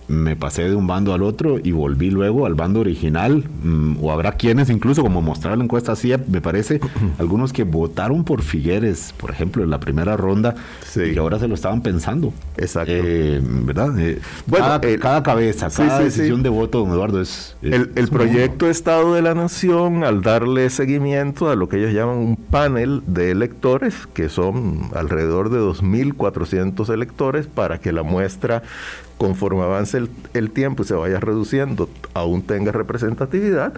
me 0.07 0.35
pasé 0.35 0.63
de 0.63 0.75
un 0.75 0.87
bando 0.87 1.13
al 1.13 1.23
otro 1.23 1.59
y 1.63 1.71
volví 1.71 2.09
luego 2.09 2.45
al 2.45 2.55
bando 2.55 2.81
original. 2.81 3.43
Mm, 3.63 3.97
o 4.01 4.11
habrá 4.11 4.33
quienes, 4.33 4.69
incluso 4.69 5.01
como 5.01 5.21
mostrar 5.21 5.57
la 5.57 5.63
encuesta 5.63 5.93
así, 5.93 6.13
me 6.27 6.41
parece, 6.41 6.79
algunos 7.19 7.53
que 7.53 7.63
votaron 7.63 8.23
por 8.23 8.41
Figueres, 8.41 9.13
por 9.17 9.31
ejemplo, 9.31 9.63
en 9.63 9.69
la 9.69 9.79
primera 9.79 10.17
ronda, 10.17 10.55
y 10.95 11.17
ahora 11.17 11.39
se 11.39 11.47
lo 11.47 11.55
estaban 11.55 11.81
pensando. 11.81 12.33
Exacto. 12.57 12.91
Eh, 12.93 13.41
¿Verdad? 13.41 13.97
Eh, 13.99 14.19
bueno, 14.45 14.65
cada, 14.99 15.23
cabeza, 15.23 15.69
cada 15.69 15.99
decisión 15.99 16.43
de 16.43 16.49
voto, 16.49 16.79
don 16.79 16.91
Eduardo, 16.91 17.21
es... 17.21 17.55
el, 17.61 17.91
el 17.95 18.07
proyecto 18.09 18.69
Estado 18.69 19.13
de 19.13 19.21
la 19.21 19.33
Nación, 19.33 20.03
al 20.03 20.21
darle 20.21 20.69
seguimiento 20.69 21.49
a 21.49 21.55
lo 21.55 21.69
que 21.69 21.77
ellos 21.77 21.93
llaman 21.93 22.17
un 22.17 22.35
panel 22.35 23.01
de 23.07 23.31
electores, 23.31 24.07
que 24.13 24.29
son 24.29 24.89
alrededor 24.93 25.49
de 25.49 25.59
2.400 25.59 26.93
electores, 26.93 27.47
para 27.47 27.79
que 27.79 27.91
la 27.91 28.03
muestra 28.03 28.63
conforme 29.23 29.63
avance 29.63 30.01
el, 30.33 30.51
tiempo 30.51 30.83
y 30.83 30.85
se 30.85 30.95
vaya 30.95 31.17
reduciendo, 31.17 31.87
aún 32.13 32.41
tenga 32.41 32.73
representatividad, 32.73 33.73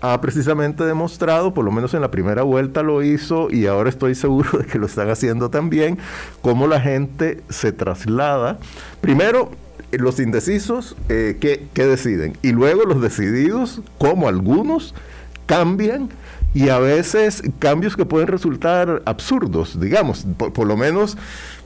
ha 0.00 0.20
precisamente 0.20 0.84
demostrado, 0.84 1.52
por 1.52 1.64
lo 1.64 1.72
menos 1.72 1.94
en 1.94 2.00
la 2.00 2.12
primera 2.12 2.44
vuelta 2.44 2.84
lo 2.84 3.02
hizo 3.02 3.50
y 3.50 3.66
ahora 3.66 3.90
estoy 3.90 4.14
seguro 4.14 4.58
de 4.58 4.66
que 4.66 4.78
lo 4.78 4.86
están 4.86 5.10
haciendo 5.10 5.50
también, 5.50 5.98
cómo 6.42 6.68
la 6.68 6.80
gente 6.80 7.42
se 7.48 7.72
traslada. 7.72 8.58
Primero, 9.00 9.50
los 9.90 10.20
indecisos, 10.20 10.94
eh, 11.08 11.38
¿qué, 11.40 11.86
deciden? 11.86 12.38
Y 12.40 12.52
luego 12.52 12.84
los 12.84 13.02
decididos, 13.02 13.82
como 13.98 14.28
algunos, 14.28 14.94
cambian 15.46 16.08
y 16.54 16.68
a 16.68 16.78
veces 16.78 17.42
cambios 17.58 17.96
que 17.96 18.04
pueden 18.04 18.28
resultar 18.28 19.02
absurdos, 19.06 19.80
digamos, 19.80 20.24
por 20.36 20.68
lo 20.68 20.76
menos 20.76 21.18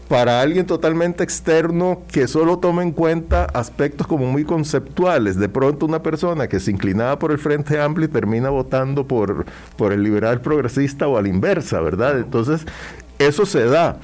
para 0.08 0.40
alguien 0.40 0.66
totalmente 0.66 1.22
externo 1.22 2.00
que 2.10 2.26
solo 2.26 2.58
toma 2.58 2.82
en 2.82 2.92
cuenta 2.92 3.44
aspectos 3.44 4.06
como 4.06 4.26
muy 4.26 4.44
conceptuales. 4.44 5.38
De 5.38 5.50
pronto 5.50 5.84
una 5.84 6.02
persona 6.02 6.48
que 6.48 6.60
se 6.60 6.70
inclinaba 6.70 7.18
por 7.18 7.30
el 7.30 7.38
Frente 7.38 7.78
Amplio 7.78 8.08
termina 8.08 8.48
votando 8.48 9.06
por, 9.06 9.44
por 9.76 9.92
el 9.92 10.02
liberal 10.02 10.40
progresista 10.40 11.06
o 11.06 11.18
a 11.18 11.22
la 11.22 11.28
inversa, 11.28 11.80
¿verdad? 11.80 12.18
Entonces, 12.18 12.64
eso 13.18 13.44
se 13.44 13.66
da. 13.66 13.98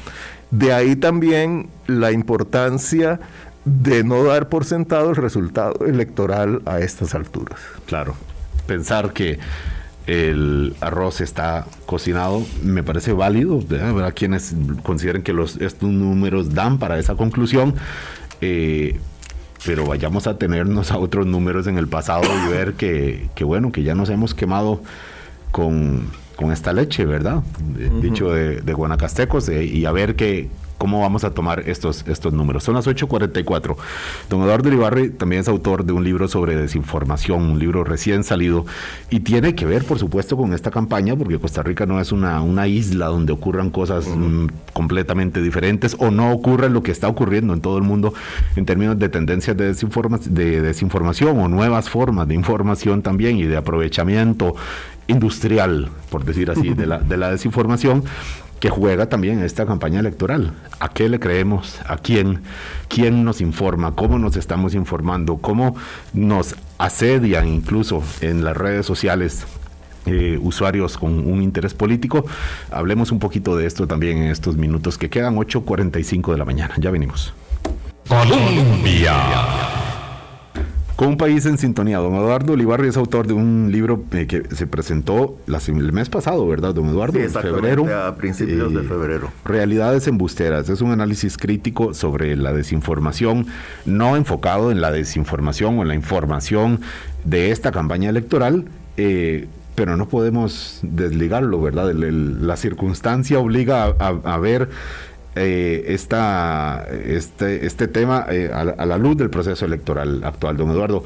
De 0.51 0.73
ahí 0.73 0.95
también 0.95 1.69
la 1.87 2.13
importancia 2.13 3.19
de 3.65 4.05
no 4.05 4.25
dar 4.25 4.51
por 4.51 4.67
sentado 4.67 5.11
el 5.11 5.17
resultado 5.17 5.87
electoral 5.87 6.61
a 6.67 6.81
estas 6.81 7.15
alturas. 7.15 7.59
Claro, 7.87 8.15
pensar 8.67 9.15
que 9.15 9.39
el 10.07 10.75
arroz 10.81 11.21
está 11.21 11.67
cocinado, 11.87 12.43
me 12.63 12.83
parece 12.83 13.13
válido. 13.13 13.63
Habrá 13.83 14.13
quienes 14.13 14.55
consideren 14.83 15.23
que 15.23 15.33
los, 15.33 15.57
estos 15.57 15.89
números 15.91 16.55
dan 16.55 16.79
para 16.79 16.99
esa 16.99 17.15
conclusión. 17.15 17.75
Eh, 18.41 18.99
pero 19.65 19.87
vayamos 19.87 20.27
a 20.27 20.37
tenernos 20.37 20.91
a 20.91 20.99
otros 20.99 21.27
números 21.27 21.67
en 21.67 21.79
el 21.79 21.89
pasado 21.89 22.23
y 22.25 22.51
ver 22.51 22.75
que, 22.75 23.31
bueno, 23.45 23.73
que 23.73 23.83
ya 23.83 23.95
nos 23.95 24.11
hemos 24.11 24.35
quemado 24.35 24.83
con, 25.51 26.11
esta 26.53 26.75
leche, 26.75 27.07
¿verdad? 27.07 27.43
Dicho 28.03 28.31
de, 28.31 28.61
de 28.61 28.73
guanacastecos, 28.75 29.49
eh, 29.49 29.65
y 29.65 29.87
a 29.87 29.93
ver 29.93 30.15
qué, 30.15 30.51
cómo 30.79 31.01
vamos 31.01 31.25
a 31.25 31.31
tomar 31.31 31.69
estos, 31.69 32.05
estos 32.09 32.33
números. 32.33 32.65
Son 32.65 32.75
las 32.75 32.87
8.44. 32.87 33.77
Don 34.29 34.43
Eduardo 34.43 34.69
Uribarri 34.69 35.11
también 35.11 35.41
es 35.41 35.49
autor 35.49 35.85
de 35.85 35.93
un 35.93 36.05
libro 36.05 36.29
sobre 36.29 36.57
desinformación, 36.57 37.43
un 37.43 37.59
libro 37.59 37.85
recién 37.85 38.25
salido, 38.25 38.67
y 39.11 39.21
tiene 39.21 39.55
que 39.55 39.67
ver, 39.67 39.85
por 39.85 39.99
supuesto, 39.99 40.37
con 40.37 40.53
esta 40.53 40.71
campaña, 40.71 41.17
porque 41.17 41.39
Costa 41.39 41.63
Rica 41.63 41.87
no 41.87 42.01
es 42.01 42.13
una, 42.13 42.43
una 42.43 42.67
isla 42.67 43.07
donde 43.07 43.33
ocurran 43.33 43.71
cosas 43.71 44.07
mm, 44.09 44.47
completamente 44.73 45.43
diferentes 45.43 45.97
o 45.99 46.11
no 46.11 46.33
ocurra 46.33 46.69
lo 46.69 46.83
que 46.83 46.91
está 46.91 47.09
ocurriendo 47.09 47.55
en 47.55 47.61
todo 47.61 47.79
el 47.79 47.85
mundo 47.85 48.15
en 48.57 48.67
términos 48.67 48.99
de 48.99 49.09
tendencias 49.09 49.57
de, 49.57 49.75
de 49.75 50.61
desinformación 50.61 51.39
o 51.39 51.49
nuevas 51.49 51.89
formas 51.89 52.29
de 52.29 52.35
información 52.35 53.03
también 53.03 53.37
y 53.37 53.45
de 53.45 53.57
aprovechamiento 53.57 54.55
industrial, 55.07 55.91
por 56.11 56.25
decir 56.25 56.51
así, 56.51 56.73
de 56.73 56.87
la, 56.87 56.99
de 56.99 57.17
la 57.17 57.31
desinformación 57.31 58.05
que 58.61 58.71
juega 58.71 59.09
también 59.09 59.43
esta 59.43 59.67
campaña 59.67 60.01
electoral. 60.01 60.53
¿A 60.81 60.89
qué 60.89 61.09
le 61.09 61.21
creemos? 61.21 61.81
¿A 61.87 61.97
quién? 61.97 62.43
¿Quién 62.89 63.25
nos 63.25 63.41
informa? 63.41 63.95
¿Cómo 63.95 64.19
nos 64.19 64.37
estamos 64.37 64.75
informando? 64.75 65.37
¿Cómo 65.39 65.77
nos 66.13 66.55
asedian 66.79 67.49
incluso 67.49 68.03
en 68.21 68.45
las 68.45 68.57
redes 68.57 68.87
sociales 68.87 69.47
eh, 70.07 70.39
usuarios 70.43 70.99
con 70.99 71.27
un 71.27 71.41
interés 71.41 71.73
político. 71.73 72.27
Hablemos 72.71 73.11
un 73.11 73.19
poquito 73.19 73.57
de 73.57 73.67
esto 73.67 73.87
también 73.87 74.19
en 74.19 74.31
estos 74.31 74.57
minutos 74.57 74.99
que 74.99 75.09
quedan 75.09 75.37
8.45 75.37 76.33
de 76.33 76.39
la 76.39 76.45
mañana. 76.45 76.75
Ya 76.79 76.91
venimos. 76.91 77.33
Colombia. 78.07 79.84
Con 80.97 81.09
un 81.09 81.17
país 81.17 81.45
en 81.47 81.59
sintonía, 81.59 81.99
don 81.99 82.15
Eduardo 82.15 82.53
Olivarri 82.53 82.87
es 82.87 82.97
autor 82.97 83.27
de 83.27 83.33
un 83.33 83.73
libro 83.73 84.05
eh, 84.13 84.29
que 84.29 84.45
se 84.55 84.69
presentó 84.69 85.37
el 85.49 85.93
mes 85.93 86.09
pasado, 86.09 86.47
¿verdad, 86.47 86.73
don 86.73 86.89
Eduardo? 86.89 87.19
en 87.19 87.31
febrero. 87.31 88.07
A 88.07 88.15
principios 88.15 88.73
de 88.73 88.81
eh, 88.81 88.85
febrero. 88.85 89.33
Realidades 89.45 90.07
embusteras. 90.07 90.69
Es 90.69 90.81
un 90.83 90.93
análisis 90.93 91.37
crítico 91.37 91.95
sobre 91.95 92.37
la 92.37 92.53
desinformación, 92.53 93.49
no 93.87 94.15
enfocado 94.17 94.71
en 94.71 94.81
la 94.81 94.93
desinformación 94.93 95.81
o 95.81 95.83
en 95.83 95.89
la 95.89 95.97
información 95.97 96.81
de 97.25 97.51
esta 97.51 97.73
campaña 97.73 98.09
electoral. 98.09 98.67
Eh, 98.97 99.49
pero 99.75 99.97
no 99.97 100.07
podemos 100.07 100.79
desligarlo, 100.83 101.61
¿verdad? 101.61 101.93
la 101.93 102.57
circunstancia 102.57 103.41
obliga 103.41 103.87
a 103.87 104.39
ver 104.39 104.69
eh, 105.37 105.85
esta, 105.89 106.87
este, 107.05 107.67
este 107.67 107.89
tema 107.89 108.27
eh, 108.31 108.51
a, 108.53 108.65
la 108.65 108.99
luz 108.99 109.17
del 109.17 109.31
proceso 109.31 109.65
electoral 109.65 110.23
actual, 110.25 110.57
don 110.57 110.71
Eduardo. 110.71 111.03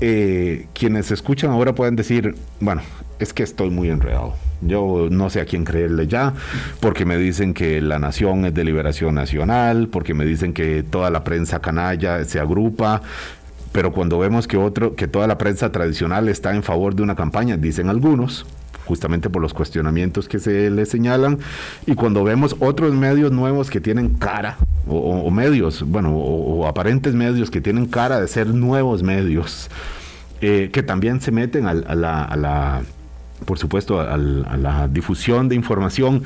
Eh, 0.00 0.66
quienes 0.72 1.10
escuchan 1.10 1.50
ahora 1.50 1.74
pueden 1.74 1.94
decir, 1.94 2.34
bueno, 2.58 2.80
es 3.18 3.32
que 3.32 3.42
estoy 3.42 3.70
muy 3.70 3.90
enredado. 3.90 4.34
Yo 4.62 5.08
no 5.10 5.30
sé 5.30 5.40
a 5.40 5.44
quién 5.44 5.64
creerle 5.64 6.06
ya, 6.06 6.34
porque 6.80 7.04
me 7.04 7.16
dicen 7.16 7.54
que 7.54 7.80
la 7.80 7.98
nación 7.98 8.44
es 8.44 8.54
de 8.54 8.64
liberación 8.64 9.14
nacional, 9.14 9.88
porque 9.88 10.14
me 10.14 10.24
dicen 10.24 10.52
que 10.52 10.82
toda 10.82 11.10
la 11.10 11.22
prensa 11.22 11.60
canalla 11.60 12.24
se 12.24 12.40
agrupa, 12.40 13.02
pero 13.72 13.92
cuando 13.92 14.18
vemos 14.18 14.48
que 14.48 14.56
otro, 14.56 14.96
que 14.96 15.06
toda 15.06 15.26
la 15.26 15.38
prensa 15.38 15.70
tradicional 15.70 16.28
está 16.28 16.54
en 16.54 16.62
favor 16.62 16.94
de 16.94 17.02
una 17.02 17.14
campaña, 17.14 17.56
dicen 17.56 17.88
algunos, 17.88 18.46
justamente 18.90 19.30
por 19.30 19.40
los 19.40 19.54
cuestionamientos 19.54 20.28
que 20.28 20.40
se 20.40 20.68
le 20.68 20.84
señalan. 20.84 21.38
Y 21.86 21.94
cuando 21.94 22.24
vemos 22.24 22.56
otros 22.58 22.92
medios 22.92 23.30
nuevos 23.30 23.70
que 23.70 23.80
tienen 23.80 24.14
cara, 24.14 24.58
o, 24.88 25.30
medios, 25.30 25.84
bueno, 25.84 26.12
o, 26.12 26.66
aparentes 26.66 27.14
medios 27.14 27.52
que 27.52 27.60
tienen 27.60 27.86
cara 27.86 28.20
de 28.20 28.26
ser 28.26 28.48
nuevos 28.48 29.04
medios, 29.04 29.70
eh, 30.40 30.70
que 30.72 30.82
también 30.82 31.20
se 31.20 31.30
meten 31.30 31.68
a, 31.68 31.74
la, 31.74 32.82
por 33.46 33.58
supuesto, 33.60 34.00
a, 34.00 34.16
la 34.16 34.88
difusión 34.88 35.48
de 35.48 35.54
información. 35.54 36.24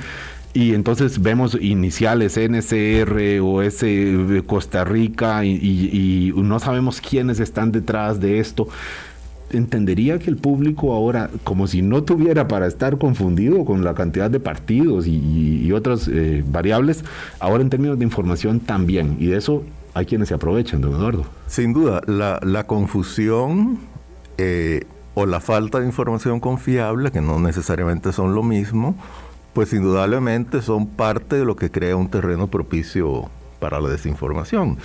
Y 0.55 0.73
entonces 0.73 1.21
vemos 1.21 1.59
iniciales 1.61 2.39
NCR 2.39 3.41
o 3.43 3.61
S 3.61 4.43
Costa 4.47 4.85
Rica 4.85 5.45
y, 5.45 6.33
no 6.35 6.59
sabemos 6.61 7.03
quiénes 7.03 7.41
están 7.41 7.73
detrás 7.73 8.21
de 8.21 8.39
esto 8.39 8.69
entendería 9.59 10.19
que 10.19 10.31
el 10.31 10.37
público 10.37 10.93
ahora, 10.93 11.31
como 11.45 11.67
si 11.67 11.83
no 11.83 12.03
tuviera 12.03 12.49
para 12.49 12.67
estar 12.67 12.99
confundido 12.99 13.65
con 13.65 13.85
la 13.85 13.95
cantidad 13.95 14.31
de 14.31 14.41
partidos 14.41 15.07
y, 15.07 15.71
otras 15.73 16.09
eh, 16.09 16.45
variables, 16.47 17.05
ahora 17.41 17.63
en 17.63 17.71
términos 17.71 17.99
de 17.99 18.05
información 18.05 18.61
también. 18.61 19.17
Y 19.19 19.27
de 19.27 19.39
eso 19.39 19.65
hay 19.95 20.07
quienes 20.07 20.29
se 20.29 20.35
aprovechan, 20.35 20.81
don 20.81 20.93
Eduardo. 20.93 21.25
Sin 21.47 21.73
duda, 21.73 22.03
la, 22.07 22.65
confusión 22.65 23.79
eh, 24.39 24.85
o 25.15 25.27
la 25.27 25.41
falta 25.41 25.81
de 25.81 25.87
información 25.87 26.41
confiable, 26.41 27.11
que 27.11 27.21
no 27.21 27.41
necesariamente 27.41 28.13
son 28.13 28.35
lo 28.35 28.43
mismo, 28.43 28.97
pues 29.53 29.73
indudablemente 29.73 30.63
son 30.63 30.87
parte 30.87 31.37
de 31.37 31.45
lo 31.45 31.57
que 31.57 31.71
crea 31.71 31.97
un 31.97 32.09
terreno 32.09 32.49
propicio 32.49 33.31
para 33.61 33.81
la 33.81 33.89
desinformación. 33.89 34.79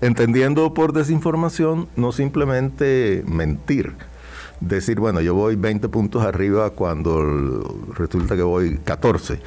Entendiendo 0.00 0.72
por 0.72 0.92
desinformación 0.92 1.88
no 1.96 2.12
simplemente 2.12 3.24
mentir, 3.26 3.94
decir, 4.62 5.00
bueno, 5.00 5.20
yo 5.20 5.34
voy 5.34 5.56
20 5.56 5.88
puntos 5.88 6.24
arriba 6.24 6.70
cuando 6.70 7.62
resulta 7.96 8.36
que 8.36 8.42
voy 8.42 8.78
14, 8.78 9.40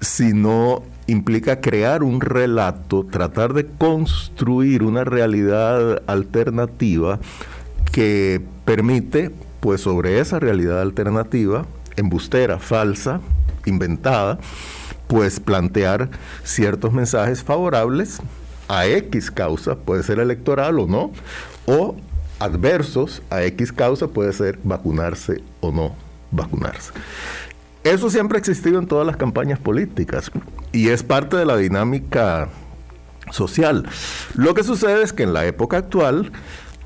sino 0.00 0.82
implica 1.06 1.60
crear 1.60 2.02
un 2.02 2.20
relato, 2.20 3.04
tratar 3.04 3.52
de 3.52 3.66
construir 3.66 4.82
una 4.82 5.04
realidad 5.04 6.02
alternativa 6.06 7.18
que 7.92 8.40
permite, 8.64 9.30
pues 9.60 9.82
sobre 9.82 10.20
esa 10.20 10.38
realidad 10.38 10.80
alternativa, 10.80 11.66
embustera, 11.96 12.58
falsa, 12.58 13.20
inventada, 13.66 14.38
pues 15.08 15.40
plantear 15.40 16.08
ciertos 16.44 16.92
mensajes 16.92 17.42
favorables 17.42 18.20
a 18.68 18.86
X 18.86 19.32
causa, 19.32 19.74
puede 19.74 20.04
ser 20.04 20.20
electoral 20.20 20.78
o 20.78 20.86
no, 20.86 21.10
o 21.66 21.96
adversos 22.40 23.22
a 23.30 23.44
X 23.44 23.72
causa 23.72 24.08
puede 24.08 24.32
ser 24.32 24.58
vacunarse 24.64 25.42
o 25.60 25.70
no 25.70 25.94
vacunarse. 26.30 26.92
Eso 27.84 28.10
siempre 28.10 28.36
ha 28.36 28.40
existido 28.40 28.78
en 28.78 28.86
todas 28.86 29.06
las 29.06 29.16
campañas 29.16 29.58
políticas 29.58 30.30
y 30.72 30.88
es 30.88 31.02
parte 31.02 31.36
de 31.36 31.44
la 31.44 31.56
dinámica 31.56 32.48
social. 33.30 33.86
Lo 34.34 34.54
que 34.54 34.64
sucede 34.64 35.02
es 35.02 35.12
que 35.12 35.22
en 35.22 35.32
la 35.32 35.46
época 35.46 35.78
actual, 35.78 36.32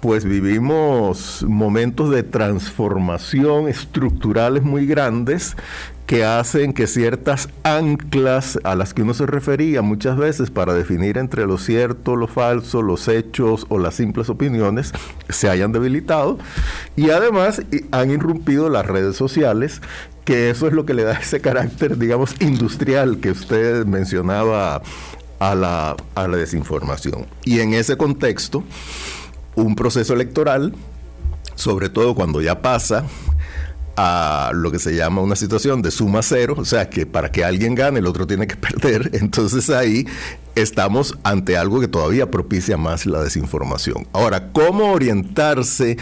pues 0.00 0.24
vivimos 0.24 1.44
momentos 1.48 2.10
de 2.10 2.22
transformación 2.22 3.68
estructurales 3.68 4.62
muy 4.62 4.86
grandes 4.86 5.56
que 6.14 6.24
hacen 6.24 6.74
que 6.74 6.86
ciertas 6.86 7.48
anclas 7.64 8.60
a 8.62 8.76
las 8.76 8.94
que 8.94 9.02
uno 9.02 9.14
se 9.14 9.26
refería 9.26 9.82
muchas 9.82 10.16
veces 10.16 10.48
para 10.48 10.72
definir 10.72 11.18
entre 11.18 11.44
lo 11.44 11.58
cierto, 11.58 12.14
lo 12.14 12.28
falso, 12.28 12.82
los 12.82 13.08
hechos 13.08 13.66
o 13.68 13.80
las 13.80 13.96
simples 13.96 14.28
opiniones 14.28 14.92
se 15.28 15.48
hayan 15.48 15.72
debilitado 15.72 16.38
y 16.94 17.10
además 17.10 17.62
han 17.90 18.12
irrumpido 18.12 18.68
las 18.68 18.86
redes 18.86 19.16
sociales 19.16 19.82
que 20.24 20.50
eso 20.50 20.68
es 20.68 20.72
lo 20.72 20.86
que 20.86 20.94
le 20.94 21.02
da 21.02 21.14
ese 21.20 21.40
carácter, 21.40 21.98
digamos, 21.98 22.40
industrial 22.40 23.18
que 23.18 23.32
usted 23.32 23.84
mencionaba 23.84 24.82
a 25.40 25.54
la, 25.56 25.96
a 26.14 26.28
la 26.28 26.36
desinformación. 26.36 27.26
Y 27.44 27.58
en 27.58 27.74
ese 27.74 27.96
contexto, 27.96 28.62
un 29.56 29.74
proceso 29.74 30.14
electoral, 30.14 30.76
sobre 31.56 31.88
todo 31.88 32.14
cuando 32.14 32.40
ya 32.40 32.62
pasa 32.62 33.04
a 33.96 34.50
lo 34.54 34.70
que 34.70 34.78
se 34.78 34.94
llama 34.94 35.22
una 35.22 35.36
situación 35.36 35.82
de 35.82 35.90
suma 35.90 36.22
cero, 36.22 36.54
o 36.58 36.64
sea 36.64 36.88
que 36.88 37.06
para 37.06 37.30
que 37.30 37.44
alguien 37.44 37.74
gane 37.74 38.00
el 38.00 38.06
otro 38.06 38.26
tiene 38.26 38.46
que 38.46 38.56
perder, 38.56 39.10
entonces 39.14 39.70
ahí 39.70 40.06
estamos 40.54 41.16
ante 41.22 41.56
algo 41.56 41.80
que 41.80 41.88
todavía 41.88 42.30
propicia 42.30 42.76
más 42.76 43.06
la 43.06 43.22
desinformación. 43.22 44.06
Ahora, 44.12 44.52
¿cómo 44.52 44.92
orientarse 44.92 45.96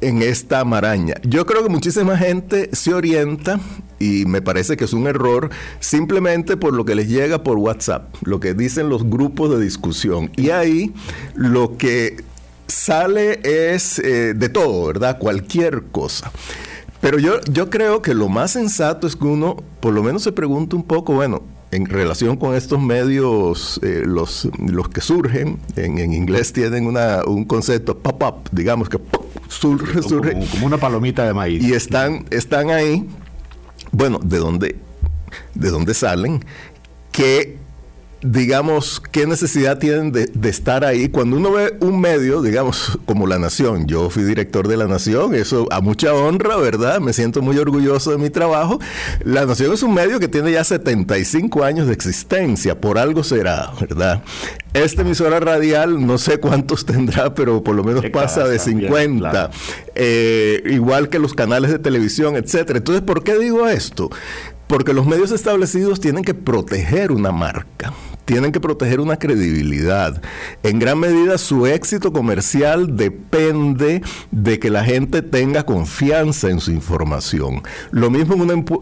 en 0.00 0.22
esta 0.22 0.64
maraña? 0.64 1.14
Yo 1.22 1.46
creo 1.46 1.62
que 1.62 1.68
muchísima 1.68 2.16
gente 2.16 2.70
se 2.72 2.92
orienta 2.92 3.60
y 3.98 4.24
me 4.26 4.42
parece 4.42 4.76
que 4.76 4.84
es 4.84 4.92
un 4.92 5.06
error 5.06 5.50
simplemente 5.80 6.56
por 6.56 6.74
lo 6.74 6.84
que 6.84 6.94
les 6.94 7.08
llega 7.08 7.42
por 7.42 7.58
WhatsApp, 7.58 8.14
lo 8.22 8.40
que 8.40 8.54
dicen 8.54 8.88
los 8.88 9.08
grupos 9.08 9.50
de 9.50 9.62
discusión. 9.62 10.30
Y 10.36 10.50
ahí 10.50 10.92
lo 11.34 11.76
que 11.76 12.22
sale 12.66 13.40
es 13.42 13.98
eh, 13.98 14.34
de 14.34 14.48
todo, 14.48 14.86
¿verdad? 14.86 15.18
Cualquier 15.18 15.84
cosa. 15.90 16.30
Pero 17.04 17.18
yo, 17.18 17.38
yo 17.52 17.68
creo 17.68 18.00
que 18.00 18.14
lo 18.14 18.30
más 18.30 18.52
sensato 18.52 19.06
es 19.06 19.14
que 19.14 19.26
uno 19.26 19.56
por 19.80 19.92
lo 19.92 20.02
menos 20.02 20.22
se 20.22 20.32
pregunte 20.32 20.74
un 20.74 20.84
poco, 20.84 21.12
bueno, 21.12 21.42
en 21.70 21.84
relación 21.84 22.38
con 22.38 22.54
estos 22.54 22.80
medios, 22.80 23.78
eh, 23.82 24.04
los, 24.06 24.48
los 24.58 24.88
que 24.88 25.02
surgen, 25.02 25.58
en, 25.76 25.98
inglés 26.14 26.54
tienen 26.54 26.86
una, 26.86 27.22
un 27.26 27.44
concepto 27.44 27.98
pop-up, 27.98 28.48
digamos 28.52 28.88
que 28.88 28.98
surge, 29.48 30.00
surge. 30.00 30.32
Como, 30.52 30.64
una 30.64 30.78
palomita 30.78 31.26
de 31.26 31.34
maíz. 31.34 31.62
Y 31.62 31.74
están, 31.74 32.24
están 32.30 32.70
ahí 32.70 33.06
bueno, 33.92 34.18
¿de 34.24 34.38
dónde, 34.38 34.76
de 35.54 35.70
dónde 35.70 35.92
salen? 35.92 36.42
¿Qué 37.12 37.58
digamos, 38.24 39.02
qué 39.12 39.26
necesidad 39.26 39.78
tienen 39.78 40.10
de, 40.10 40.30
estar 40.48 40.82
ahí. 40.84 41.10
Cuando 41.10 41.36
uno 41.36 41.52
ve 41.52 41.76
un 41.80 42.00
medio, 42.00 42.40
digamos, 42.40 42.98
como 43.04 43.26
La 43.26 43.38
Nación, 43.38 43.86
yo 43.86 44.08
fui 44.08 44.22
director 44.22 44.66
de 44.66 44.78
La 44.78 44.86
Nación, 44.86 45.34
eso 45.34 45.68
a 45.70 45.82
mucha 45.82 46.14
honra, 46.14 46.56
¿verdad? 46.56 47.00
Me 47.00 47.12
siento 47.12 47.42
muy 47.42 47.58
orgulloso 47.58 48.12
de 48.12 48.18
mi 48.18 48.30
trabajo. 48.30 48.80
La 49.22 49.44
Nación 49.44 49.74
es 49.74 49.82
un 49.82 49.92
medio 49.92 50.18
que 50.20 50.28
tiene 50.28 50.52
ya 50.52 50.64
75 50.64 51.64
años 51.64 51.86
de 51.86 51.92
existencia, 51.92 52.80
por 52.80 52.98
algo 52.98 53.22
será, 53.22 53.70
¿verdad? 53.78 54.22
Esta 54.72 55.02
emisora 55.02 55.38
radial, 55.38 56.04
no 56.04 56.16
sé 56.16 56.38
cuántos 56.38 56.86
tendrá, 56.86 57.34
pero 57.34 57.62
por 57.62 57.76
lo 57.76 57.84
menos 57.84 58.06
pasa 58.10 58.48
de 58.48 58.58
50. 58.58 59.50
Eh, 59.94 60.62
igual 60.66 61.10
que 61.10 61.18
los 61.18 61.34
canales 61.34 61.70
de 61.70 61.78
televisión, 61.78 62.36
etcétera. 62.36 62.78
Entonces, 62.78 63.04
¿por 63.04 63.22
qué 63.22 63.38
digo 63.38 63.68
esto? 63.68 64.08
Porque 64.66 64.94
los 64.94 65.04
medios 65.04 65.30
establecidos 65.30 66.00
tienen 66.00 66.24
que 66.24 66.32
proteger 66.32 67.12
una 67.12 67.30
marca 67.30 67.92
tienen 68.24 68.52
que 68.52 68.60
proteger 68.60 69.00
una 69.00 69.18
credibilidad. 69.18 70.20
En 70.62 70.78
gran 70.78 70.98
medida 70.98 71.38
su 71.38 71.66
éxito 71.66 72.12
comercial 72.12 72.96
depende 72.96 74.02
de 74.30 74.58
que 74.58 74.70
la 74.70 74.84
gente 74.84 75.22
tenga 75.22 75.64
confianza 75.64 76.50
en 76.50 76.60
su 76.60 76.70
información. 76.70 77.62
Lo 77.90 78.10
mismo 78.10 78.34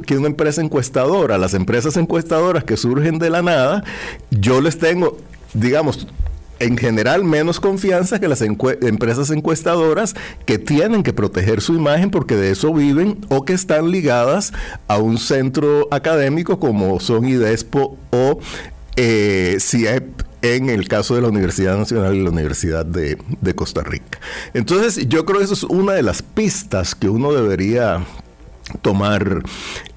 que 0.07 0.17
una 0.17 0.29
empresa 0.29 0.61
encuestadora. 0.61 1.39
Las 1.39 1.55
empresas 1.55 1.97
encuestadoras 1.97 2.65
que 2.65 2.77
surgen 2.77 3.19
de 3.19 3.31
la 3.31 3.43
nada, 3.43 3.85
yo 4.31 4.61
les 4.61 4.79
tengo, 4.79 5.19
digamos, 5.55 6.07
en 6.59 6.79
general 6.79 7.25
menos 7.25 7.59
confianza 7.59 8.21
que 8.21 8.29
las 8.29 8.41
empresas 8.41 9.31
encuestadoras 9.31 10.15
que 10.47 10.59
tienen 10.59 11.03
que 11.03 11.13
proteger 11.13 11.61
su 11.61 11.75
imagen 11.75 12.11
porque 12.11 12.37
de 12.37 12.53
eso 12.53 12.73
viven 12.73 13.19
o 13.29 13.45
que 13.45 13.53
están 13.53 13.91
ligadas 13.91 14.53
a 14.87 14.99
un 14.99 15.19
centro 15.19 15.89
académico 15.91 16.61
como 16.61 17.01
son 17.01 17.27
IDESPO 17.27 17.97
o 18.11 18.39
eh, 18.97 19.57
CIEP 19.61 20.23
en 20.43 20.71
el 20.71 20.89
caso 20.89 21.15
de 21.15 21.23
la 21.23 21.29
Universidad 21.29 21.79
Nacional 21.79 22.15
y 22.17 22.23
la 22.23 22.31
Universidad 22.31 22.85
de, 22.85 23.17
Costa 23.55 23.83
Rica. 23.83 24.19
Entonces, 24.55 25.09
yo 25.09 25.25
creo 25.25 25.39
que 25.39 25.45
eso 25.45 25.55
es 25.55 25.63
una 25.63 25.93
de 25.93 26.03
las 26.03 26.23
pistas 26.23 26.95
que 26.95 27.09
uno 27.09 27.33
debería 27.33 28.05
tomar 28.83 29.43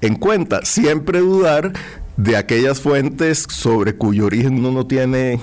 en 0.00 0.14
cuenta. 0.14 0.64
Siempre 0.64 1.18
dudar 1.18 1.72
de 2.16 2.36
aquellas 2.36 2.80
fuentes 2.80 3.44
sobre 3.48 3.96
cuyo 3.96 4.26
origen 4.26 4.58
uno 4.58 4.70
no 4.70 4.86
tiene 4.86 5.40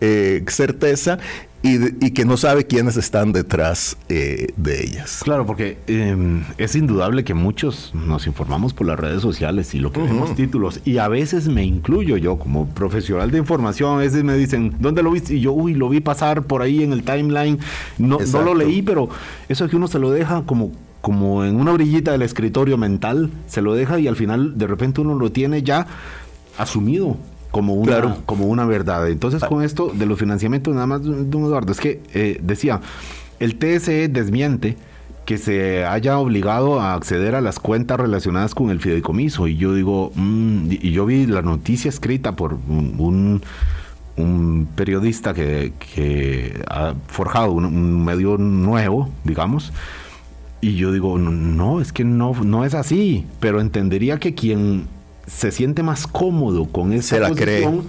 eh, 0.00 0.44
certeza 0.48 1.18
y, 1.62 2.10
que 2.10 2.24
no 2.24 2.36
sabe 2.36 2.66
quiénes 2.66 2.96
están 2.96 3.32
detrás 3.32 3.96
eh, 4.08 4.52
de 4.56 4.82
ellas. 4.82 5.20
Claro, 5.22 5.46
porque 5.46 5.78
em, 5.86 6.42
es 6.58 6.74
indudable 6.74 7.24
que 7.24 7.34
muchos 7.34 7.92
nos 7.94 8.26
informamos 8.26 8.74
por 8.74 8.86
las 8.86 8.98
redes 8.98 9.22
sociales 9.22 9.74
y 9.74 9.78
lo 9.78 9.92
que 9.92 10.00
vemos 10.00 10.34
títulos, 10.34 10.80
y 10.84 10.98
a 10.98 11.08
veces 11.08 11.48
me 11.48 11.64
incluyo 11.64 12.16
yo 12.16 12.36
como 12.36 12.66
profesional 12.68 13.30
de 13.30 13.38
información, 13.38 13.94
a 13.94 13.98
veces 13.98 14.24
me 14.24 14.34
dicen, 14.36 14.74
¿dónde 14.80 15.02
lo 15.02 15.12
viste? 15.12 15.34
Y 15.34 15.40
yo, 15.40 15.52
uy, 15.52 15.74
lo 15.74 15.88
vi 15.88 16.00
pasar 16.00 16.42
por 16.42 16.62
ahí 16.62 16.82
en 16.82 16.92
el 16.92 17.04
timeline, 17.04 17.58
no, 17.98 18.18
no 18.18 18.42
lo 18.42 18.54
leí, 18.54 18.82
pero 18.82 19.08
eso 19.48 19.64
es 19.64 19.70
que 19.70 19.76
uno 19.76 19.88
se 19.88 19.98
lo 19.98 20.10
deja 20.10 20.42
como 20.42 20.72
como 21.00 21.44
en 21.44 21.56
una 21.56 21.72
orillita 21.72 22.12
del 22.12 22.22
escritorio 22.22 22.78
mental, 22.78 23.28
se 23.48 23.60
lo 23.60 23.74
deja 23.74 23.98
y 23.98 24.06
al 24.06 24.14
final 24.14 24.56
de 24.56 24.68
repente 24.68 25.00
uno 25.00 25.14
lo 25.14 25.32
tiene 25.32 25.64
ya 25.64 25.88
asumido 26.56 27.16
como 27.52 27.74
una, 27.74 28.16
como 28.26 28.46
una 28.46 28.64
verdad. 28.64 29.08
Entonces, 29.08 29.44
con 29.44 29.62
esto 29.62 29.92
de 29.94 30.06
los 30.06 30.18
financiamientos, 30.18 30.74
nada 30.74 30.86
más, 30.86 31.02
don 31.04 31.44
Eduardo, 31.44 31.70
es 31.70 31.78
que 31.78 32.00
eh, 32.14 32.40
decía, 32.42 32.80
el 33.38 33.56
TSE 33.56 34.08
desmiente 34.08 34.76
que 35.24 35.38
se 35.38 35.84
haya 35.84 36.18
obligado 36.18 36.80
a 36.80 36.94
acceder 36.94 37.36
a 37.36 37.40
las 37.40 37.60
cuentas 37.60 38.00
relacionadas 38.00 38.54
con 38.54 38.70
el 38.70 38.80
fideicomiso. 38.80 39.46
Y 39.46 39.56
yo 39.56 39.74
digo, 39.74 40.10
mm", 40.14 40.72
y 40.72 40.90
yo 40.90 41.06
vi 41.06 41.26
la 41.26 41.42
noticia 41.42 41.88
escrita 41.88 42.32
por 42.32 42.54
un, 42.54 43.42
un 44.16 44.68
periodista 44.74 45.34
que, 45.34 45.72
que, 45.94 46.62
ha 46.68 46.94
forjado 47.06 47.52
un, 47.52 48.04
medio 48.04 48.38
nuevo, 48.38 49.10
digamos, 49.24 49.72
y 50.60 50.76
yo 50.76 50.92
digo, 50.92 51.18
no, 51.18 51.80
es 51.80 51.92
que 51.92 52.04
no, 52.04 52.34
no 52.44 52.64
es 52.64 52.74
así, 52.74 53.26
pero 53.40 53.60
entendería 53.60 54.18
que 54.18 54.34
quien 54.34 54.86
se 55.26 55.50
siente 55.50 55.82
más 55.82 56.06
cómodo 56.06 56.66
con 56.66 56.92
esa 56.92 57.16
se 57.16 57.28
posición, 57.28 57.88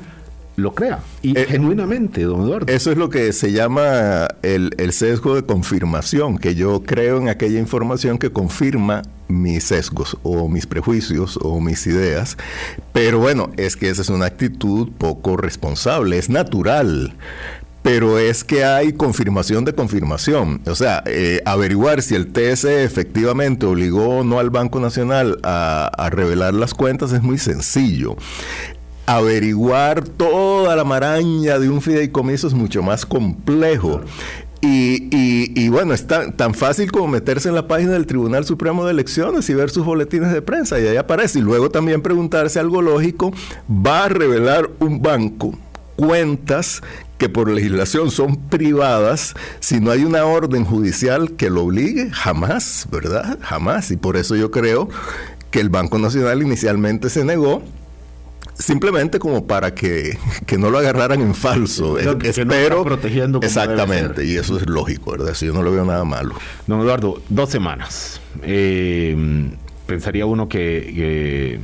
lo 0.55 0.75
crea. 0.75 0.99
Y 1.21 1.37
eh, 1.37 1.45
genuinamente, 1.47 2.23
don 2.23 2.41
Eduardo. 2.41 2.71
Eso 2.71 2.91
es 2.91 2.97
lo 2.97 3.09
que 3.09 3.33
se 3.33 3.51
llama 3.51 4.27
el, 4.43 4.71
sesgo 4.91 5.35
de 5.35 5.43
confirmación, 5.43 6.37
que 6.37 6.55
yo 6.55 6.83
creo 6.83 7.17
en 7.17 7.29
aquella 7.29 7.59
información 7.59 8.19
que 8.19 8.31
confirma 8.31 9.01
mis 9.27 9.63
sesgos 9.63 10.17
o 10.21 10.47
mis 10.47 10.67
prejuicios 10.67 11.39
o 11.41 11.59
mis 11.59 11.87
ideas. 11.87 12.37
Pero 12.91 13.19
bueno, 13.19 13.49
es 13.57 13.75
que 13.75 13.89
esa 13.89 14.03
es 14.03 14.09
una 14.09 14.25
actitud 14.25 14.89
poco 14.97 15.37
responsable, 15.37 16.17
es 16.19 16.29
natural 16.29 17.15
pero 17.83 18.17
es 18.17 18.45
que 18.45 18.63
hay 18.63 18.93
confirmación 18.93 19.65
de 19.65 19.73
confirmación. 19.73 20.61
O 20.65 20.73
sea, 20.73 21.03
eh, 21.05 21.41
averiguar 21.45 22.01
si 22.01 22.15
el 22.15 22.31
TSE 22.31 22.85
efectivamente 22.85 23.65
obligó 23.65 24.19
o 24.19 24.23
no 24.23 24.39
al 24.39 24.49
Banco 24.49 24.79
Nacional 24.79 25.37
a, 25.43 26.09
revelar 26.09 26.53
las 26.53 26.73
cuentas 26.73 27.11
es 27.11 27.21
muy 27.21 27.37
sencillo 27.37 28.15
averiguar 29.05 30.07
toda 30.07 30.75
la 30.77 30.85
maraña 30.85 31.59
de 31.59 31.69
un 31.69 31.81
fideicomiso 31.81 32.47
es 32.47 32.53
mucho 32.53 32.81
más 32.81 33.05
complejo. 33.05 33.99
Y, 34.61 35.67
bueno, 35.67 35.93
es 35.93 36.07
tan, 36.07 36.37
tan, 36.37 36.53
fácil 36.53 36.89
como 36.89 37.09
meterse 37.09 37.49
en 37.49 37.55
la 37.55 37.67
página 37.67 37.91
del 37.91 38.05
Tribunal 38.05 38.45
Supremo 38.45 38.85
de 38.85 38.91
Elecciones 38.91 39.49
y 39.49 39.53
ver 39.53 39.69
sus 39.69 39.83
boletines 39.83 40.31
de 40.31 40.41
prensa 40.41 40.79
y 40.79 40.87
ahí 40.87 40.95
aparece. 40.95 41.39
Y 41.39 41.41
luego 41.41 41.69
también 41.69 42.01
preguntarse 42.01 42.59
algo 42.59 42.81
lógico, 42.81 43.33
¿va 43.69 44.05
a 44.05 44.09
revelar 44.09 44.69
un 44.79 45.01
banco 45.01 45.53
cuentas 45.95 46.81
que 47.17 47.29
por 47.29 47.49
legislación 47.49 48.11
son 48.11 48.35
privadas, 48.35 49.33
si 49.59 49.79
no 49.79 49.91
hay 49.91 50.03
una 50.03 50.25
orden 50.25 50.65
judicial 50.65 51.31
que 51.37 51.49
lo 51.49 51.63
obligue, 51.63 52.09
jamás, 52.11 52.87
¿verdad? 52.91 53.39
Jamás. 53.41 53.91
Y 53.91 53.97
por 53.97 54.17
eso 54.17 54.35
yo 54.35 54.51
creo 54.51 54.89
que 55.51 55.59
el 55.59 55.69
Banco 55.69 55.99
Nacional 55.99 56.41
inicialmente 56.41 57.09
se 57.09 57.23
negó 57.23 57.63
simplemente 58.55 59.19
como 59.19 59.47
para 59.47 59.73
que, 59.73 60.17
no 60.57 60.69
lo 60.69 60.79
agarraran 60.79 61.21
en 61.21 61.33
falso. 61.33 61.97
Espero. 61.97 62.83
protegiendo 62.83 63.39
exactamente, 63.41 64.25
y 64.25 64.35
eso 64.35 64.57
es 64.57 64.67
lógico, 64.67 65.11
¿verdad? 65.11 65.33
Si 65.33 65.45
yo 65.45 65.53
no 65.53 65.63
lo 65.63 65.71
veo 65.71 65.85
nada 65.85 66.03
malo. 66.03 66.35
Don 66.67 66.81
Eduardo, 66.81 67.21
dos 67.29 67.49
semanas. 67.49 68.19
Eh, 68.41 69.49
pensaría 69.85 70.25
uno 70.25 70.49
que 70.49 71.59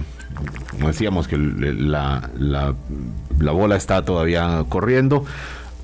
como 0.71 0.87
decíamos, 0.87 1.27
que 1.27 1.37
la, 1.37 2.29
la, 2.37 3.51
bola 3.51 3.75
está 3.75 4.03
todavía 4.03 4.63
corriendo 4.69 5.25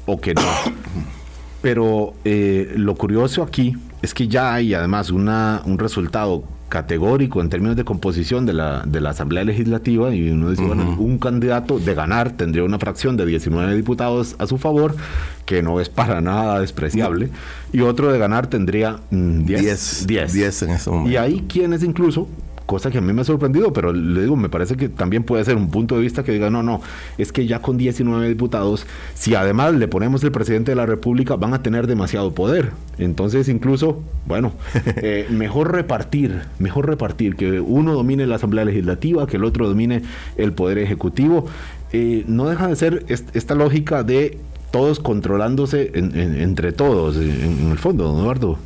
o 0.06 0.20
que 0.20 0.34
no. 0.34 0.42
Pero 1.62 2.14
eh, 2.26 2.74
lo 2.78 2.96
curioso 2.96 3.42
aquí 3.42 3.76
es 4.02 4.14
que 4.14 4.28
ya 4.28 4.54
hay 4.54 4.74
además 4.74 5.10
una, 5.10 5.62
un 5.66 5.80
resultado 5.80 6.44
categórico 6.70 7.42
en 7.42 7.50
términos 7.50 7.76
de 7.76 7.84
composición 7.84 8.46
de 8.46 8.54
la, 8.54 8.84
de 8.86 9.00
la 9.00 9.12
Asamblea 9.12 9.44
Legislativa 9.44 10.14
y 10.14 10.30
uno 10.30 10.50
dice, 10.50 10.64
bueno, 10.64 10.96
un 11.00 11.20
candidato 11.20 11.80
de 11.80 11.94
ganar 11.94 12.32
tendría 12.32 12.64
una 12.64 12.80
fracción 12.80 13.18
de 13.18 13.26
19 13.26 13.76
diputados 13.76 14.36
a 14.40 14.48
su 14.48 14.58
favor, 14.58 14.96
que 15.46 15.62
no 15.62 15.80
es 15.80 15.90
para 15.90 16.22
nada 16.22 16.60
despreciable, 16.60 17.30
y 17.72 17.82
otro 17.82 18.12
de 18.12 18.20
ganar 18.20 18.48
tendría 18.48 19.00
10. 19.12 20.08
10, 20.08 20.34
10 20.34 20.62
en 20.64 20.70
ese 20.72 20.90
momento. 20.90 21.12
Y 21.12 21.18
hay 21.18 21.46
quienes 21.48 21.84
incluso 21.84 22.28
cosa 22.66 22.92
que 22.92 22.98
a 22.98 23.02
mí 23.02 23.14
me 23.14 23.22
ha 23.22 23.26
sorprendido, 23.26 23.74
pero 23.74 23.94
le 23.94 24.22
digo, 24.22 24.36
me 24.36 24.50
parece 24.50 24.76
que 24.76 24.90
también 24.90 25.24
puede 25.24 25.44
ser 25.46 25.56
un 25.56 25.70
punto 25.70 25.96
de 25.96 26.02
vista 26.02 26.24
que 26.24 26.32
diga, 26.32 26.50
no, 26.50 26.64
no, 26.64 26.82
es 27.18 27.32
que 27.32 27.46
ya 27.46 27.62
con 27.62 27.78
19 27.78 28.28
diputados, 28.28 28.86
si 29.14 29.36
además 29.36 29.74
le 29.74 29.88
ponemos 29.88 30.24
el 30.24 30.32
presidente 30.32 30.72
de 30.72 30.76
la 30.76 30.86
República, 30.86 31.36
van 31.36 31.54
a 31.54 31.62
tener 31.62 31.88
demasiado 31.88 32.34
poder. 32.34 32.72
Entonces, 32.98 33.50
incluso, 33.50 34.02
bueno, 34.26 34.54
eh, 34.98 35.28
mejor 35.30 35.72
repartir, 35.72 36.42
mejor 36.60 36.88
repartir, 36.88 37.36
que 37.36 37.60
uno 37.60 37.94
domine 37.94 38.26
la 38.26 38.36
Asamblea 38.36 38.66
Legislativa, 38.66 39.28
que 39.28 39.38
el 39.38 39.44
otro 39.44 39.68
domine 39.68 40.02
el 40.38 40.54
Poder 40.54 40.78
Ejecutivo. 40.78 41.46
Eh, 41.94 42.26
no 42.28 42.50
deja 42.50 42.68
de 42.68 42.76
ser 42.76 43.06
esta 43.08 43.56
lógica 43.56 44.04
de 44.04 44.38
todos 44.72 45.00
controlándose 45.00 45.92
entre 45.94 46.74
todos, 46.74 47.16
en, 47.16 47.30
en 47.32 47.72
el 47.72 47.78
fondo, 47.78 48.06
don 48.06 48.20
Eduardo 48.20 48.58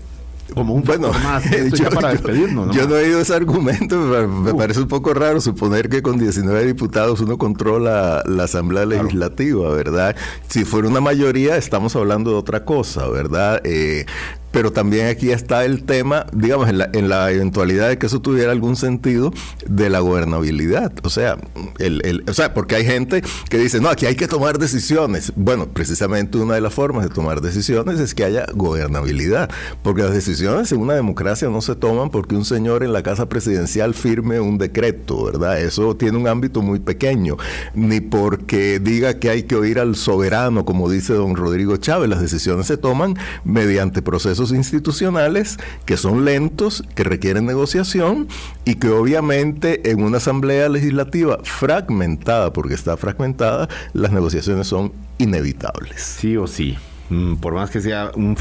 como 0.54 0.74
un 0.74 0.84
bueno, 0.84 1.12
más 1.12 1.44
yo, 1.74 1.90
para 1.90 2.10
despedirnos. 2.10 2.76
Yo, 2.76 2.88
no 2.88 2.98
he 2.98 3.06
oído 3.06 3.22
ese 3.22 3.34
argumento, 3.34 3.98
me, 3.98 4.54
parece 4.54 4.82
un 4.82 4.88
poco 4.88 5.14
raro 5.14 5.42
suponer 5.42 5.90
que 5.90 6.02
con 6.02 6.18
19 6.18 6.66
diputados 6.66 7.22
uno 7.22 7.38
controla 7.38 8.24
la 8.26 8.44
Asamblea 8.44 8.86
Legislativa, 8.86 9.70
¿verdad? 9.70 10.16
Si 10.48 10.66
fuera 10.66 10.88
una 10.88 11.02
mayoría, 11.02 11.58
estamos 11.58 11.96
hablando 11.96 12.32
de 12.32 12.38
otra 12.38 12.66
cosa, 12.66 13.08
¿verdad? 13.08 13.62
Eh, 13.64 14.06
pero 14.52 14.72
también 14.72 15.08
aquí 15.08 15.32
está 15.32 15.66
el 15.66 15.84
tema, 15.84 16.26
digamos, 16.34 16.70
en 16.70 16.80
la, 16.80 16.90
en 16.94 17.10
la 17.10 17.32
eventualidad 17.32 17.90
de 17.90 17.98
que 17.98 18.08
eso 18.08 18.22
tuviera 18.22 18.52
algún 18.52 18.76
sentido 18.76 19.32
de 19.68 19.90
la 19.90 20.00
gobernabilidad. 20.00 20.94
O 21.04 21.10
sea, 21.10 21.38
el, 21.78 22.24
o 22.28 22.34
sea, 22.34 22.54
porque 22.54 22.76
hay 22.76 22.86
gente 22.86 23.22
que 23.50 23.58
dice, 23.58 23.80
no, 23.80 23.90
aquí 23.90 24.06
hay 24.06 24.16
que 24.16 24.28
tomar 24.28 24.58
decisiones. 24.58 25.34
Bueno, 25.36 25.68
precisamente 25.68 26.38
una 26.38 26.56
de 26.56 26.62
las 26.62 26.74
formas 26.74 27.04
de 27.04 27.14
tomar 27.14 27.42
decisiones 27.42 28.00
es 28.00 28.16
que 28.16 28.24
haya 28.24 28.46
gobernabilidad, 28.54 29.50
porque 29.84 30.02
las 30.02 30.14
decisiones 30.14 30.72
en 30.72 30.80
una 30.80 30.94
democracia 30.94 31.50
no 31.50 31.62
se 31.62 31.76
toman 31.76 32.10
porque 32.10 32.36
un 32.36 32.46
señor 32.46 32.84
en 32.84 32.94
la 32.94 33.04
casa 33.04 33.30
presidencial 33.30 33.94
firme 33.94 34.40
un 34.40 34.58
decreto, 34.58 35.26
¿verdad? 35.26 35.62
Eso 35.62 35.96
tiene 35.96 36.18
un 36.18 36.28
ámbito 36.28 36.62
muy 36.62 36.80
pequeño, 36.80 37.38
ni 37.74 38.02
porque 38.02 38.80
diga 38.80 39.20
que 39.20 39.30
hay 39.30 39.44
que 39.44 39.56
oír 39.56 39.80
al 39.80 39.96
soberano, 39.96 40.66
como 40.66 40.90
dice 40.90 41.14
don 41.14 41.36
Rodrigo 41.36 41.78
Chávez, 41.78 42.10
las 42.10 42.22
decisiones 42.22 42.68
se 42.68 42.78
toman 42.78 43.16
mediante 43.44 44.02
procesos 44.02 44.39
institucionales 44.52 45.58
que 45.86 45.98
son 45.98 46.26
lentos, 46.26 46.84
que 46.96 47.04
requieren 47.04 47.46
negociación 47.46 48.28
y 48.66 48.76
que 48.76 48.90
obviamente 48.90 49.92
en 49.92 50.04
una 50.04 50.18
asamblea 50.18 50.70
legislativa 50.70 51.40
fragmentada, 51.44 52.54
porque 52.54 52.74
está 52.74 52.98
fragmentada, 52.98 53.70
las 53.94 54.12
negociaciones 54.12 54.68
son 54.68 54.94
inevitables. 55.18 56.02
Sí 56.02 56.38
o 56.38 56.48
sí. 56.48 56.78
Mm, 57.10 57.36
por 57.36 57.54
más 57.54 57.72
que 57.72 57.82
sea 57.82 58.12
un, 58.16 58.36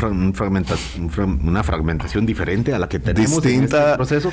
una 1.42 1.62
fragmentación 1.62 2.26
diferente 2.26 2.74
a 2.74 2.78
la 2.78 2.88
que 2.88 2.98
tenemos 2.98 3.42
distinta 3.42 3.76
en 3.76 3.82
este 3.84 3.96
proceso 3.96 4.32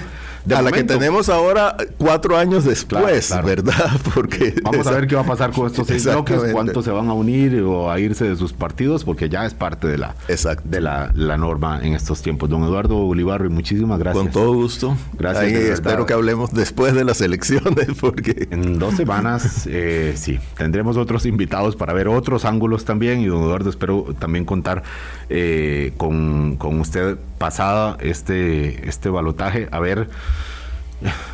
a 0.54 0.62
la 0.62 0.72
que 0.72 0.84
tenemos 0.84 1.30
ahora 1.30 1.76
cuatro 1.98 2.38
años 2.38 2.66
después, 2.66 3.34
¿verdad? 3.44 4.00
Porque 4.14 4.54
vamos 4.62 4.86
a 4.86 4.92
ver 4.92 5.08
qué 5.08 5.16
va 5.16 5.22
a 5.22 5.26
pasar 5.26 5.52
con 5.52 5.68
estos 5.68 5.88
seis 5.88 6.06
bloques, 6.06 6.40
cuántos 6.52 6.86
se 6.86 6.92
van 6.92 7.10
a 7.10 7.14
unir 7.14 7.62
o 7.62 7.90
a 7.90 8.00
irse 8.00 8.26
de 8.26 8.36
sus 8.36 8.54
partidos, 8.54 9.04
porque 9.04 9.30
ya 9.30 9.46
es 9.46 9.54
parte 9.54 9.88
de 9.88 9.98
la 9.98 10.16
de 10.64 10.82
la, 10.82 11.38
norma 11.38 11.80
en 11.84 11.94
estos 11.94 12.22
tiempos. 12.22 12.50
Don 12.50 12.64
Eduardo 12.64 12.98
Olivarro, 12.98 13.46
y 13.46 13.50
muchísimas 13.50 14.00
gracias. 14.00 14.24
Con 14.24 14.32
todo 14.32 14.54
gusto. 14.54 14.96
Gracias. 15.18 15.52
espero 15.52 16.06
que 16.06 16.14
hablemos 16.14 16.52
después 16.54 16.94
de 16.94 17.04
las 17.04 17.22
elecciones, 17.22 17.88
porque 18.00 18.48
en 18.52 18.80
dos 18.80 18.96
semanas 18.96 19.68
eh, 19.68 20.14
sí 20.16 20.40
tendremos 20.58 20.98
otros 20.98 21.26
invitados 21.26 21.76
para 21.76 21.94
ver 21.94 22.08
otros 22.08 22.46
ángulos 22.46 22.86
también 22.86 23.22
y 23.22 23.26
don 23.26 23.44
Eduardo 23.44 23.70
espero 23.70 24.14
también 24.26 24.43
contar 24.43 24.82
eh, 25.30 25.93
con, 25.97 26.57
usted 26.59 27.15
pasada 27.38 27.95
este, 27.99 28.89
este 28.89 29.09
balotaje, 29.09 29.67
a 29.69 29.80
ver, 29.80 30.09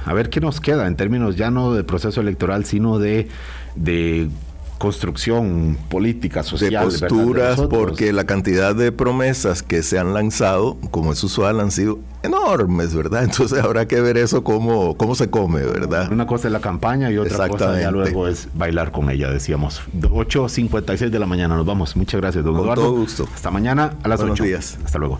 a 0.05 0.13
ver 0.13 0.29
qué 0.29 0.41
nos 0.41 0.59
queda 0.59 0.87
en 0.87 0.97
términos 0.97 1.37
ya 1.37 1.51
no 1.51 1.73
de 1.73 1.85
proceso 1.85 2.19
electoral, 2.19 2.65
sino 2.65 2.99
de 2.99 3.29
construcción 4.82 5.77
política, 5.89 6.41
social. 6.41 6.89
De 6.89 6.99
posturas, 6.99 7.61
porque 7.69 8.11
la 8.11 8.23
cantidad 8.25 8.73
de 8.73 8.91
promesas 8.91 9.61
que 9.61 9.84
se 9.84 9.99
han 9.99 10.15
lanzado, 10.15 10.75
como 10.89 11.13
es 11.13 11.23
usual, 11.23 11.59
han 11.59 11.69
sido 11.69 11.99
enormes, 12.23 12.95
¿verdad? 12.95 13.23
Entonces 13.29 13.59
habrá 13.59 13.88
que 13.88 14.01
ver 14.01 14.17
eso 14.17 14.43
cómo, 14.43 14.97
cómo 14.97 15.13
se 15.13 15.29
come, 15.29 15.63
¿verdad? 15.63 16.11
Una 16.11 16.25
cosa 16.25 16.47
es 16.47 16.51
la 16.51 16.61
campaña 16.61 17.11
y 17.11 17.19
otra 17.19 17.47
cosa 17.47 17.79
ya 17.79 17.91
luego 17.91 18.27
es 18.27 18.47
bailar 18.55 18.91
con 18.91 19.11
ella, 19.11 19.29
decíamos. 19.29 19.84
8.56 19.99 21.09
de 21.09 21.19
la 21.19 21.27
mañana, 21.27 21.55
nos 21.55 21.65
vamos. 21.67 21.95
Muchas 21.95 22.19
gracias, 22.19 22.43
don 22.43 22.55
con 22.55 22.73
Todo 22.73 22.91
gusto. 22.93 23.27
Hasta 23.36 23.51
mañana 23.51 23.93
a 24.01 24.07
las 24.07 24.19
Buenos 24.19 24.39
8. 24.39 24.43
días. 24.43 24.79
Hasta 24.84 24.97
luego. 24.97 25.19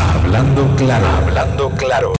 Hablando 0.00 0.74
claro, 0.76 1.06
hablando 1.06 1.70
claro. 1.70 2.12